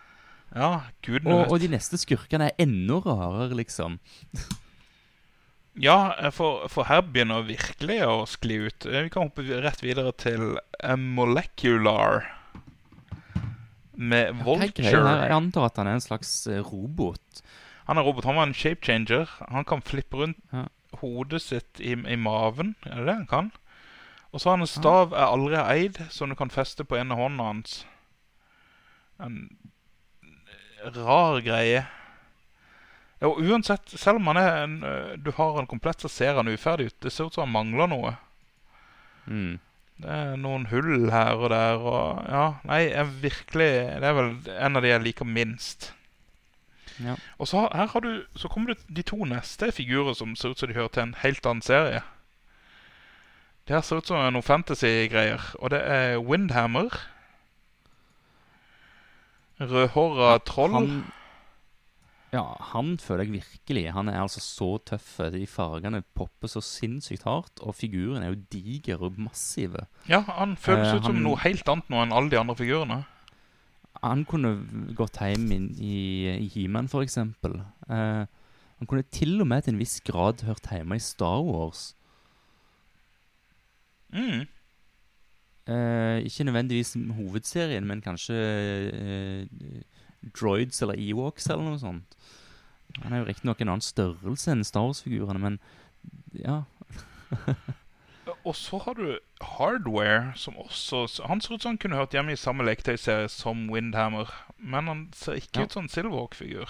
Ja, 0.55 0.73
gudene 1.07 1.33
Og, 1.33 1.39
vet. 1.45 1.53
og 1.55 1.61
de 1.63 1.69
neste 1.73 1.97
skurkene 2.01 2.51
er 2.51 2.59
enda 2.61 2.99
rarere, 3.07 3.55
liksom. 3.57 3.99
Ja, 5.81 6.13
for, 6.37 6.67
for 6.69 6.85
her 6.91 7.01
begynner 7.07 7.41
det 7.41 7.55
virkelig 7.55 8.01
å 8.05 8.17
skli 8.29 8.59
ut. 8.67 8.85
Vi 8.85 9.09
kan 9.15 9.31
hoppe 9.31 9.47
rett 9.65 9.81
videre 9.81 10.13
til 10.21 10.59
Molecular. 11.01 12.27
Med 13.97 14.37
Vulture. 14.45 14.91
Ja. 14.93 15.15
Jeg 15.29 15.37
antar 15.37 15.71
at 15.71 15.79
han 15.81 15.89
er 15.89 15.97
en 15.99 16.05
slags 16.05 16.31
eh, 16.51 16.61
robot. 16.65 17.43
Han 17.89 17.99
er 18.01 18.07
robot. 18.07 18.25
Han 18.29 18.37
var 18.41 18.49
en 18.51 18.57
shape 18.57 18.85
changer. 18.85 19.31
Han 19.53 19.65
kan 19.69 19.83
flippe 19.85 20.21
rundt 20.21 20.39
Ja. 20.53 20.67
hodet 21.01 21.41
sitt 21.45 21.81
i, 21.81 21.93
i 21.97 22.17
maven. 22.21 22.75
Er 22.85 23.01
det 23.01 23.07
det 23.09 23.15
han 23.23 23.27
kan? 23.31 23.51
Og 24.33 24.41
så 24.41 24.49
har 24.49 24.57
han 24.57 24.65
en 24.65 24.71
stav 24.71 25.11
jeg 25.13 25.29
aldri 25.29 25.57
eid, 25.61 25.99
som 26.11 26.29
du 26.29 26.35
kan 26.35 26.51
feste 26.51 26.85
på 26.89 26.97
ene 26.97 27.15
hånda 27.19 27.45
hans. 27.51 27.83
En 29.21 29.57
rar 30.95 31.41
greie. 31.45 31.85
Ja, 33.21 33.29
Og 33.29 33.39
uansett, 33.45 33.93
selv 34.01 34.17
om 34.19 34.27
han 34.33 34.37
er 34.41 34.63
en, 34.65 34.79
du 35.23 35.31
har 35.37 35.59
en 35.61 35.67
komplett, 35.71 36.01
så 36.03 36.09
ser 36.11 36.35
han 36.41 36.49
uferdig 36.49 36.87
ut. 36.91 36.97
Det 37.05 37.13
ser 37.13 37.29
ut 37.29 37.35
som 37.37 37.45
han 37.47 37.53
mangler 37.55 37.87
noe. 37.93 38.15
Mm. 39.29 39.61
Det 40.03 40.09
er 40.11 40.37
noen 40.41 40.65
hull 40.73 41.11
her 41.13 41.37
og 41.39 41.51
der 41.53 41.79
og 41.87 42.25
Ja, 42.27 42.47
nei, 42.67 42.81
jeg 42.91 43.07
virkelig 43.23 43.69
Det 44.03 44.09
er 44.09 44.17
vel 44.17 44.33
en 44.51 44.77
av 44.77 44.83
de 44.83 44.89
jeg 44.91 45.03
liker 45.05 45.29
minst. 45.29 45.93
Ja. 46.99 47.15
Og 47.39 47.47
så 47.49 47.61
har- 47.61 47.77
her 47.77 47.87
har 47.87 48.01
du 48.01 48.27
Så 48.37 48.49
kommer 48.49 48.75
du 48.75 48.81
de 48.95 49.03
to 49.03 49.17
neste 49.25 49.71
figurer 49.73 50.15
som 50.15 50.35
ser 50.37 50.49
ut 50.51 50.59
som 50.59 50.69
de 50.69 50.75
hører 50.75 50.89
til 50.91 51.03
en 51.03 51.15
helt 51.23 51.47
annen 51.47 51.63
serie. 51.63 52.03
Det 53.73 53.79
her 53.79 53.85
ser 53.89 54.03
ut 54.03 54.09
som 54.11 54.19
noen 54.35 54.45
fantasy-greier, 54.45 55.41
og 55.65 55.71
det 55.73 55.79
er 55.89 56.19
Windhammer. 56.21 56.93
Rødhåra 59.63 60.35
troll. 60.45 60.75
Han, 60.75 60.91
ja, 62.35 62.43
han 62.75 62.99
føler 63.01 63.25
jeg 63.25 63.33
virkelig. 63.39 63.87
Han 63.97 64.11
er 64.13 64.19
altså 64.21 64.43
så 64.45 64.69
tøff. 64.91 65.15
De 65.33 65.47
fargene 65.49 66.03
popper 66.13 66.53
så 66.53 66.61
sinnssykt 66.61 67.25
hardt, 67.25 67.63
og 67.65 67.73
figuren 67.79 68.21
er 68.21 68.35
jo 68.35 68.43
diger 68.53 69.07
og 69.09 69.17
massive. 69.17 69.87
Ja, 70.05 70.21
han 70.21 70.53
føles 70.61 70.89
Eh, 70.93 70.97
ut 70.99 71.05
som 71.09 71.15
han- 71.15 71.25
noe 71.25 71.41
helt 71.41 71.69
annet 71.69 71.89
nå 71.89 72.03
enn 72.03 72.13
alle 72.13 72.29
de 72.29 72.39
andre 72.43 72.57
figurene. 72.57 73.05
Han 74.03 74.27
kunne 74.27 74.67
gått 74.95 75.17
hjem 75.17 75.51
inn 75.53 75.71
i, 75.81 76.29
i 76.45 76.49
He-Man, 76.49 76.89
eksempel. 76.93 77.65
Eh, 77.89 78.27
han 78.79 78.87
kunne 78.87 79.09
til 79.11 79.41
og 79.41 79.47
med 79.47 79.65
til 79.65 79.73
en 79.75 79.79
viss 79.81 80.01
grad 80.01 80.43
hørt 80.43 80.69
hjemme 80.69 80.97
i 80.97 80.99
Star 80.99 81.41
Wars. 81.41 81.95
Mm. 84.13 84.47
Uh, 85.69 86.19
ikke 86.27 86.45
nødvendigvis 86.45 86.97
hovedserien, 87.17 87.87
men 87.87 88.01
kanskje 88.03 88.35
uh, 88.35 89.83
Droids 90.35 90.83
eller 90.83 90.99
Ewoks 90.99 91.47
eller 91.51 91.63
noe 91.69 91.79
sånt. 91.79 92.17
Han 93.03 93.13
er 93.15 93.23
jo 93.23 93.29
riktignok 93.31 93.61
en 93.63 93.71
annen 93.73 93.85
størrelse 93.85 94.51
enn 94.53 94.65
Star 94.67 94.85
Wars-figurene, 94.89 95.39
men 95.41 95.61
ja. 96.37 96.63
Og 98.45 98.55
så 98.59 98.79
har 98.83 98.95
du 98.99 99.19
Hardware, 99.43 100.33
som 100.37 100.57
også 100.59 101.07
Han 101.27 101.41
ser 101.41 101.55
ut 101.55 101.63
som 101.63 101.73
han 101.73 101.79
kunne 101.79 101.97
hørt 101.99 102.13
hjemme 102.15 102.35
i 102.35 102.39
samme 102.39 102.65
leketøyserie 102.67 103.29
som 103.31 103.69
Windhammer, 103.71 104.31
men 104.59 104.91
han 104.91 105.03
ser 105.15 105.39
ikke 105.39 105.63
Ja. 105.63 105.65
ut 105.65 105.73
som 105.73 105.85
en 105.87 105.89
Silverhawk-figur. 105.89 106.69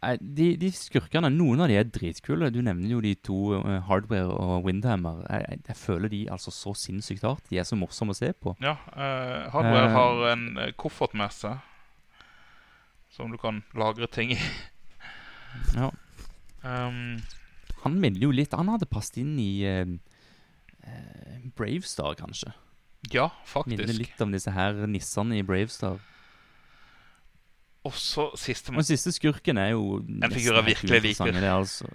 De, 0.00 0.46
de 0.56 0.70
skurkene, 0.72 1.28
noen 1.34 1.60
av 1.60 1.68
de 1.68 1.74
er 1.76 1.88
dritkule. 1.92 2.48
Du 2.48 2.62
nevner 2.64 2.88
jo 2.88 3.02
de 3.04 3.10
to, 3.20 3.38
uh, 3.58 3.82
Hardware 3.84 4.32
og 4.32 4.64
Windhammer. 4.64 5.18
Jeg, 5.28 5.44
jeg, 5.44 5.60
jeg 5.68 5.76
føler 5.76 6.12
de 6.12 6.20
altså 6.32 6.52
så 6.54 6.72
sinnssykt 6.72 7.26
hardt. 7.26 7.44
De 7.52 7.58
er 7.60 7.66
så 7.68 7.76
morsomme 7.76 8.14
å 8.14 8.16
se 8.16 8.30
på. 8.32 8.54
Ja, 8.64 8.78
uh, 8.94 9.50
Hardware 9.52 9.90
uh, 9.90 9.96
har 9.98 10.22
en 10.30 10.46
koffert 10.80 11.12
med 11.18 11.34
seg 11.36 11.60
som 13.12 13.28
du 13.32 13.36
kan 13.42 13.60
lagre 13.76 14.08
ting 14.08 14.32
i. 14.32 14.40
Ja. 15.74 15.90
Um, 16.62 17.18
Han 17.82 17.96
minner 17.98 18.22
jo 18.22 18.28
litt 18.30 18.52
Han 18.54 18.68
hadde 18.70 18.86
passet 18.86 19.16
inn 19.22 19.32
i 19.40 19.64
Bravestar, 21.56 22.14
kanskje. 22.20 22.52
ja, 23.10 23.30
faktisk. 23.48 23.80
Minner 23.80 23.96
litt 23.96 24.20
om 24.22 24.30
disse 24.32 24.52
her 24.54 24.78
nissene 24.86 25.40
i 25.40 25.44
Bravestar. 25.44 25.98
Og 27.88 27.94
så 27.96 28.28
siste 28.36 28.74
Og 28.74 28.82
den 28.82 28.88
siste 28.90 29.12
skurken 29.16 29.58
er 29.58 29.72
jo 29.72 30.00
En 30.02 30.32
figur 30.32 30.58
jeg 30.58 30.66
virkelig 30.66 31.02
liker. 31.08 31.32
Det 31.32 31.44
er 31.44 31.54
altså 31.54 31.88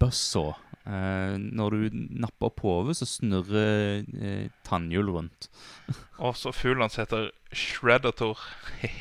Buzzsaw. 0.00 0.54
Uh, 0.86 1.34
når 1.34 1.74
du 1.74 1.96
napper 2.22 2.46
opp 2.46 2.60
hodet, 2.62 2.94
så 2.94 3.08
snurrer 3.10 4.04
uh, 4.06 4.44
tannhjul 4.68 5.10
rundt. 5.16 5.48
Og 6.22 6.36
så 6.38 6.52
fuglen 6.54 6.84
hans 6.84 6.98
heter 7.00 7.32
Shreddator. 7.50 8.38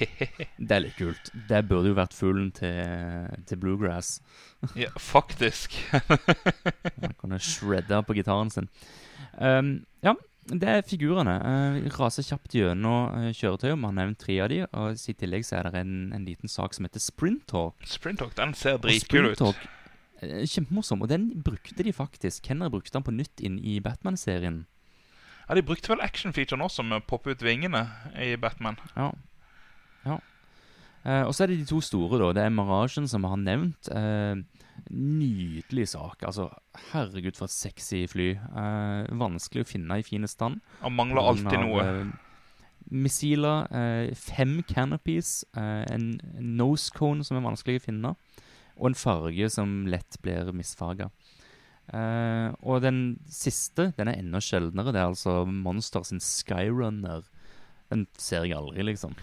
Det 0.57 0.74
er 0.74 0.82
litt 0.82 0.97
kult. 0.97 1.30
Det 1.49 1.61
burde 1.70 1.91
jo 1.91 1.97
vært 1.99 2.18
fuglen 2.18 2.49
til, 2.57 3.30
til 3.45 3.61
Bluegrass. 3.61 4.18
ja, 4.84 4.89
faktisk. 4.97 5.78
Han 5.93 7.13
kunne 7.22 7.41
shredde 7.43 8.01
på 8.07 8.18
gitaren 8.18 8.49
sin. 8.53 8.72
Um, 9.38 9.78
ja, 10.01 10.16
det 10.46 10.70
er 10.70 10.84
figurene. 10.86 11.36
Uh, 11.41 11.88
raser 11.98 12.26
kjapt 12.26 12.54
gjennom 12.54 13.10
uh, 13.10 13.30
kjøretøyet. 13.34 13.80
Vi 13.80 13.88
har 13.88 13.96
nevnt 13.98 14.20
tre 14.22 14.36
av 14.43 14.52
de, 14.52 14.60
og 14.68 15.00
i 15.10 15.16
tillegg 15.18 15.46
så 15.48 15.58
er 15.60 15.72
det 15.72 15.82
en, 15.82 15.96
en 16.14 16.28
liten 16.28 16.52
sak 16.52 16.78
som 16.78 16.86
heter 16.86 17.02
Sprint 17.02 17.48
Talk. 17.50 17.82
Den 18.38 18.54
ser 18.58 18.78
dritkul 18.84 19.32
ut. 19.32 19.41
Uh, 19.41 19.66
eh, 20.22 20.43
Kjempemorsom. 20.46 21.02
Og 21.02 21.10
den 21.10 21.32
brukte 21.46 21.82
de 21.82 21.93
faktisk. 21.93 22.46
Kenner 22.46 22.70
brukte 22.70 22.93
den 22.93 23.08
på 23.08 23.16
nytt 23.16 23.41
inn 23.41 23.58
i 23.58 23.80
Batman-serien. 23.82 24.66
Ja, 25.48 25.58
De 25.58 25.66
brukte 25.66 25.89
vel 25.89 26.06
action-featuren 26.06 26.66
også 26.66 26.86
med 26.86 27.02
å 27.02 27.08
poppe 27.10 27.34
ut 27.34 27.41
vingene 27.46 27.88
i 28.22 28.36
Batman. 28.38 28.78
Ja. 28.93 29.12
ja. 30.06 30.22
Uh, 31.06 31.24
og 31.26 31.34
så 31.34 31.46
er 31.46 31.54
det 31.54 31.64
de 31.64 31.70
to 31.70 31.82
store, 31.86 32.22
da. 32.22 32.32
Det 32.38 32.46
er 32.46 32.54
Maragen, 32.54 33.10
som 33.10 33.26
vi 33.26 33.34
har 33.34 33.41
nevnt. 33.41 33.89
Eh, 33.89 34.46
nydelig 34.92 35.88
sak. 35.94 36.24
Altså, 36.28 36.50
herregud, 36.92 37.36
for 37.38 37.46
et 37.50 37.56
sexy 37.56 38.06
fly. 38.12 38.30
Eh, 38.36 39.08
vanskelig 39.18 39.66
å 39.66 39.70
finne 39.70 40.00
i 40.00 40.06
fin 40.06 40.28
stand. 40.28 40.62
Han 40.82 40.96
mangler 40.96 41.22
alltid 41.22 41.50
grunn 41.50 41.56
alltid 41.56 41.66
noe. 41.66 41.86
eh, 41.86 42.14
missiler, 42.92 43.68
eh, 43.74 44.14
fem 44.16 44.62
canopies, 44.64 45.44
eh, 45.58 45.86
en 45.92 46.20
en 46.38 46.58
nose 46.58 46.92
cone 46.94 47.24
som 47.24 47.38
er 47.38 47.42
vanskelig 47.48 47.80
å 47.82 47.86
finne, 47.88 48.16
og 48.78 48.88
en 48.92 48.94
farge 49.00 49.50
som 49.50 49.86
lett 49.88 50.18
blir 50.22 50.52
misfarga. 50.54 51.10
Eh, 51.94 52.52
og 52.64 52.82
den 52.82 53.20
siste 53.30 53.92
den 53.98 54.08
er 54.08 54.18
enda 54.18 54.40
sjeldnere. 54.42 54.92
Det 54.94 55.02
er 55.02 55.12
altså 55.12 55.46
Monster 55.48 56.04
sin 56.04 56.20
Skyrunner. 56.20 57.24
Den 57.92 58.08
ser 58.18 58.44
jeg 58.46 58.58
aldri, 58.58 58.84
liksom. 58.84 59.14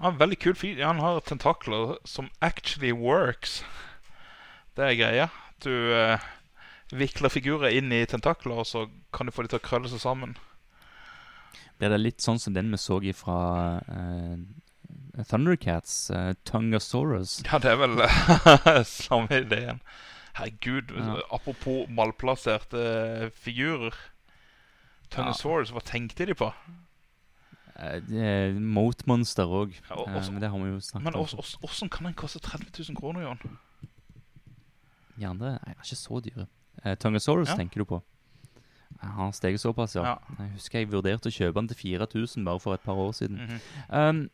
Ja, 0.00 0.10
veldig 0.10 0.38
kul 0.40 0.54
fyr. 0.54 0.82
Han 0.82 0.98
har 0.98 1.20
tentakler 1.20 1.98
som 2.08 2.30
actually 2.40 2.90
works. 2.92 3.62
Det 4.78 4.86
er 4.86 4.96
greia. 4.98 5.26
Du 5.64 5.70
eh, 5.94 6.18
vikler 6.94 7.28
figurer 7.32 7.74
inn 7.76 7.92
i 7.92 8.04
tentakler, 8.08 8.62
og 8.62 8.66
så 8.68 8.86
kan 9.12 9.26
du 9.28 9.32
få 9.34 9.42
dem 9.44 9.52
til 9.54 9.60
å 9.60 9.66
krølle 9.66 9.90
seg 9.92 10.00
sammen. 10.02 10.36
Blir 11.80 11.92
det 11.94 12.00
litt 12.00 12.20
sånn 12.24 12.38
som 12.40 12.54
den 12.54 12.70
vi 12.72 12.78
så 12.80 12.98
fra 13.16 13.80
eh, 13.88 14.36
Thundercats, 15.28 16.10
uh, 16.14 16.32
Tungasaurus? 16.46 17.40
Ja, 17.46 17.58
det 17.58 17.72
er 17.72 17.78
vel 17.80 17.98
eh, 18.04 18.82
samme 18.88 19.42
ideen. 19.42 19.80
Herregud, 20.38 20.92
Ja. 20.96 21.16
apropos 21.34 21.88
malplasserte 21.90 23.30
figurer. 23.34 23.96
Tunosaurus, 25.10 25.72
hva 25.74 25.82
tenkte 25.82 26.28
de 26.30 26.36
på? 26.38 26.52
Uh, 27.80 28.54
Mote-monster 28.60 29.48
òg, 29.50 29.74
Ja, 29.88 29.96
også- 30.04 30.38
det 30.38 30.50
har 30.52 30.58
vi 30.62 30.70
jo 30.70 30.78
snakket 30.84 31.04
Men 31.08 31.14
om. 31.18 31.26
Men 31.26 31.40
ås- 31.42 31.56
åssen 31.64 31.88
kan 31.90 32.04
den 32.06 32.14
koste 32.14 32.38
30 32.44 32.70
000 32.92 32.96
kroner, 33.00 33.22
Jon? 33.26 33.58
De 35.20 35.26
andre 35.28 35.54
er 35.66 35.74
ikke 35.76 35.98
så 36.00 36.20
dyre. 36.24 36.46
Eh, 36.84 36.94
Tungosaurus 36.96 37.48
Ja. 37.52 37.56
tenker 37.60 37.82
du 37.82 37.84
på? 37.84 38.00
Han 39.00 39.10
har 39.16 39.30
steget 39.32 39.60
såpass, 39.62 39.94
ja. 39.96 40.02
Ja. 40.04 40.14
Jeg 40.38 40.50
husker 40.56 40.78
jeg 40.80 40.88
vurderte 40.90 41.28
å 41.28 41.32
kjøpe 41.32 41.54
den 41.60 41.68
til 41.68 41.76
4000 41.76 42.44
bare 42.44 42.60
for 42.60 42.74
et 42.74 42.82
par 42.84 42.94
år 43.00 43.12
siden. 43.16 43.36
Mhm. 43.38 43.60
Um, 43.90 44.30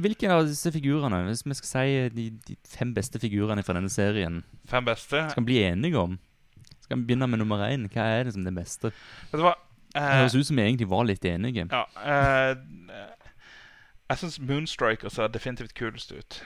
hvilke 0.00 0.28
av 0.30 0.46
disse 0.46 0.70
figurene, 0.72 1.20
hvis 1.28 1.44
vi 1.44 1.54
skal 1.54 1.68
si 1.68 2.08
de, 2.16 2.30
de 2.48 2.56
fem 2.64 2.92
beste 2.94 3.18
figurene 3.20 3.62
fra 3.64 3.74
denne 3.74 3.90
serien, 3.90 4.42
Fem 4.66 4.84
beste. 4.84 5.30
skal 5.30 5.42
vi 5.44 5.52
bli 5.52 5.62
enige 5.68 5.96
om? 6.00 6.18
Skal 6.80 6.96
vi 6.98 7.04
begynne 7.14 7.28
med 7.28 7.38
nummer 7.38 7.58
én? 7.68 7.88
Hva 7.92 8.04
er 8.18 8.24
liksom 8.24 8.44
det 8.44 8.54
beste? 8.54 8.92
Vet 9.30 9.32
du 9.40 9.44
hva? 9.44 9.54
Det 9.94 10.02
Eh, 10.02 10.18
høres 10.20 10.34
ut 10.36 10.46
som 10.46 10.56
vi 10.56 10.62
egentlig 10.62 10.88
var 10.88 11.04
litt 11.04 11.24
enige. 11.24 11.68
ja, 11.70 11.84
uh, 11.96 12.54
jeg 14.10 14.18
syns 14.18 14.38
Moonstriker 14.40 15.08
ser 15.10 15.28
definitivt 15.28 15.74
kulest 15.74 16.12
ut. 16.12 16.42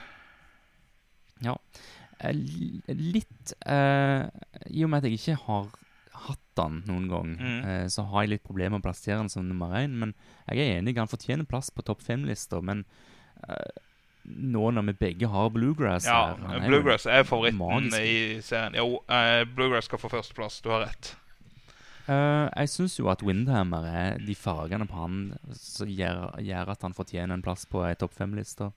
Eh, 1.45 1.49
li- 1.49 1.59
Litt 2.23 3.53
eh, 3.67 4.27
I 4.71 4.85
og 4.85 4.91
med 4.93 5.03
at 5.03 5.09
jeg 5.11 5.19
ikke 5.19 5.39
har 5.47 5.71
hatt 6.23 6.39
den 6.59 6.83
noen 6.87 7.09
gang, 7.11 7.31
Mm. 7.41 7.65
eh, 7.65 7.87
så 7.91 8.05
har 8.11 8.23
jeg 8.23 8.31
litt 8.37 8.45
problemer 8.45 8.77
med 8.77 8.83
å 8.85 8.89
plassere 8.91 9.19
den 9.19 9.29
som 9.33 9.49
nummer 9.49 9.73
én. 9.81 9.91
Men 9.99 10.15
jeg 10.49 10.59
er 10.63 10.77
enig, 10.81 10.97
han 10.99 11.09
fortjener 11.11 11.49
plass 11.49 11.71
på 11.71 11.83
topp 11.83 12.03
fem-lister. 12.05 12.63
Men 12.63 12.85
eh, 13.49 13.81
nå 14.29 14.69
når 14.71 14.85
vi 14.93 14.93
begge 15.01 15.27
har 15.33 15.49
Bluegrass 15.51 16.05
Ja, 16.07 16.37
her 16.37 16.61
er 16.61 16.69
Bluegrass 16.69 17.07
er 17.11 17.25
favoritten 17.27 17.59
magisk. 17.59 17.99
i 17.99 18.41
serien. 18.45 18.75
Jo, 18.79 19.01
eh, 19.09 19.43
Bluegrass 19.45 19.89
skal 19.91 19.99
få 19.99 20.13
førsteplass. 20.13 20.61
Du 20.63 20.71
har 20.71 20.87
rett. 20.87 21.17
Uh, 22.09 22.49
jeg 22.59 22.69
syns 22.69 22.97
jo 22.99 23.07
at 23.13 23.21
Windhammer 23.23 23.85
er 23.87 24.17
de 24.19 24.35
fargene 24.35 24.89
på 24.91 24.97
han 24.99 25.39
som 25.55 25.87
gjør, 25.87 26.33
gjør 26.43 26.73
at 26.75 26.83
han 26.83 26.95
fortjener 26.97 27.33
en 27.37 27.43
plass 27.47 27.63
på 27.71 27.85
ei 27.87 27.95
topp 27.95 28.15
fem-liste. 28.19 28.73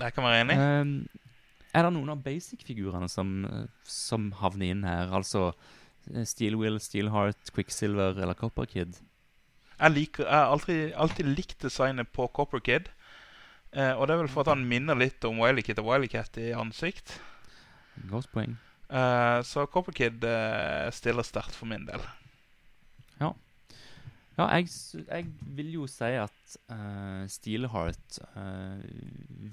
Der 0.00 0.10
kan 0.10 0.24
være 0.24 0.40
enig. 0.40 0.56
Eh, 0.56 1.23
er 1.74 1.86
det 1.86 1.94
noen 1.96 2.12
av 2.14 2.22
basic-figurene 2.24 3.08
som, 3.10 3.32
eh, 3.44 3.66
som 3.88 4.30
havner 4.40 4.72
inn 4.72 4.84
her? 4.86 5.12
Altså 5.14 5.52
Steelwheel, 6.04 6.78
Steelheart, 6.80 7.50
Quicksilver 7.54 8.16
eller 8.20 8.36
Copper 8.38 8.68
Kid? 8.70 9.00
Jeg, 9.74 9.90
liker, 9.90 10.24
jeg 10.24 10.34
har 10.34 10.52
alltid, 10.52 10.82
alltid 10.92 11.30
likt 11.32 11.58
designet 11.64 12.12
på 12.14 12.28
Copper 12.36 12.62
Kid. 12.64 12.90
Eh, 13.74 13.92
og 13.92 14.06
det 14.06 14.14
er 14.14 14.22
vel 14.22 14.30
for 14.30 14.44
at 14.44 14.52
han 14.54 14.66
minner 14.68 14.98
litt 14.98 15.24
om 15.26 15.40
Wiley 15.42 15.64
Kid 15.66 15.80
og 15.82 15.88
Wiley 15.90 16.10
Cat 16.10 16.38
i 16.38 16.52
ansikt. 16.54 17.16
Godt 18.10 18.30
poeng. 18.34 18.58
Eh, 18.88 19.40
så 19.46 19.66
Copper 19.66 19.96
Kid 19.96 20.24
eh, 20.28 20.90
stiller 20.94 21.26
sterkt 21.26 21.56
for 21.56 21.70
min 21.70 21.88
del. 21.88 22.04
Ja, 24.34 24.48
jeg, 24.56 24.68
jeg 25.08 25.26
vil 25.54 25.74
jo 25.76 25.84
si 25.86 26.10
at 26.18 26.56
uh, 26.66 27.22
Steelheart 27.30 28.18
uh, 28.34 28.82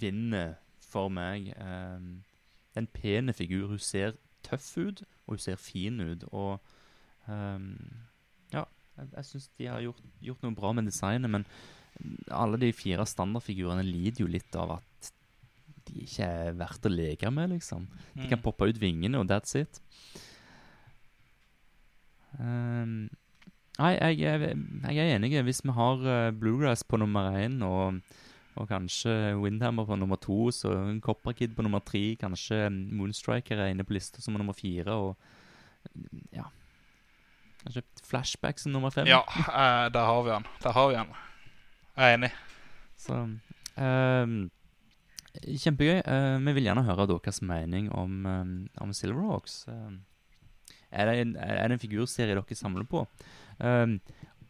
vinner 0.02 0.56
for 0.92 1.10
meg. 1.14 1.52
Er 1.56 2.00
en 2.78 2.88
pen 2.94 3.34
figur. 3.36 3.68
Hun 3.72 3.80
ser 3.82 4.14
tøff 4.46 4.74
ut, 4.78 5.02
og 5.28 5.36
hun 5.36 5.42
ser 5.44 5.60
fin 5.62 6.00
ut. 6.02 6.24
Og 6.32 6.60
ehm, 7.30 7.76
ja, 8.54 8.64
jeg, 8.98 9.10
jeg 9.16 9.26
syns 9.30 9.50
de 9.60 9.70
har 9.72 9.82
gjort, 9.86 10.02
gjort 10.24 10.44
noe 10.46 10.56
bra 10.58 10.72
med 10.78 10.88
designet, 10.92 11.30
men 11.32 11.46
alle 12.32 12.58
de 12.62 12.72
fire 12.74 13.06
standardfigurene 13.06 13.84
lider 13.86 14.24
jo 14.24 14.30
litt 14.32 14.56
av 14.58 14.78
at 14.80 15.12
de 15.90 16.04
ikke 16.06 16.26
er 16.26 16.54
verdt 16.56 16.86
å 16.88 16.92
leke 16.94 17.30
med, 17.34 17.52
liksom. 17.58 17.88
De 18.16 18.28
kan 18.30 18.40
Mm. 18.40 18.44
poppe 18.46 18.68
ut 18.70 18.80
vingene, 18.80 19.20
og 19.20 19.28
that's 19.30 19.56
it. 19.60 19.80
Um, 22.40 23.10
nei, 23.80 23.92
jeg, 23.98 24.22
er- 24.24 24.94
jeg 24.94 24.98
er 25.04 25.16
enig. 25.18 25.34
Hvis 25.44 25.64
vi 25.66 25.74
har 25.76 26.04
uh, 26.06 26.32
Bluegrass 26.32 26.84
på 26.88 26.98
nummer 27.02 27.34
én 27.36 27.60
og, 27.66 28.00
og 28.60 28.68
kanskje 28.68 29.36
Windhammer 29.40 29.88
på 29.88 29.96
nummer 29.96 30.20
to, 30.20 30.50
så 30.52 30.74
Copper 31.04 31.36
Kid 31.38 31.56
på 31.56 31.64
nummer 31.64 31.84
tre, 31.86 32.16
kanskje 32.20 32.66
Moonstriker 32.70 33.60
er 33.60 33.72
inne 33.72 33.86
på 33.88 33.96
lista 33.96 34.24
som 34.24 34.36
nummer 34.36 34.58
fire, 34.58 34.92
og 34.92 36.34
ja 36.36 36.50
Kanskje 37.62 37.84
Flashback 38.04 38.60
som 38.60 38.74
nummer 38.74 38.90
fem. 38.90 39.06
Ja, 39.06 39.22
eh, 39.30 39.92
der 39.94 40.06
har 40.06 40.24
vi 40.26 40.32
han. 40.34 40.46
Der 40.64 40.74
har 40.74 40.88
vi 40.90 40.96
han. 40.96 41.12
Jeg 41.98 42.08
er 42.08 42.18
enig. 42.18 42.32
Så 42.98 43.18
eh, 43.78 44.34
Kjempegøy. 45.62 46.00
Eh, 46.02 46.38
vi 46.46 46.56
vil 46.58 46.66
gjerne 46.66 46.86
høre 46.88 47.06
deres 47.08 47.42
mening 47.42 47.92
om, 47.94 48.26
um, 48.26 48.56
om 48.82 48.94
Silverhawks. 48.94 49.68
Ehm, 49.70 50.02
er, 50.92 51.06
det 51.06 51.22
en, 51.22 51.36
er 51.36 51.68
det 51.68 51.78
en 51.78 51.84
figurserie 51.84 52.36
dere 52.36 52.58
samler 52.58 52.84
på? 52.90 53.06
Ehm, 53.62 54.00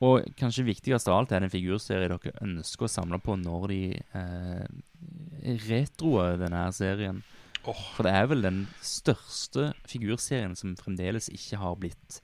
og 0.02 0.26
kanskje 0.40 0.66
viktigst 0.66 1.10
av 1.10 1.20
alt, 1.20 1.32
er 1.32 1.44
det 1.44 1.52
en 1.52 1.54
figurserie 1.54 2.10
dere 2.10 2.34
ønsker 2.42 2.88
å 2.88 2.90
samle 2.90 3.20
på 3.22 3.36
når 3.38 3.68
de 3.70 3.82
eh, 4.18 5.60
retroer 5.68 6.40
denne 6.42 6.64
her 6.64 6.74
serien? 6.74 7.22
Oh. 7.62 7.78
For 7.94 8.08
det 8.08 8.16
er 8.18 8.26
vel 8.32 8.42
den 8.42 8.64
største 8.82 9.72
figurserien 9.90 10.58
som 10.58 10.74
fremdeles 10.80 11.30
ikke 11.30 11.60
har 11.62 11.78
blitt 11.78 12.22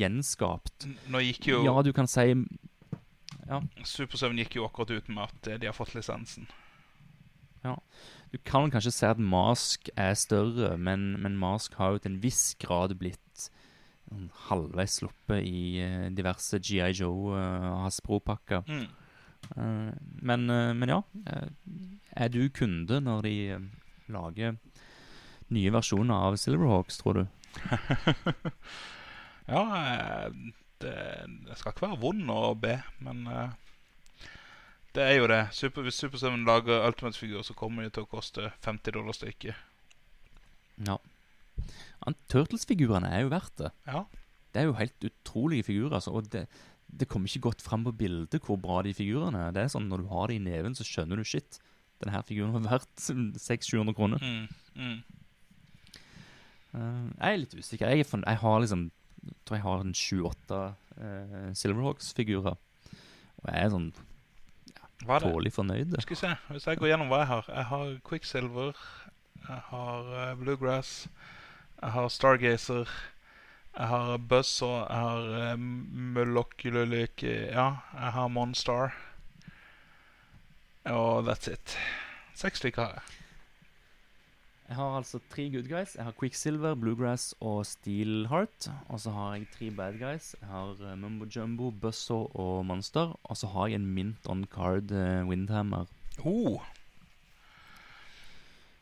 gjenskapt. 0.00 0.88
Nå 1.12 1.20
gikk 1.22 1.50
jo 1.52 1.62
Ja, 1.66 1.76
du 1.84 1.92
kan 1.94 2.10
si 2.10 2.32
Ja. 3.46 3.60
Supersøvn 3.86 4.38
gikk 4.42 4.58
jo 4.58 4.66
akkurat 4.66 4.90
ut 4.90 5.08
med 5.10 5.28
at 5.28 5.46
eh, 5.50 5.58
de 5.62 5.70
har 5.70 5.76
fått 5.76 5.94
lisensen. 5.94 6.50
Ja. 7.62 7.76
Du 8.32 8.38
kan 8.38 8.70
kanskje 8.70 8.92
si 8.94 9.06
at 9.06 9.18
Mask 9.18 9.90
er 9.98 10.14
større, 10.18 10.76
men, 10.78 11.20
men 11.22 11.38
Mask 11.38 11.74
har 11.78 11.94
jo 11.94 12.02
til 12.02 12.14
en 12.14 12.22
viss 12.22 12.54
grad 12.62 12.94
blitt 12.98 13.29
halvveis 14.48 14.98
sluppet 15.00 15.44
i 15.46 15.80
eh, 15.82 16.08
diverse 16.14 16.58
GI 16.58 16.90
Joe 16.98 17.36
og 17.36 17.84
Hasbro-pakker. 17.84 18.64
Mm. 18.66 18.86
Eh, 19.56 19.92
men, 20.22 20.50
eh, 20.50 20.72
men 20.76 20.92
ja. 20.92 21.00
eh, 21.26 21.48
er 22.12 22.32
du 22.32 22.42
kunde 22.54 23.00
når 23.00 23.22
de 23.26 23.34
eh, 23.56 23.68
lager 24.10 24.56
nye 25.50 25.72
versjoner 25.74 26.30
av 26.30 26.38
Silverhawks, 26.38 27.00
tror 27.02 27.22
du? 27.22 27.26
Ja, 29.50 29.62
eh, 29.74 30.30
det, 30.78 30.96
det 31.46 31.56
skal 31.58 31.72
ikke 31.72 31.88
være 31.88 31.98
vond 31.98 32.28
å 32.30 32.52
be, 32.54 32.76
men 33.02 33.24
eh, 33.26 33.56
det 34.94 35.06
er 35.06 35.16
jo 35.18 35.26
det. 35.30 35.40
Super, 35.54 35.82
hvis 35.86 35.98
Super 35.98 36.22
7 36.22 36.44
lager 36.46 36.86
Ultimate-figurer, 36.86 37.46
så 37.46 37.56
kommer 37.58 37.82
de 37.86 37.90
til 37.94 38.06
å 38.06 38.10
koste 38.10 38.52
50 38.62 38.94
dollar 38.94 39.16
stykket. 39.16 39.58
Ja. 40.86 40.96
Turtles-figurene 42.32 43.10
er 43.12 43.24
jo 43.24 43.32
verdt 43.32 43.56
det. 43.60 43.70
Ja. 43.86 44.04
Det 44.50 44.62
er 44.62 44.68
jo 44.68 44.76
helt 44.78 45.06
utrolige 45.06 45.66
figurer. 45.68 45.98
Altså, 45.98 46.14
og 46.16 46.30
det, 46.32 46.46
det 46.88 47.08
kommer 47.08 47.28
ikke 47.28 47.48
godt 47.50 47.62
fram 47.62 47.84
på 47.86 47.92
bildet 47.92 48.40
hvor 48.46 48.58
bra 48.60 48.80
de 48.86 48.94
figurene 48.96 49.46
er. 49.46 49.54
Det 49.54 49.64
er 49.64 49.74
sånn 49.74 49.88
Når 49.90 50.04
du 50.04 50.08
har 50.10 50.30
det 50.30 50.38
i 50.40 50.44
neven, 50.44 50.74
så 50.74 50.86
skjønner 50.86 51.20
du 51.20 51.24
shit. 51.24 51.60
Denne 52.00 52.16
her 52.16 52.24
figuren 52.26 52.54
var 52.56 52.66
verdt 52.78 53.04
600-700 53.48 53.96
kroner. 53.96 54.24
Mm, 54.24 54.48
mm. 54.80 54.98
Uh, 56.70 57.06
jeg 57.18 57.34
er 57.34 57.40
litt 57.42 57.54
usikker. 57.58 57.92
Jeg, 57.92 58.06
er 58.06 58.24
jeg 58.24 58.42
har 58.44 58.60
liksom 58.64 58.88
jeg 59.20 59.36
tror 59.44 59.56
jeg 59.56 59.64
har 59.64 59.82
en 59.84 59.96
sju-åtte 59.96 60.60
uh, 60.96 61.50
Silverhawks-figurer. 61.56 62.56
Og 63.40 63.48
jeg 63.48 63.64
er 63.64 63.72
sånn 63.72 63.90
ja, 64.70 65.18
tålelig 65.20 65.52
fornøyd. 65.56 65.96
Skal 66.04 66.16
vi 66.16 66.20
se, 66.22 66.32
Hvis 66.54 66.68
jeg 66.68 66.80
går 66.80 66.92
gjennom 66.92 67.10
hva 67.12 67.22
jeg 67.22 67.30
har 67.30 67.50
Jeg 67.50 67.66
har 67.70 67.92
Quicksilver, 68.08 68.80
jeg 69.46 69.62
har 69.70 70.10
uh, 70.14 70.32
Bluegrass, 70.40 70.94
jeg 71.82 71.90
har 71.90 72.08
Stargazer, 72.08 72.88
jeg 73.78 73.86
har 73.88 74.16
Buzzsaw, 74.16 74.84
jeg 74.88 74.96
har 74.96 75.52
uh, 75.52 75.60
Mulokululiki 76.16 77.32
Ja, 77.52 77.68
jeg 77.94 78.12
har 78.12 78.28
Monstar. 78.28 78.94
Og 80.84 81.28
that's 81.28 81.48
it. 81.52 81.76
Seks 82.34 82.58
stykker 82.58 82.82
har 82.82 82.92
jeg. 82.92 83.16
Jeg 84.70 84.76
har 84.76 84.96
altså 84.96 85.18
tre 85.30 85.48
good 85.50 85.68
guys. 85.68 85.96
Jeg 85.96 86.04
har 86.04 86.14
Quicksilver, 86.20 86.74
Bluegrass 86.74 87.34
og 87.40 87.66
Steelheart. 87.66 88.70
Og 88.88 89.00
så 89.00 89.10
har 89.10 89.34
jeg 89.34 89.46
tre 89.58 89.70
bad 89.70 89.98
guys. 89.98 90.36
Jeg 90.40 90.48
har 90.48 90.76
uh, 90.78 90.98
Mumbo 90.98 91.26
Jumbo, 91.36 91.70
Buzzo 91.70 92.30
og 92.34 92.66
Monster. 92.66 93.16
Og 93.24 93.36
så 93.36 93.46
har 93.46 93.66
jeg 93.66 93.74
en 93.80 93.86
mint 93.86 94.26
on 94.26 94.44
card 94.44 94.92
uh, 94.92 95.28
Windhammer. 95.28 95.84
Oh, 96.24 96.60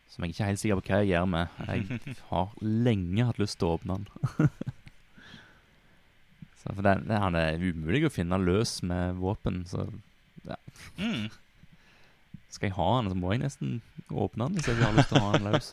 Som 0.09 0.25
jeg 0.25 0.33
ikke 0.33 0.45
er 0.45 0.53
helt 0.53 0.61
sikker 0.63 0.81
på 0.81 0.87
hva 0.89 1.01
jeg 1.03 1.11
gjør 1.13 1.27
med. 1.29 1.59
Jeg 1.69 2.15
har 2.31 2.55
lenge 2.65 3.27
hatt 3.29 3.41
lyst 3.43 3.59
til 3.61 3.69
å 3.69 3.75
åpne 3.77 3.99
den. 3.99 4.53
så 6.61 6.73
for 6.73 6.87
den, 6.87 7.05
den 7.11 7.37
er 7.39 7.61
umulig 7.61 8.07
å 8.09 8.13
finne 8.13 8.41
løs 8.41 8.79
med 8.89 9.21
våpen. 9.21 9.61
Så 9.69 9.85
mm. 10.97 11.29
Skal 12.49 12.71
jeg 12.71 12.79
ha 12.79 12.89
den, 12.97 13.13
så 13.13 13.21
må 13.21 13.35
jeg 13.35 13.45
nesten 13.45 13.79
åpne 14.09 14.49
den 14.49 14.57
hvis 14.57 14.71
jeg 14.71 14.81
har 14.81 14.97
lyst 14.97 15.13
til 15.13 15.21
å 15.21 15.27
ha 15.27 15.37
den 15.37 15.53
løs. 15.53 15.73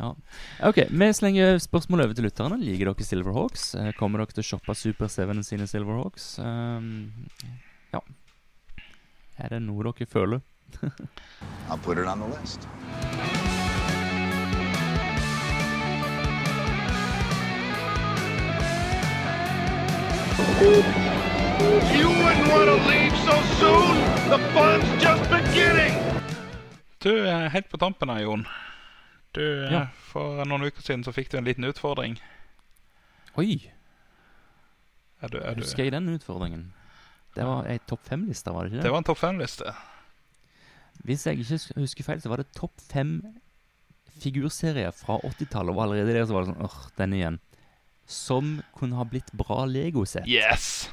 Ja. 0.00 0.14
Ok, 0.64 0.78
Vi 0.88 1.12
slenger 1.12 1.58
spørsmål 1.60 2.06
over 2.06 2.16
til 2.16 2.24
lytterne. 2.24 2.56
Liker 2.62 2.88
dere 2.88 3.04
Silverhawks? 3.04 3.74
Eh, 3.76 3.90
Kommer 3.98 4.22
dere 4.22 4.32
til 4.32 4.44
å 4.44 4.48
shoppe 4.54 4.76
Super 4.78 5.10
7 5.12 5.42
sine 5.44 5.66
Silverhawks? 5.68 6.38
Um, 6.40 7.10
ja. 7.92 8.00
Er 9.36 9.52
det 9.52 9.60
noe 9.66 9.90
dere 9.90 10.08
føler? 10.08 10.40
I'll 11.70 11.78
put 11.78 11.98
it 11.98 12.06
on 12.06 12.20
the 12.20 12.26
list. 12.40 12.66
You 20.70 22.08
wouldn't 22.08 22.48
want 22.48 22.68
to 22.68 22.78
leave 22.88 23.14
so 23.26 23.34
soon. 23.60 23.96
The 24.30 24.38
fun's 24.54 25.02
just 25.02 25.30
beginning. 25.30 25.94
Du, 26.98 27.24
helt 27.26 27.68
på 27.68 27.76
tampen 27.76 28.08
her, 28.08 28.20
Jon. 28.20 28.46
Du, 29.32 29.64
eh, 29.64 29.72
Ja. 29.72 29.86
For 29.94 30.44
noen 30.44 30.62
uker 30.62 30.82
siden 30.82 31.04
så 31.04 31.12
fikk 31.12 31.30
du 31.30 31.38
en 31.38 31.44
liten 31.44 31.64
utfordring. 31.64 32.18
Oi! 33.38 33.70
Er 35.22 35.28
du, 35.28 35.38
er 35.38 35.54
du, 35.54 35.62
Husker 35.62 35.84
jeg 35.84 35.92
den 35.92 36.08
utfordringen? 36.08 36.72
Det 37.34 37.44
var 37.46 37.66
ei 37.70 37.78
topp 37.86 38.04
fem-liste, 38.08 38.50
var 38.50 38.64
det 38.64 38.72
ikke 38.72 38.76
det? 38.80 38.84
det 38.84 38.92
var 38.92 38.98
en 38.98 39.04
topp 39.04 39.18
fem-liste. 39.18 39.74
Hvis 41.06 41.26
jeg 41.26 41.40
ikke 41.40 41.80
husker 41.80 42.06
feil, 42.06 42.22
så 42.22 42.32
var 42.32 42.42
det 42.42 42.50
topp 42.56 42.74
fem 42.90 43.18
figurserier 44.20 44.92
fra 44.94 45.18
80-tallet. 45.24 45.74
Og 45.74 45.84
allerede 45.84 46.14
der 46.14 46.26
så 46.28 46.36
var 46.36 46.44
det 46.44 46.52
sånn 46.52 46.64
åh, 46.66 46.80
den 46.98 47.16
igjen. 47.16 47.40
Som 48.10 48.56
kunne 48.76 48.98
ha 48.98 49.06
blitt 49.08 49.30
bra 49.38 49.62
Lego-sett. 49.70 50.28
Yes! 50.28 50.90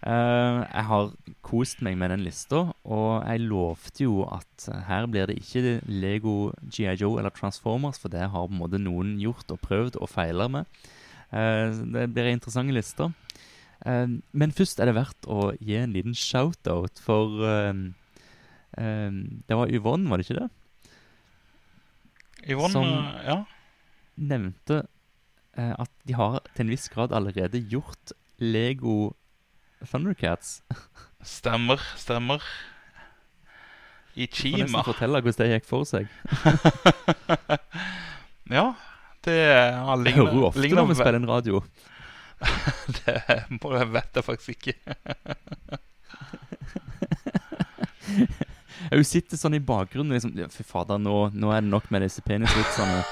Uh, 0.00 0.64
jeg 0.64 0.84
har 0.88 1.10
kost 1.44 1.82
meg 1.84 1.98
med 2.00 2.08
den 2.14 2.22
lista, 2.24 2.62
og 2.88 3.08
jeg 3.20 3.42
lovte 3.44 4.06
jo 4.06 4.22
at 4.32 4.64
her 4.86 5.04
blir 5.12 5.28
det 5.28 5.36
ikke 5.42 5.74
Lego 5.92 6.54
G.I. 6.64 6.94
Joe 7.02 7.18
eller 7.20 7.34
Transformers, 7.36 8.00
for 8.00 8.08
det 8.08 8.22
har 8.24 8.48
på 8.48 8.54
en 8.54 8.62
måte 8.62 8.80
noen 8.80 9.18
gjort 9.20 9.52
og 9.52 9.60
prøvd 9.60 10.00
og 10.00 10.08
feila 10.08 10.48
med. 10.48 10.80
Uh, 11.28 11.68
det 11.92 12.08
blir 12.14 12.32
interessante 12.32 12.72
lister. 12.72 13.12
Uh, 13.84 14.16
men 14.32 14.56
først 14.56 14.80
er 14.80 14.88
det 14.88 14.96
verdt 14.96 15.28
å 15.28 15.50
gi 15.60 15.76
en 15.82 15.92
liten 15.92 16.16
shout-out, 16.16 17.04
for 17.04 17.44
eh, 17.44 17.84
det 18.80 19.56
var 19.58 19.68
Yvonne, 19.68 20.08
var 20.08 20.20
det 20.20 20.26
ikke 20.28 20.40
det? 20.40 20.48
Yvonne, 22.54 22.72
Som- 22.72 23.24
ja. 23.26 23.38
Nevnte 24.20 24.78
eh, 25.56 25.74
at 25.76 25.90
de 26.08 26.16
har 26.16 26.40
til 26.54 26.64
en 26.66 26.72
viss 26.72 26.88
grad 26.92 27.12
allerede 27.12 27.60
gjort 27.68 28.12
Lego 28.40 29.12
Thundercats. 29.84 30.62
Stemmer, 31.36 31.80
stemmer. 32.00 32.40
I 34.16 34.26
Får 34.26 34.56
nesten 34.58 34.84
fortelle 34.84 35.20
hvordan 35.22 35.38
det 35.46 35.60
gikk 35.60 35.68
for 35.68 35.84
seg. 35.88 36.08
Ja, 38.50 38.72
det 39.22 39.36
har 39.78 40.00
Jeg 40.02 40.16
hører 40.16 40.34
jo 40.34 40.46
ofte 40.48 40.64
når 40.74 40.88
vi 40.88 40.94
spiller 40.98 41.20
en 41.20 41.28
radio. 41.30 41.60
Det 43.04 43.20
må 43.60 43.70
jeg 43.76 43.86
vet 43.94 44.16
jeg 44.18 44.24
faktisk 44.26 44.48
ikke. 44.72 44.96
Hun 48.90 49.06
sitter 49.06 49.38
sånn 49.38 49.54
i 49.54 49.62
bakgrunnen 49.62 50.16
liksom 50.16 50.34
Fy 50.50 50.64
fader, 50.66 50.98
nå, 50.98 51.30
nå 51.30 51.52
er 51.54 51.62
det 51.62 51.70
nok 51.70 51.90
med 51.94 52.02
disse 52.06 52.24
penisvitsene. 52.26 53.04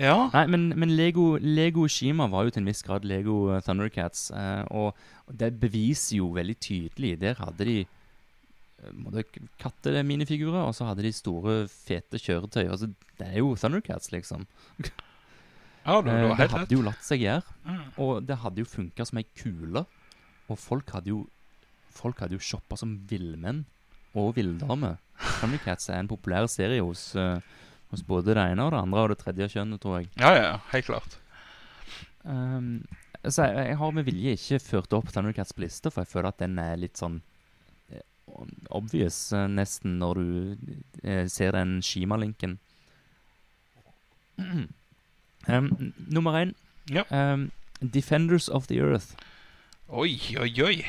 Ja. 0.00 0.30
Nei, 0.32 0.46
men, 0.48 0.70
men 0.80 0.94
Lego, 0.96 1.34
Lego 1.36 1.84
Shima 1.92 2.24
var 2.32 2.46
jo 2.46 2.54
til 2.54 2.62
en 2.62 2.70
viss 2.70 2.80
grad 2.86 3.04
Lego 3.04 3.50
eh, 3.52 3.60
Thundercats. 3.66 4.30
Eh, 4.32 4.62
og, 4.72 4.96
og 5.28 5.36
det 5.42 5.50
beviser 5.60 6.22
jo 6.22 6.30
veldig 6.36 6.56
tydelig. 6.56 7.18
Der 7.20 7.36
hadde 7.36 7.66
de 7.68 7.74
eh, 7.84 9.36
katteminifigurer, 9.60 10.62
og 10.62 10.72
så 10.76 10.88
hadde 10.88 11.04
de 11.04 11.12
store, 11.12 11.58
fete 11.68 12.16
kjøretøy. 12.16 12.64
Altså, 12.64 12.88
det 13.20 13.28
er 13.28 13.42
jo 13.42 13.52
Thundercats, 13.60 14.08
liksom. 14.14 14.48
ja, 15.84 15.98
Eh, 15.98 16.04
det 16.04 16.36
hadde 16.36 16.58
rett. 16.60 16.70
jo 16.76 16.82
latt 16.82 17.02
seg 17.04 17.20
gjøre. 17.24 17.42
Mm. 17.64 17.82
Og 17.98 18.22
det 18.26 18.36
hadde 18.42 18.58
jo 18.62 18.64
funka 18.68 19.06
som 19.06 19.18
ei 19.18 19.24
kule. 19.36 19.86
Og 20.48 20.58
folk 20.58 20.90
hadde 20.90 21.12
jo 21.14 21.26
Folk 21.90 22.20
hadde 22.22 22.36
jo 22.36 22.38
shoppa 22.38 22.76
som 22.78 22.92
villmenn 23.10 23.64
og 24.14 24.34
villdamer. 24.36 24.96
Cats 25.64 25.88
er 25.90 25.98
en 25.98 26.08
populær 26.08 26.46
serie 26.48 26.80
hos, 26.80 27.16
eh, 27.18 27.40
hos 27.90 28.02
både 28.06 28.32
det 28.34 28.44
ene 28.52 28.62
og 28.62 28.70
det 28.70 28.78
andre 28.78 29.00
og 29.02 29.08
det 29.10 29.18
tredje 29.18 29.48
kjønnet, 29.56 29.80
tror 29.82 29.98
jeg. 29.98 30.08
Ja, 30.16 30.30
ja, 30.38 30.52
helt 30.70 30.86
klart. 30.86 31.18
Um, 32.22 32.86
så 33.26 33.42
jeg, 33.50 33.66
jeg 33.72 33.76
har 33.82 33.90
med 33.92 34.04
vilje 34.06 34.36
ikke 34.38 34.60
ført 34.62 34.92
opp 34.96 35.10
Family 35.10 35.34
Cats 35.34 35.52
på 35.52 35.64
lista, 35.66 35.90
for 35.90 36.04
jeg 36.06 36.12
føler 36.14 36.28
at 36.30 36.38
den 36.38 36.56
er 36.62 36.76
litt 36.78 36.96
sånn 36.96 37.20
eh, 37.90 38.06
obvious, 38.70 39.32
nesten, 39.50 39.98
når 39.98 40.14
du 40.22 40.56
eh, 41.02 41.26
ser 41.26 41.58
den 41.58 41.80
Shima-linken. 41.82 42.58
um, 45.48 45.92
nummer 46.08 46.36
én. 46.42 46.54
Ja. 46.90 47.04
Um, 47.10 47.50
Defenders 47.80 48.48
of 48.48 48.66
the 48.66 48.80
Earth. 48.80 49.14
Oi, 49.88 50.18
oi, 50.38 50.52
oi. 50.62 50.84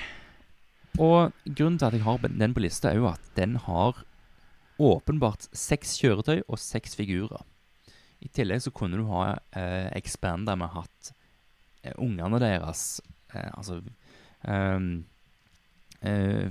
Og 1.00 1.32
grunnen 1.46 1.80
til 1.80 1.88
at 1.88 1.96
jeg 1.96 2.04
har 2.04 2.18
den 2.28 2.54
på 2.54 2.64
lista, 2.66 2.92
er 2.92 3.00
jo 3.00 3.08
at 3.08 3.32
den 3.38 3.56
har 3.64 4.04
åpenbart 4.82 5.48
seks 5.56 5.96
kjøretøy 6.02 6.42
og 6.48 6.60
seks 6.60 6.96
figurer. 7.00 7.46
I 8.22 8.30
tillegg 8.30 8.62
så 8.66 8.74
kunne 8.76 9.00
du 9.00 9.08
ha 9.10 9.38
eh, 9.58 9.88
Expander 9.98 10.58
med 10.60 10.74
hatt 10.76 11.14
eh, 11.82 11.96
ungene 11.98 12.38
deres 12.42 13.02
eh, 13.34 13.50
Altså 13.56 13.80
eh, 14.46 14.80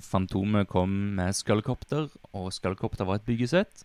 Fantomet 0.02 0.68
kom 0.70 0.90
med 1.18 1.34
Skullcopter, 1.34 2.08
og 2.34 2.52
Skullcopter 2.54 3.06
var 3.06 3.20
et 3.20 3.26
byggesett. 3.28 3.84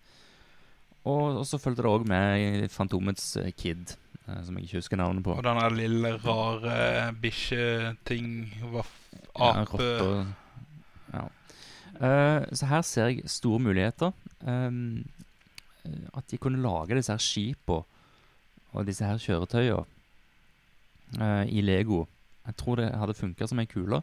Og, 1.05 1.41
og 1.41 1.45
så 1.45 1.59
fulgte 1.61 1.85
det 1.85 1.91
òg 1.91 2.07
med 2.09 2.69
Fantomets 2.73 3.35
eh, 3.41 3.51
Kid, 3.53 3.93
som 4.25 4.57
jeg 4.57 4.65
ikke 4.65 4.81
husker 4.81 4.97
navnet 4.97 5.23
på. 5.23 5.35
Og 5.37 5.43
den 5.45 5.77
lille, 5.77 6.15
rare 6.23 7.13
bikkjeting 7.21 8.53
Ape 9.35 9.83
Ja. 9.83 10.25
Ja. 11.13 11.25
Uh, 11.95 12.43
så 12.51 12.67
her 12.67 12.81
ser 12.81 13.11
jeg 13.11 13.29
store 13.29 13.59
muligheter. 13.59 14.11
Um, 14.41 15.05
eh, 15.85 15.91
at 16.17 16.23
de 16.31 16.37
kunne 16.37 16.61
lage 16.61 16.95
disse 16.95 17.11
her 17.11 17.21
skipene 17.23 17.83
og 18.73 18.87
disse 18.87 19.05
her 19.05 19.17
kjøretøyene 19.21 19.85
uh, 21.21 21.45
i 21.47 21.61
Lego. 21.61 22.05
Jeg 22.45 22.55
tror 22.59 22.75
det 22.75 22.91
hadde 22.91 23.15
funka 23.17 23.47
som 23.47 23.59
ei 23.59 23.69
kule. 23.69 24.01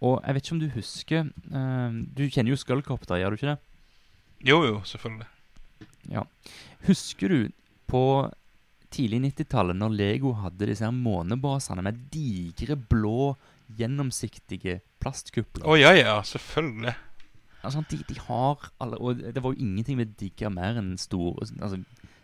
Og 0.00 0.18
jeg 0.26 0.34
vet 0.34 0.44
ikke 0.44 0.54
om 0.54 0.60
du 0.60 0.68
husker 0.74 1.30
uh, 1.54 1.94
Du 2.16 2.26
kjenner 2.28 2.52
jo 2.52 2.58
Skullcopter, 2.58 3.20
gjør 3.20 3.30
du 3.30 3.38
ikke 3.38 3.52
det? 3.52 3.58
Jo, 4.48 4.62
jo, 4.66 4.82
selvfølgelig. 4.84 5.26
Ja. 6.10 6.22
Husker 6.86 7.28
du 7.28 7.48
på 7.86 8.02
tidlig 8.94 9.20
90-tallet, 9.26 9.76
når 9.78 9.94
Lego 9.96 10.32
hadde 10.42 10.68
disse 10.70 10.86
her 10.86 10.94
månebasene 10.94 11.84
med 11.84 12.00
digre, 12.12 12.76
blå, 12.78 13.34
gjennomsiktige 13.78 14.78
plastkupler? 15.02 15.66
Å 15.68 15.76
ja, 15.76 15.92
ja, 15.96 16.16
selvfølgelig. 16.24 16.94
Altså, 17.66 17.82
de, 17.90 17.98
de 18.06 18.14
har 18.22 18.68
alle 18.78 19.00
Og 19.02 19.18
det 19.18 19.42
var 19.42 19.50
jo 19.50 19.64
ingenting 19.64 19.96
vi 19.98 20.04
digga 20.20 20.46
mer 20.54 20.76
enn 20.78 20.92
store 21.00 21.48
Altså, 21.58 21.80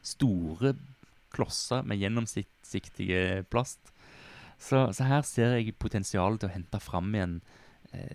store 0.06 0.76
klosser 1.34 1.82
med 1.82 1.98
gjennomsiktige 1.98 3.42
plast. 3.50 3.80
Så, 4.62 4.86
så 4.94 5.06
her 5.08 5.24
ser 5.26 5.56
jeg 5.56 5.74
potensialet 5.82 6.38
til 6.40 6.50
å 6.50 6.54
hente 6.54 6.78
fram 6.78 7.08
igjen 7.10 7.40
eh, 7.90 8.14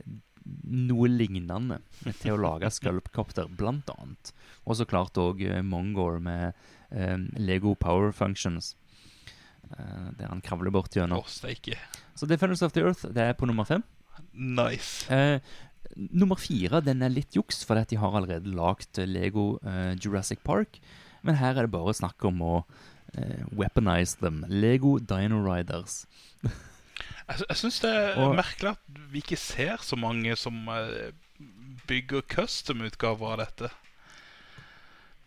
noe 0.64 1.10
lignende 1.12 1.80
til 2.22 2.36
å 2.36 2.42
lage 2.42 2.72
Sculpcopter, 2.74 3.50
blant 3.60 3.90
annet. 3.96 4.34
Og 4.66 4.80
så 4.80 4.88
klart 4.90 5.20
òg 5.22 5.42
eh, 5.46 5.62
Mongor 5.66 6.20
med 6.24 6.52
eh, 6.92 7.18
Lego 7.40 7.76
Power 7.80 8.14
Functions. 8.16 8.76
Eh, 9.70 10.06
der 10.20 10.30
han 10.32 10.44
kravler 10.46 10.74
bort 10.74 10.96
gjennom. 10.96 11.24
steike. 11.30 11.78
Så 12.16 12.28
Defenders 12.30 12.64
of 12.66 12.74
the 12.76 12.84
Earth 12.86 13.06
det 13.16 13.30
er 13.30 13.38
på 13.38 13.50
nummer 13.50 13.68
fem. 13.70 13.84
Nice. 14.34 15.08
Eh, 15.14 15.40
nummer 15.96 16.40
fire 16.40 16.82
den 16.86 17.04
er 17.06 17.14
litt 17.14 17.36
juks, 17.38 17.64
for 17.66 17.80
de 17.80 18.00
har 18.00 18.16
allerede 18.16 18.54
lagd 18.56 19.00
Lego 19.08 19.58
eh, 19.64 19.96
Jurassic 20.00 20.44
Park. 20.44 20.80
Men 21.24 21.40
her 21.40 21.58
er 21.58 21.68
det 21.68 21.76
bare 21.76 21.96
snakk 21.96 22.24
om 22.28 22.42
å 22.46 22.56
eh, 23.16 23.44
weaponize 23.52 24.20
them. 24.22 24.46
Lego 24.48 24.98
Dino 25.00 25.42
Riders. 25.44 26.06
Jeg, 27.30 27.44
jeg 27.50 27.58
syns 27.58 27.80
det 27.84 27.90
er 27.96 28.16
Og- 28.18 28.36
merkelig 28.36 28.72
at 28.76 29.02
vi 29.12 29.22
ikke 29.22 29.38
ser 29.38 29.78
så 29.86 29.96
mange 30.00 30.36
som 30.36 30.56
eh, 30.74 31.12
bygger 31.88 32.22
custom-utgaver 32.30 33.32
av 33.36 33.38
dette. 33.44 33.70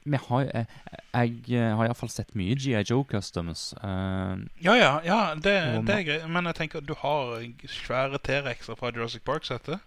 Vi 0.04 0.18
har, 0.18 0.40
jeg, 0.48 0.66
jeg 1.14 1.60
eh, 1.60 1.76
har 1.78 1.86
iallfall 1.86 2.10
sett 2.10 2.32
mye 2.34 2.56
GI 2.58 2.74
Joe 2.90 3.04
Customs. 3.06 3.68
Uh, 3.78 4.34
Ja, 4.64 4.74
ja, 4.74 4.96
ja 5.06 5.20
det, 5.38 5.54
Og 5.78 5.86
det 5.86 5.94
er 5.94 6.02
greit. 6.08 6.24
Men 6.28 6.44
jeg 6.50 6.56
tenker 6.58 6.80
du 6.82 6.94
har 6.98 7.38
svære 7.70 8.18
T-rexer 8.18 8.74
fra 8.80 8.90
Jurassic 8.90 9.22
Park-settet. 9.22 9.78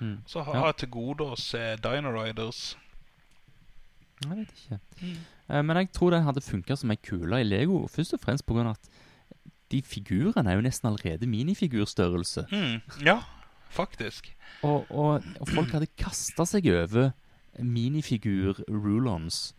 mm. 0.00 0.22
Så 0.26 0.40
har 0.42 0.54
Ja. 0.56 0.64
jeg 0.70 0.76
til 0.76 0.88
gode 0.88 1.20
å 1.24 1.36
se 1.36 1.76
Dino 1.76 2.10
Riders. 2.16 2.76
Jeg 4.24 4.30
vet 4.38 4.48
ikke. 4.56 4.78
Eh, 5.50 5.62
men 5.62 5.76
jeg 5.76 5.92
tror 5.92 6.10
den 6.10 6.24
hadde 6.24 6.40
funka 6.40 6.76
som 6.76 6.90
ei 6.90 6.96
kule 6.96 7.36
i 7.40 7.44
Lego, 7.44 7.86
først 7.88 8.14
og 8.14 8.20
fremst 8.20 8.46
pga. 8.46 8.70
at 8.70 8.88
de 9.72 9.82
figurene 9.82 10.50
er 10.50 10.58
jo 10.58 10.64
nesten 10.64 10.88
allerede 10.90 11.26
minifigurstørrelse. 11.26 12.46
Mm, 12.52 12.80
ja, 13.06 13.20
faktisk. 13.70 14.32
Og, 14.62 14.86
og, 14.90 15.22
og 15.40 15.48
folk 15.48 15.74
hadde 15.74 15.90
kasta 15.98 16.46
seg 16.48 16.68
over 16.72 17.10
minifigur-rulons. 17.58 19.54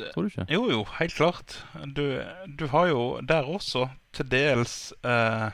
Tror 0.00 0.22
du 0.22 0.28
ikke? 0.30 0.46
Jo, 0.48 0.70
jo, 0.70 0.84
helt 0.98 1.14
klart. 1.14 1.56
Du, 1.96 2.04
du 2.58 2.66
har 2.72 2.86
jo 2.86 3.02
der 3.20 3.42
også 3.42 3.88
til 4.16 4.30
dels 4.30 4.92
eh, 5.04 5.50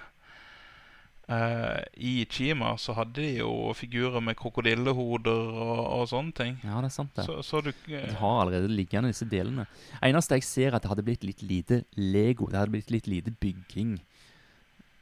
eh, 1.33 1.81
I 1.97 2.14
Chima 2.31 2.74
så 2.79 2.95
hadde 2.97 3.20
de 3.20 3.31
jo 3.41 3.72
figurer 3.77 4.22
med 4.24 4.37
krokodillehoder 4.39 5.55
og, 5.62 5.81
og 5.99 6.05
sånne 6.11 6.37
ting. 6.37 6.59
Ja, 6.64 6.81
det 6.83 6.91
er 6.91 6.97
sant, 6.97 7.14
det. 7.16 7.27
Så, 7.29 7.39
så 7.47 7.62
du 7.64 7.72
De 7.72 7.97
eh, 7.99 8.18
har 8.20 8.43
allerede 8.43 8.70
liggende 8.72 9.12
disse 9.12 9.29
delene. 9.31 9.66
Eneste 10.05 10.39
jeg 10.39 10.47
ser, 10.49 10.68
er 10.70 10.79
at 10.79 10.87
det 10.87 10.93
hadde 10.93 11.07
blitt 11.07 11.27
litt 11.27 11.43
lite 11.47 11.83
Lego. 11.97 12.51
Det 12.51 12.61
hadde 12.61 12.77
blitt 12.77 12.93
litt 12.95 13.11
lite 13.11 13.35
bygging. 13.43 13.97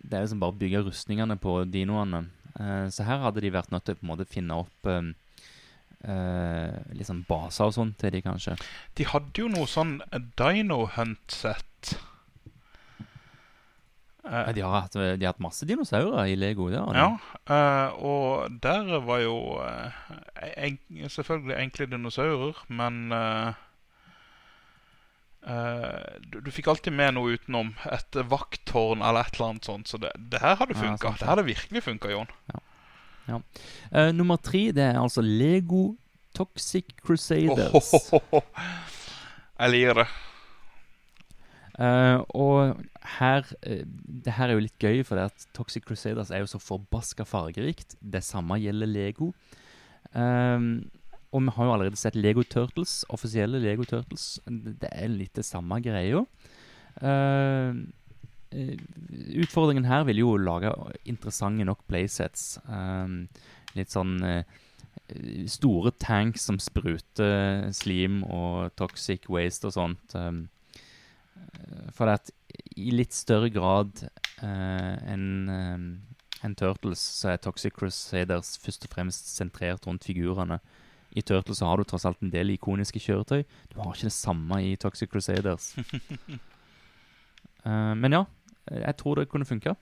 Det 0.05 0.17
er 0.17 0.25
jo 0.25 0.33
som 0.35 0.41
bare 0.43 0.55
å 0.55 0.61
bygge 0.61 0.85
rustningene 0.89 1.37
på 1.41 1.63
dinoene. 1.71 2.27
Uh, 2.55 2.87
så 2.93 3.07
her 3.09 3.25
hadde 3.25 3.43
de 3.43 3.55
vært 3.55 3.73
nødt 3.75 3.89
til 3.89 3.97
å 3.97 3.99
på 3.99 4.05
en 4.07 4.13
måte 4.13 4.31
finne 4.31 4.65
opp 4.65 4.91
eh, 4.91 5.13
Uh, 6.05 6.85
litt 6.93 7.09
sånn 7.09 7.23
baser 7.25 7.71
og 7.71 7.73
sånn 7.73 7.95
til 7.97 8.13
de, 8.13 8.21
kanskje. 8.21 8.59
De 8.99 9.07
hadde 9.09 9.41
jo 9.41 9.47
noe 9.49 9.65
sånn 9.65 9.95
Dino 10.37 10.83
Hunt-sett. 10.99 11.95
Ja, 14.25 14.53
de, 14.57 14.63
har 14.65 14.81
hatt, 14.87 14.95
de 14.97 15.21
har 15.21 15.35
hatt 15.35 15.43
masse 15.45 15.67
dinosaurer 15.69 16.31
i 16.33 16.37
Lego. 16.39 16.71
Der. 16.73 16.97
Ja, 16.97 17.09
uh, 17.51 17.99
og 18.01 18.55
der 18.65 18.89
var 19.05 19.21
jo 19.21 19.37
uh, 19.61 19.93
en, 20.57 20.79
selvfølgelig 21.13 21.59
enkle 21.61 21.89
dinosaurer, 21.93 22.65
men 22.73 23.13
du, 25.45 26.39
du 26.41 26.49
fikk 26.57 26.71
alltid 26.73 26.95
med 26.97 27.19
noe 27.19 27.35
utenom. 27.37 27.75
Et 27.93 28.17
vakttårn 28.31 29.03
eller 29.05 29.27
et 29.27 29.37
eller 29.37 29.51
annet 29.53 29.69
sånt. 29.69 29.91
Så 29.93 30.01
det, 30.01 30.15
det 30.33 30.41
her 30.41 30.57
hadde 30.57 30.73
Ja, 30.73 30.81
funka. 30.87 31.11
sant 31.11 31.21
det. 31.21 31.27
her 31.27 31.35
hadde 31.35 31.45
virkelig 31.51 31.83
funka, 31.85 32.15
Jon. 32.15 32.33
Eh, 33.29 34.11
nummer 34.13 34.37
tre 34.41 34.71
det 34.73 34.85
er 34.85 35.01
altså 35.01 35.21
Lego 35.25 35.95
Toxic 36.37 36.95
Crusaders. 37.05 37.93
Ohohoho. 37.93 38.41
Jeg 39.61 39.71
liker 39.71 40.01
det. 40.03 40.07
Eh, 41.75 42.21
og 42.39 42.77
her 43.19 43.49
uh, 43.67 43.81
Det 44.25 44.35
her 44.37 44.49
er 44.49 44.55
jo 44.55 44.63
litt 44.63 44.79
gøy, 44.79 45.03
for 45.07 45.19
det 45.19 45.33
at 45.33 45.47
Toxic 45.57 45.83
Crusaders 45.87 46.31
er 46.31 46.45
jo 46.45 46.51
så 46.53 46.61
forbaska 46.63 47.27
fargerikt. 47.27 47.97
Det 48.01 48.23
samme 48.25 48.61
gjelder 48.63 48.91
Lego. 48.91 49.33
Um, 50.15 50.87
og 51.35 51.43
vi 51.43 51.55
har 51.57 51.67
jo 51.67 51.73
allerede 51.75 51.99
sett 51.99 52.15
Lego 52.15 52.45
Turtles, 52.47 53.03
offisielle 53.11 53.59
Lego 53.59 53.83
Turtles. 53.85 54.39
Det 54.47 54.91
er 54.93 55.11
litt 55.11 55.35
det 55.35 55.43
samme 55.45 55.81
greia. 55.83 56.23
Eh, 57.03 57.75
utfordringen 59.43 59.89
her 59.89 60.05
vil 60.07 60.21
jo 60.21 60.37
lage 60.39 60.71
interessante 61.11 61.67
nok 61.67 61.83
playsets. 61.91 62.61
Um, 62.71 63.25
litt 63.75 63.91
sånn 63.91 64.15
store 65.51 65.91
tanks 65.99 66.47
som 66.47 66.61
spruter 66.63 67.67
slim 67.75 68.23
og 68.31 68.71
toxic 68.79 69.27
waste 69.29 69.67
og 69.67 69.75
sånt. 69.75 70.15
ehm, 70.15 70.45
for 71.95 72.11
at 72.11 72.31
i 72.77 72.91
litt 72.95 73.15
større 73.15 73.51
grad 73.55 74.03
uh, 74.43 74.95
enn 75.11 75.29
eh, 75.51 75.87
enn 76.45 76.55
Turtles, 76.61 77.01
så 77.01 77.31
er 77.33 77.39
Toxic 77.41 77.73
Crusaders 77.73 78.51
først 78.61 78.83
og 78.85 78.93
fremst 78.93 79.31
sentrert 79.33 79.87
rundt 79.89 80.05
figurene. 80.05 80.59
I 81.17 81.23
Turtles 81.25 81.63
så 81.63 81.71
har 81.71 81.81
du 81.81 81.87
tross 81.89 82.05
alt 82.05 82.21
en 82.21 82.33
del 82.33 82.53
ikoniske 82.53 83.01
kjøretøy. 83.01 83.47
Du 83.71 83.79
har 83.81 83.95
ikke 83.95 84.11
det 84.11 84.13
samme 84.13 84.59
i 84.61 84.75
Toxic 84.77 85.09
Crusaders. 85.09 85.71
uh, 87.65 87.95
men 88.03 88.19
ja, 88.19 88.25
jeg 88.69 88.97
tror 89.01 89.23
det 89.23 89.31
kunne 89.33 89.49
funka. 89.49 89.73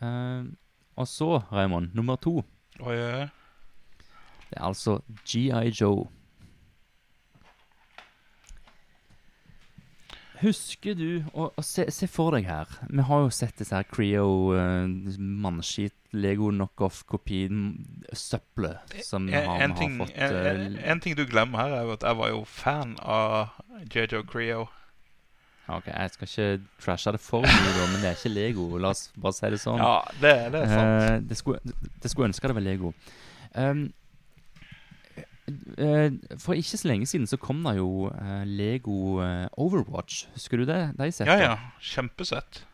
Uh, 0.00 0.48
og 0.96 1.08
så, 1.10 1.42
Raymond, 1.52 1.92
nummer 1.92 2.16
to. 2.16 2.38
Oi, 2.80 2.96
oi. 2.96 3.26
Det 4.46 4.56
er 4.56 4.64
altså 4.64 5.00
GI 5.26 5.74
Joe. 5.74 6.06
Husker 10.42 10.94
du 10.94 11.24
og, 11.32 11.52
og 11.56 11.64
se, 11.64 11.90
se 11.94 12.06
for 12.10 12.30
deg 12.36 12.44
her 12.48 12.64
Vi 12.90 13.02
har 13.08 13.18
jo 13.24 13.30
sett 13.32 13.58
disse 13.60 13.76
her 13.76 13.84
Creo 13.88 14.52
uh, 14.52 14.84
mannskit, 15.18 15.94
Lego 16.12 16.50
knockoff-kopien-søppelet 16.52 18.78
som 19.04 19.28
En, 19.28 19.34
har, 19.34 19.42
en, 19.64 19.70
har 19.70 19.78
ting, 19.78 19.98
fått 20.00 20.12
en, 20.16 20.36
en, 20.36 20.76
eh, 20.76 20.90
en 20.92 21.00
ting 21.00 21.16
du 21.16 21.24
glemmer 21.28 21.58
her, 21.64 21.72
er 21.78 21.82
jo 21.88 21.92
at 21.96 22.02
jeg 22.04 22.16
var 22.20 22.28
jo 22.32 22.44
fan 22.48 22.96
av 23.02 23.48
JJ 23.92 24.14
Creo. 24.30 24.62
Ok, 25.68 25.86
Jeg 25.90 26.10
skal 26.14 26.28
ikke 26.28 26.60
trashe 26.84 27.12
det 27.12 27.20
for 27.20 27.40
mye, 27.42 27.70
da, 27.74 27.86
men 27.90 28.00
det 28.00 28.06
er 28.12 28.14
ikke 28.14 28.30
Lego. 28.30 28.78
La 28.78 28.88
oss 28.94 29.10
bare 29.18 29.32
si 29.34 29.48
det 29.50 29.58
sånn. 29.58 29.80
Ja, 29.82 29.98
det, 30.22 30.34
det 30.54 30.60
er 30.62 30.68
sant. 30.70 31.02
Uh, 31.02 31.16
det, 31.26 31.36
skulle, 31.40 31.58
det 32.02 32.10
skulle 32.12 32.28
ønske 32.30 32.48
det 32.50 32.56
var 32.58 32.66
Lego. 32.66 32.88
Um, 33.52 33.62
eh, 33.62 33.74
for 36.42 36.58
ikke 36.58 36.78
så 36.78 36.88
lenge 36.90 37.06
siden 37.06 37.28
så 37.30 37.38
kom 37.38 37.62
det 37.66 37.76
jo 37.78 38.08
eh, 38.10 38.42
Lego 38.48 39.20
eh, 39.22 39.46
Overwatch. 39.62 40.26
Husker 40.34 40.62
du 40.62 40.66
det? 40.66 40.80
De 40.98 41.10
Ja, 41.22 41.36
ja. 41.38 41.54
Kjempesett. 41.80 42.64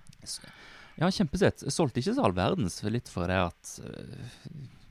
Ja, 1.01 1.11
kjempesett. 1.11 1.65
Solgte 1.73 2.01
ikke 2.01 2.15
så 2.17 2.25
all 2.27 2.37
verdens, 2.37 2.81
litt 2.85 3.11
for 3.13 3.29
det 3.29 3.41
at 3.49 3.75
eh, 3.85 4.25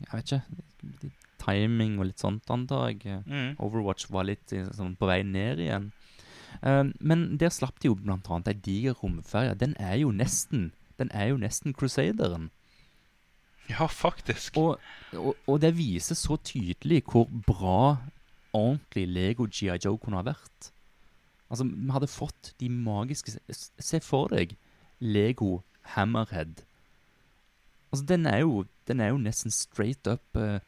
Jeg 0.06 0.14
vet 0.14 0.36
ikke. 0.36 1.12
Timing 1.42 1.98
og 1.98 2.12
litt 2.12 2.22
sånt, 2.22 2.46
antar 2.54 2.92
jeg. 2.92 3.24
Mm. 3.26 3.56
Overwatch 3.58 4.12
var 4.14 4.28
litt 4.30 4.54
eh, 4.54 4.70
sånn 4.78 4.94
på 5.00 5.10
vei 5.10 5.22
ned 5.26 5.62
igjen. 5.66 5.90
Eh, 6.62 6.84
men 7.00 7.26
der 7.42 7.54
slapp 7.54 7.82
de 7.82 7.90
jo 7.90 7.98
blant 7.98 8.30
annet 8.30 8.54
ei 8.54 8.58
diger 8.68 8.98
romferje. 9.02 9.58
Den 9.58 9.74
er 9.82 9.98
jo 10.04 10.14
nesten 10.14 10.72
Den 11.02 11.10
er 11.18 11.32
jo 11.32 11.38
nesten 11.42 11.74
Crusaderen. 11.74 12.52
Ja, 13.72 13.88
faktisk. 13.88 14.58
Og, 14.60 14.80
og, 15.16 15.36
og 15.48 15.62
det 15.64 15.74
viser 15.78 16.18
så 16.20 16.38
tydelig 16.44 17.02
hvor 17.08 17.30
bra 17.48 17.98
ordentlig 18.54 19.08
Lego 19.08 19.48
G.I. 19.48 19.78
Joe 19.86 19.98
kunne 19.98 20.20
ha 20.20 20.28
vært. 20.28 20.72
Altså, 21.52 21.68
vi 21.68 21.92
hadde 21.92 22.08
fått 22.08 22.54
de 22.60 22.70
magiske 22.72 23.34
Se 23.52 24.00
for 24.04 24.32
deg 24.32 24.56
Lego 25.04 25.62
Hammerhead. 25.96 26.64
Altså, 27.92 28.06
den 28.08 28.26
er 28.26 28.44
jo, 28.46 28.66
den 28.88 29.02
er 29.04 29.12
jo 29.12 29.20
nesten 29.20 29.52
straight 29.52 30.08
up 30.08 30.38
uh, 30.38 30.60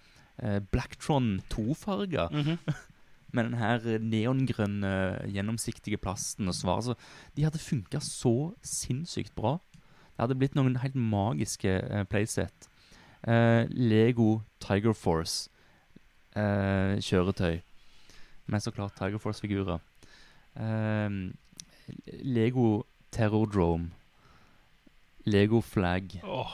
Blacktron 0.72 1.38
2-farga. 1.54 2.28
Mhm. 2.32 2.58
Med 3.34 3.48
den 3.48 3.56
her 3.58 3.82
eh, 3.90 3.98
neongrønne, 3.98 4.90
gjennomsiktige 5.34 5.98
plasten 5.98 6.48
og 6.48 6.54
svar. 6.54 6.84
Så 6.86 6.94
de 7.34 7.48
hadde 7.48 7.58
funka 7.58 7.98
så 8.06 8.52
sinnssykt 8.62 9.34
bra. 9.34 9.56
Det 10.14 10.22
hadde 10.22 10.38
blitt 10.38 10.54
noen 10.54 10.76
helt 10.84 10.94
magiske 10.94 11.80
uh, 11.82 12.04
playset. 12.06 12.70
Eh, 13.28 13.66
Lego 13.70 14.42
Tiger 14.60 14.94
Force 14.94 15.50
eh. 16.36 17.60
Med 18.46 18.60
så 18.64 18.72
klart 18.72 18.96
Tiger 18.98 19.18
Force-figurer. 19.18 19.80
Eh, 20.56 21.10
Lego 22.24 22.84
Terrordrome. 23.12 23.92
Lego 25.26 25.62
Flag. 25.62 26.20
Oh. 26.24 26.52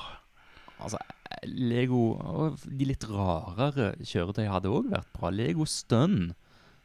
Altså, 0.79 0.97
eh, 1.31 1.47
Lego 1.49 2.11
og 2.19 2.59
De 2.65 2.85
litt 2.85 3.03
rarere 3.09 3.95
kjøretøy 4.05 4.45
hadde 4.47 4.69
òg 4.69 4.91
vært 4.91 5.09
bra. 5.13 5.29
Lego 5.33 5.65
Stun. 5.65 6.33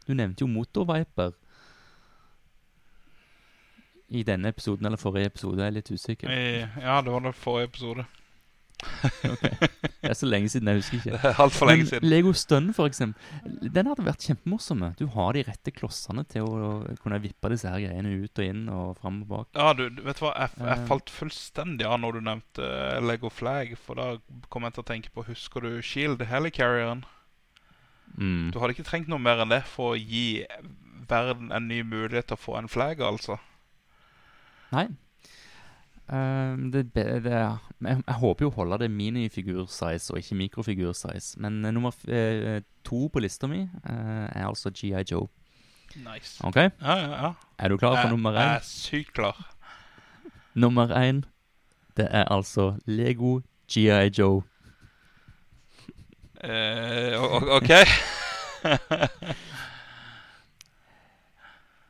Du 0.07 0.15
nevnte 0.15 0.41
jo 0.45 0.47
Motorviper. 0.49 1.33
I 4.15 4.23
denne 4.23 4.49
episoden 4.53 4.87
eller 4.87 5.01
forrige 5.01 5.27
episode, 5.33 5.59
jeg 5.61 5.67
er 5.67 5.71
litt 5.79 5.91
usikker. 5.91 6.29
i- 6.31 6.81
ja, 6.81 7.01
det 7.01 7.11
var 7.13 7.21
det 7.21 7.35
forrige 7.35 7.65
episode. 7.69 8.05
Det 10.05 10.11
er 10.13 10.17
så 10.19 10.27
lenge 10.29 10.51
siden, 10.53 10.69
jeg 10.69 10.81
husker 10.83 10.99
ikke. 10.99 11.13
Det 11.17 11.29
er 11.31 11.39
altfor 11.41 11.69
lenge 11.71 11.85
Men 11.85 11.89
siden. 11.91 12.09
Lego 12.13 12.33
Stun, 12.37 12.67
for 12.77 12.91
eksempel, 12.91 13.71
den 13.73 13.89
hadde 13.89 14.05
vært 14.05 14.27
kjempemorsom. 14.29 14.83
Du 14.99 15.07
har 15.15 15.33
de 15.37 15.45
rette 15.49 15.73
klossene 15.73 16.25
til 16.29 16.45
å 16.45 16.69
kunne 17.01 17.21
vippe 17.25 17.49
disse 17.55 17.71
her 17.73 17.81
greiene 17.87 18.13
ut 18.27 18.43
og 18.43 18.45
inn 18.45 18.67
og 18.69 18.99
fram 19.01 19.23
og 19.25 19.31
bak. 19.33 19.49
Ja, 19.57 19.71
du, 19.79 19.87
vet 20.05 20.21
du 20.21 20.27
hva, 20.27 20.35
jeg, 20.45 20.53
jeg 20.61 20.75
Eh. 20.75 20.85
falt 20.91 21.09
fullstendig 21.13 21.87
av 21.89 21.97
når 22.03 22.19
du 22.19 22.21
nevnte 22.29 22.69
eh, 22.69 23.01
Lego 23.01 23.31
Flag, 23.33 23.73
for 23.81 23.97
da 23.97 24.11
kom 24.53 24.67
jeg 24.69 24.77
til 24.77 24.85
å 24.85 24.89
tenke 24.93 25.13
på 25.15 25.25
Husker 25.31 25.65
du 25.65 25.81
Shield, 25.81 26.21
helicarrieren? 26.29 27.05
Mm. 28.19 28.51
Du 28.53 28.61
hadde 28.61 28.77
ikke 28.77 28.87
trengt 28.87 29.09
noe 29.11 29.19
mer 29.23 29.41
enn 29.43 29.51
det 29.55 29.63
for 29.67 29.95
å 29.95 29.99
gi 29.99 30.45
verden 31.09 31.49
en 31.53 31.67
ny 31.69 31.81
mulighet 31.83 32.29
til 32.31 32.37
å 32.37 32.41
få 32.45 32.59
en 32.61 32.69
flag, 32.71 33.01
altså. 33.05 33.39
Nei. 34.75 34.87
Ehm, 36.13 36.73
det, 36.73 36.95
det, 36.95 37.05
ja. 37.25 37.57
jeg, 37.81 38.03
jeg 38.07 38.15
håper 38.21 38.45
jo 38.45 38.51
å 38.51 38.55
holde 38.59 38.79
det 38.85 38.91
minifigur-size 38.93 40.13
og 40.13 40.21
ikke 40.21 40.37
mikrofigur-size. 40.43 41.39
Men 41.41 41.63
uh, 41.65 41.71
nummer 41.73 41.97
eh, 42.09 42.61
to 42.85 43.07
på 43.09 43.23
lista 43.25 43.49
mi 43.49 43.63
uh, 43.65 44.27
er 44.29 44.45
altså 44.47 44.71
GI 44.75 45.01
Joe. 45.11 45.29
Nice. 45.97 46.37
OK? 46.45 46.57
Ja, 46.57 46.97
ja, 46.99 47.11
ja. 47.23 47.33
Er 47.59 47.69
du 47.73 47.77
klar 47.79 47.97
for 47.97 48.09
Jeg- 48.09 48.11
nummer 48.11 48.33
Jeg 48.37 48.57
er 48.57 48.67
sykt 48.69 49.13
klar. 49.17 49.55
Nummer 50.55 50.87
én, 50.95 51.25
det 51.97 52.09
er 52.11 52.25
altså 52.31 52.77
Lego 52.87 53.41
GI 53.69 54.11
Joe. 54.19 54.43
OK. 56.45 57.71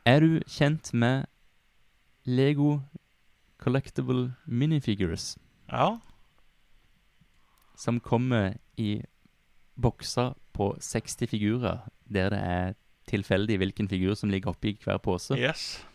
Er 0.05 0.19
du 0.21 0.39
kjent 0.47 0.93
med 0.93 1.25
Lego 2.25 2.79
Collectible 3.61 4.33
Minifigures, 4.45 5.37
Ja. 5.71 5.97
som 7.77 7.99
kommer 7.99 8.53
i 8.77 9.01
bokser 9.81 10.33
på 10.53 10.77
60 10.79 11.27
figurer, 11.29 11.79
der 12.07 12.29
det 12.29 12.39
er 12.39 12.73
tilfeldig 13.07 13.57
hvilken 13.57 13.89
figur 13.89 14.13
som 14.15 14.29
ligger 14.29 14.49
oppi 14.49 14.77
hver 14.83 14.97
pose? 14.97 15.35
Yes. 15.37 15.85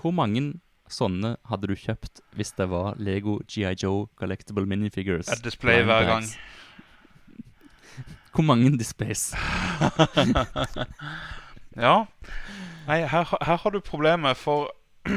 Hvor 0.00 0.10
mange 0.12 0.60
sånne 0.88 1.36
hadde 1.48 1.66
du 1.66 1.74
kjøpt 1.74 2.20
hvis 2.36 2.52
det 2.52 2.68
var 2.70 2.94
Lego 2.98 3.40
GI 3.48 3.74
Joe 3.82 4.06
Collectible 4.16 4.66
Minifigures? 4.66 5.28
Et 5.28 5.42
display 5.44 5.82
hver 5.82 6.04
gang. 6.06 6.24
Hvor 8.36 8.42
mange 8.44 8.78
displays? 8.78 9.34
Ja. 11.76 12.04
Nei, 12.86 13.02
her, 13.04 13.24
her 13.44 13.56
har 13.60 13.70
du 13.70 13.80
problemet, 13.80 14.36
for 14.36 14.70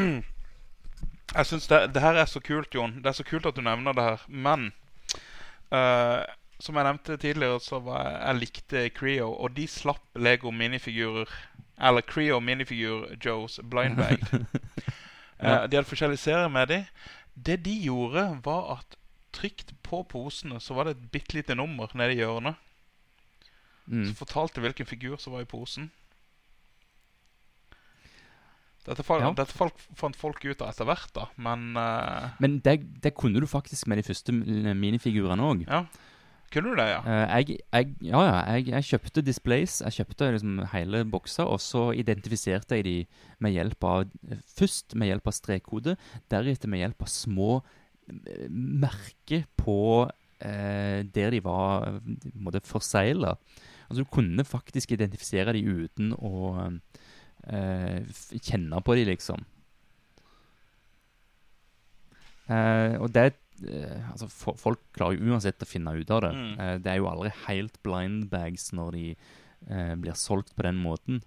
Jeg 1.36 1.46
syns 1.46 1.68
det, 1.70 1.80
det 1.94 2.02
her 2.02 2.18
er 2.18 2.26
så 2.30 2.42
kult, 2.42 2.74
Jon. 2.76 2.98
Det 3.04 3.12
er 3.12 3.18
så 3.18 3.26
kult 3.28 3.46
at 3.46 3.58
du 3.58 3.62
nevner 3.62 3.94
det 3.94 4.06
her. 4.06 4.26
Men 4.28 4.72
uh, 5.74 6.26
som 6.60 6.76
jeg 6.76 6.88
nevnte 6.88 7.18
tidligere, 7.22 7.60
så 7.64 7.80
var 7.86 8.04
jeg, 8.08 8.20
jeg 8.20 8.40
likte 8.40 8.86
Creo, 8.98 9.30
og 9.34 9.56
de 9.58 9.68
slapp 9.70 10.04
Lego 10.16 10.52
minifigurer 10.52 11.30
Eller 11.80 12.02
Creo 12.02 12.40
minifigur 12.40 13.08
Joes 13.26 13.60
blind 13.72 13.98
bag. 13.98 14.24
uh, 14.34 15.64
de 15.70 15.78
hadde 15.78 15.88
forskjellige 15.88 16.26
serier 16.26 16.50
med 16.52 16.68
de. 16.68 16.84
Det 17.36 17.62
de 17.66 17.76
gjorde, 17.86 18.26
var 18.44 18.80
at 18.80 18.98
trygt 19.34 19.74
på 19.86 20.02
posene 20.10 20.60
så 20.60 20.74
var 20.74 20.88
det 20.88 20.98
et 20.98 21.12
bitte 21.14 21.38
lite 21.38 21.56
nummer 21.56 21.92
nede 21.94 22.18
i 22.18 22.20
hjørnet. 22.20 22.58
Mm. 23.86 24.06
Som 24.06 24.16
fortalte 24.16 24.62
hvilken 24.62 24.86
figur 24.86 25.18
som 25.18 25.34
var 25.34 25.46
i 25.46 25.50
posen. 25.50 25.92
Dette, 28.86 29.04
fal 29.06 29.22
Ja. 29.22 29.32
dette 29.36 29.54
folk, 29.54 29.80
fant 29.98 30.16
folk 30.18 30.46
ut 30.46 30.62
av 30.64 30.72
etter 30.72 30.88
hvert, 30.88 31.10
da, 31.14 31.26
men 31.38 31.74
uh... 31.78 32.30
Men 32.40 32.60
det, 32.66 32.80
det 33.04 33.14
kunne 33.18 33.42
du 33.42 33.48
faktisk 33.50 33.90
med 33.92 34.00
de 34.00 34.06
første 34.08 34.34
minifigurene 34.34 35.44
òg. 35.46 35.66
Ja. 35.68 35.84
Kunne 36.50 36.72
du 36.72 36.80
det, 36.80 36.88
ja? 36.90 37.02
jeg, 37.38 37.60
jeg, 37.62 37.90
ja, 38.02 38.22
ja, 38.26 38.38
jeg, 38.56 38.70
jeg 38.72 38.88
kjøpte 38.88 39.22
displays. 39.22 39.76
Jeg 39.86 40.00
kjøpte 40.00 40.32
liksom 40.34 40.64
hele 40.72 41.04
bokser, 41.06 41.46
og 41.46 41.62
så 41.62 41.92
identifiserte 41.94 42.80
jeg 42.80 42.88
de 42.88 42.96
med 43.46 43.54
hjelp 43.54 43.86
av 43.86 44.16
Først 44.58 44.96
med 44.98 45.12
hjelp 45.12 45.30
av 45.30 45.36
strekkode, 45.38 45.94
deretter 46.32 46.72
med 46.72 46.82
hjelp 46.82 47.06
av 47.06 47.12
små 47.14 47.52
merker 48.50 49.46
på 49.60 50.10
eh, 50.42 51.06
der 51.06 51.36
de 51.36 51.44
var 51.46 52.00
forsegla. 52.66 53.36
Altså, 53.90 54.04
du 54.04 54.10
kunne 54.10 54.46
faktisk 54.46 54.94
identifisere 54.94 55.54
de 55.54 55.62
uten 55.66 56.14
å 56.18 56.54
eh, 56.64 56.99
kjenne 57.50 58.82
på 58.86 58.96
de, 59.00 59.06
liksom. 59.10 59.42
Eh, 62.50 62.96
og 63.02 63.12
det 63.14 63.28
eh, 63.70 64.06
Altså, 64.12 64.30
fo- 64.32 64.56
folk 64.58 64.82
klarer 64.96 65.20
jo 65.20 65.34
uansett 65.34 65.62
å 65.62 65.68
finne 65.70 65.94
ut 66.00 66.12
av 66.16 66.24
det. 66.26 66.32
Mm. 66.36 66.54
Eh, 66.60 66.76
det 66.86 66.94
er 66.94 67.02
jo 67.02 67.10
aldri 67.12 67.32
helt 67.48 67.78
blind 67.86 68.30
bags 68.32 68.70
når 68.76 68.96
de 68.98 69.06
eh, 69.14 69.94
blir 70.02 70.18
solgt 70.18 70.56
på 70.58 70.66
den 70.66 70.80
måten. 70.82 71.22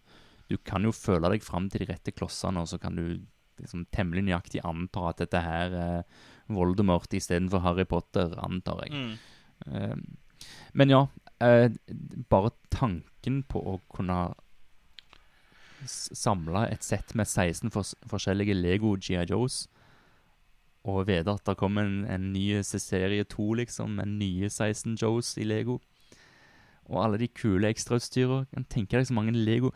Du 0.51 0.57
kan 0.59 0.85
jo 0.85 0.93
føle 0.93 1.31
deg 1.33 1.45
fram 1.47 1.69
til 1.73 1.85
de 1.85 1.93
rette 1.93 2.13
klossene, 2.17 2.61
og 2.65 2.69
så 2.73 2.81
kan 2.83 2.97
du 2.99 3.21
liksom 3.63 3.85
temmelig 3.95 4.25
nøyaktig 4.27 4.63
anta 4.67 5.05
at 5.13 5.21
dette 5.23 5.41
her 5.45 5.77
er 5.79 6.03
Voldemort 6.53 7.13
istedenfor 7.15 7.63
Harry 7.65 7.85
Potter, 7.89 8.33
antar 8.43 8.83
jeg. 8.85 8.93
Mm. 8.93 9.13
Eh, 9.69 9.95
men 10.75 10.91
ja, 10.91 11.05
eh, 11.45 11.69
bare 12.33 12.51
tanken 12.75 13.43
på 13.49 13.61
å 13.63 13.77
kunne 13.95 14.33
samle 15.89 16.67
et 16.73 16.85
sett 16.85 17.15
med 17.19 17.27
16 17.27 17.71
fors 17.75 17.95
forskjellige 18.11 18.55
Lego 18.55 18.95
G.I. 18.97 19.25
Joes, 19.31 19.67
og 20.85 21.07
vite 21.07 21.31
at 21.31 21.47
det 21.47 21.57
kommer 21.61 21.87
en, 21.87 22.05
en 22.11 22.33
ny 22.35 22.61
serie 22.63 23.25
2, 23.25 23.53
liksom, 23.63 23.99
med 24.01 24.07
nye 24.19 24.51
16 24.51 24.97
Joes 24.99 25.37
i 25.39 25.47
Lego, 25.47 25.79
og 26.91 27.05
alle 27.05 27.21
de 27.23 27.29
kule 27.31 27.71
ekstrautstyra. 27.71 28.45
Kan 28.53 28.67
tenke 28.67 28.99
deg 28.99 29.07
så 29.07 29.15
mange 29.15 29.33
Lego 29.37 29.71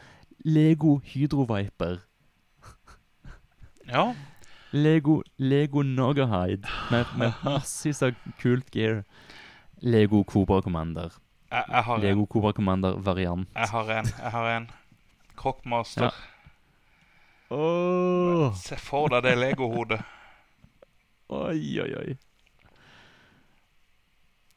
Lego 0.45 1.01
Hydroviper. 1.05 2.03
Ja. 3.87 4.15
Lego, 4.73 5.23
Lego 5.39 5.83
Nogahide 5.83 6.67
med, 6.91 7.05
med 7.17 7.33
massevis 7.45 8.03
av 8.03 8.17
kult 8.41 8.71
gear. 8.75 9.05
Lego 9.81 10.25
Cobra 10.25 10.61
Commander. 10.61 11.15
Jeg, 11.53 11.65
jeg 11.69 11.83
har 11.85 11.95
en. 11.95 12.03
Lego 12.03 12.27
Cobra 12.27 12.53
Commander-variant. 12.53 13.47
Jeg 13.55 13.69
har 13.71 13.93
en. 13.99 14.11
Jeg 14.19 14.33
har 14.35 14.51
en. 14.57 14.67
Crockmaster. 15.37 16.15
Åh, 17.51 18.55
Se 18.59 18.77
for 18.81 19.13
deg 19.13 19.23
det 19.27 19.37
Lego-hodet. 19.39 20.01
Oi, 21.29 21.81
oi, 21.83 21.91
oi. 22.01 22.17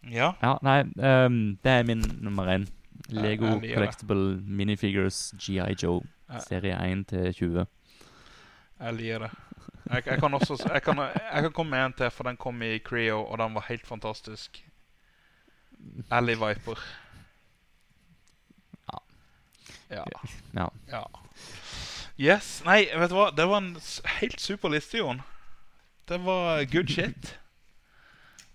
Ja. 0.10 0.34
Ja, 0.42 0.56
nei, 0.66 0.82
um, 0.98 1.58
det 1.64 1.72
er 1.72 1.84
min 1.86 2.04
nummer 2.22 2.50
én. 2.50 2.68
Lego 3.10 3.46
ja, 3.46 3.52
Collectable. 3.52 3.76
Collectible 3.76 4.42
Minifigures 4.46 5.34
GI 5.40 5.76
Joe. 5.84 6.02
Ja. 6.30 6.40
Serie 6.40 6.78
1 6.92 7.08
til 7.10 7.34
20. 7.34 7.66
Jeg 8.80 8.94
liker 8.94 9.20
det. 9.26 9.30
Jeg, 9.90 10.04
jeg 10.06 10.20
kan 10.22 10.34
også 10.34 10.58
jeg 10.74 10.82
kan, 10.86 11.00
jeg 11.34 11.42
kan 11.42 11.52
komme 11.52 11.70
med 11.72 11.86
en 11.86 11.94
til, 11.98 12.12
for 12.12 12.24
den 12.24 12.38
kom 12.38 12.62
i 12.62 12.78
Creo, 12.80 13.24
og 13.24 13.38
den 13.38 13.56
var 13.56 13.66
helt 13.70 13.88
fantastisk. 13.88 14.64
Alley 16.12 16.36
Viper. 16.36 16.80
Ja. 19.90 20.70
Ja. 20.88 21.04
Yes. 22.20 22.62
Nei, 22.66 22.86
vet 23.00 23.10
du 23.12 23.16
hva? 23.16 23.30
Det 23.36 23.46
var 23.48 23.62
en 23.64 23.76
helt 24.20 24.42
super 24.42 24.70
liste, 24.74 24.98
Jon. 25.00 25.22
Det 26.10 26.20
var 26.26 26.66
good 26.72 26.90
shit. 26.96 27.36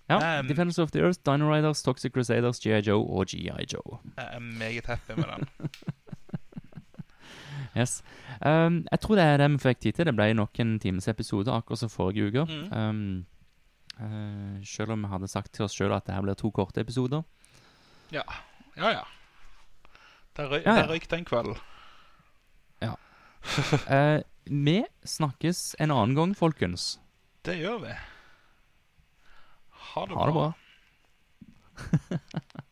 ja. 0.09 0.39
Um, 0.39 0.47
Defenders 0.47 0.79
of 0.79 0.91
the 0.91 1.01
Earth, 1.01 1.19
Dino 1.25 1.49
Riders, 1.49 1.81
Toxic 1.83 2.13
Crusaders, 2.13 2.59
GI 2.59 2.81
Joe 2.85 3.03
og 3.03 3.25
GI 3.27 3.49
Joe. 3.73 3.99
Jeg 4.17 4.29
er 4.31 4.39
meget 4.39 4.85
happy 4.85 5.11
med 5.17 5.23
den. 5.23 5.47
Yes. 7.75 8.03
Um, 8.45 8.85
jeg 8.91 8.99
tror 9.03 9.15
det 9.15 9.23
er 9.23 9.37
det 9.37 9.51
vi 9.51 9.57
fikk 9.57 9.79
tid 9.83 9.97
til. 9.97 10.05
Det 10.07 10.15
ble 10.15 10.29
nok 10.33 10.59
en 10.63 10.77
times 10.79 11.07
episode, 11.11 11.51
akkurat 11.51 11.81
som 11.81 11.89
forrige 11.91 12.29
uke. 12.29 12.45
Mm. 12.47 12.71
Um, 12.71 13.25
uh, 13.99 14.63
selv 14.63 14.91
om 14.95 15.03
vi 15.03 15.11
hadde 15.11 15.27
sagt 15.27 15.51
til 15.53 15.65
oss 15.67 15.75
sjøl 15.75 15.91
at 15.91 16.07
det 16.07 16.15
her 16.15 16.23
blir 16.23 16.37
to 16.39 16.51
korte 16.55 16.79
episoder. 16.81 17.25
Ja, 18.15 18.23
ja. 18.77 18.93
ja. 18.95 19.03
Der 20.37 20.49
røy- 20.51 20.63
Ja, 20.65 20.73
ja. 20.75 20.81
der 20.81 20.89
røyk 20.89 21.09
den 21.11 21.25
kvelden. 21.25 21.57
Eh, 23.87 24.21
vi 24.49 24.83
snakkes 25.05 25.75
en 25.79 25.91
annen 25.93 26.15
gang, 26.17 26.31
folkens. 26.37 26.99
Det 27.45 27.59
gjør 27.59 27.77
vi. 27.83 27.91
Ha 29.93 30.05
det 30.05 30.17
Ha 30.17 30.25
det 30.25 30.33
bra. 30.33 30.47
bra. 30.49 30.53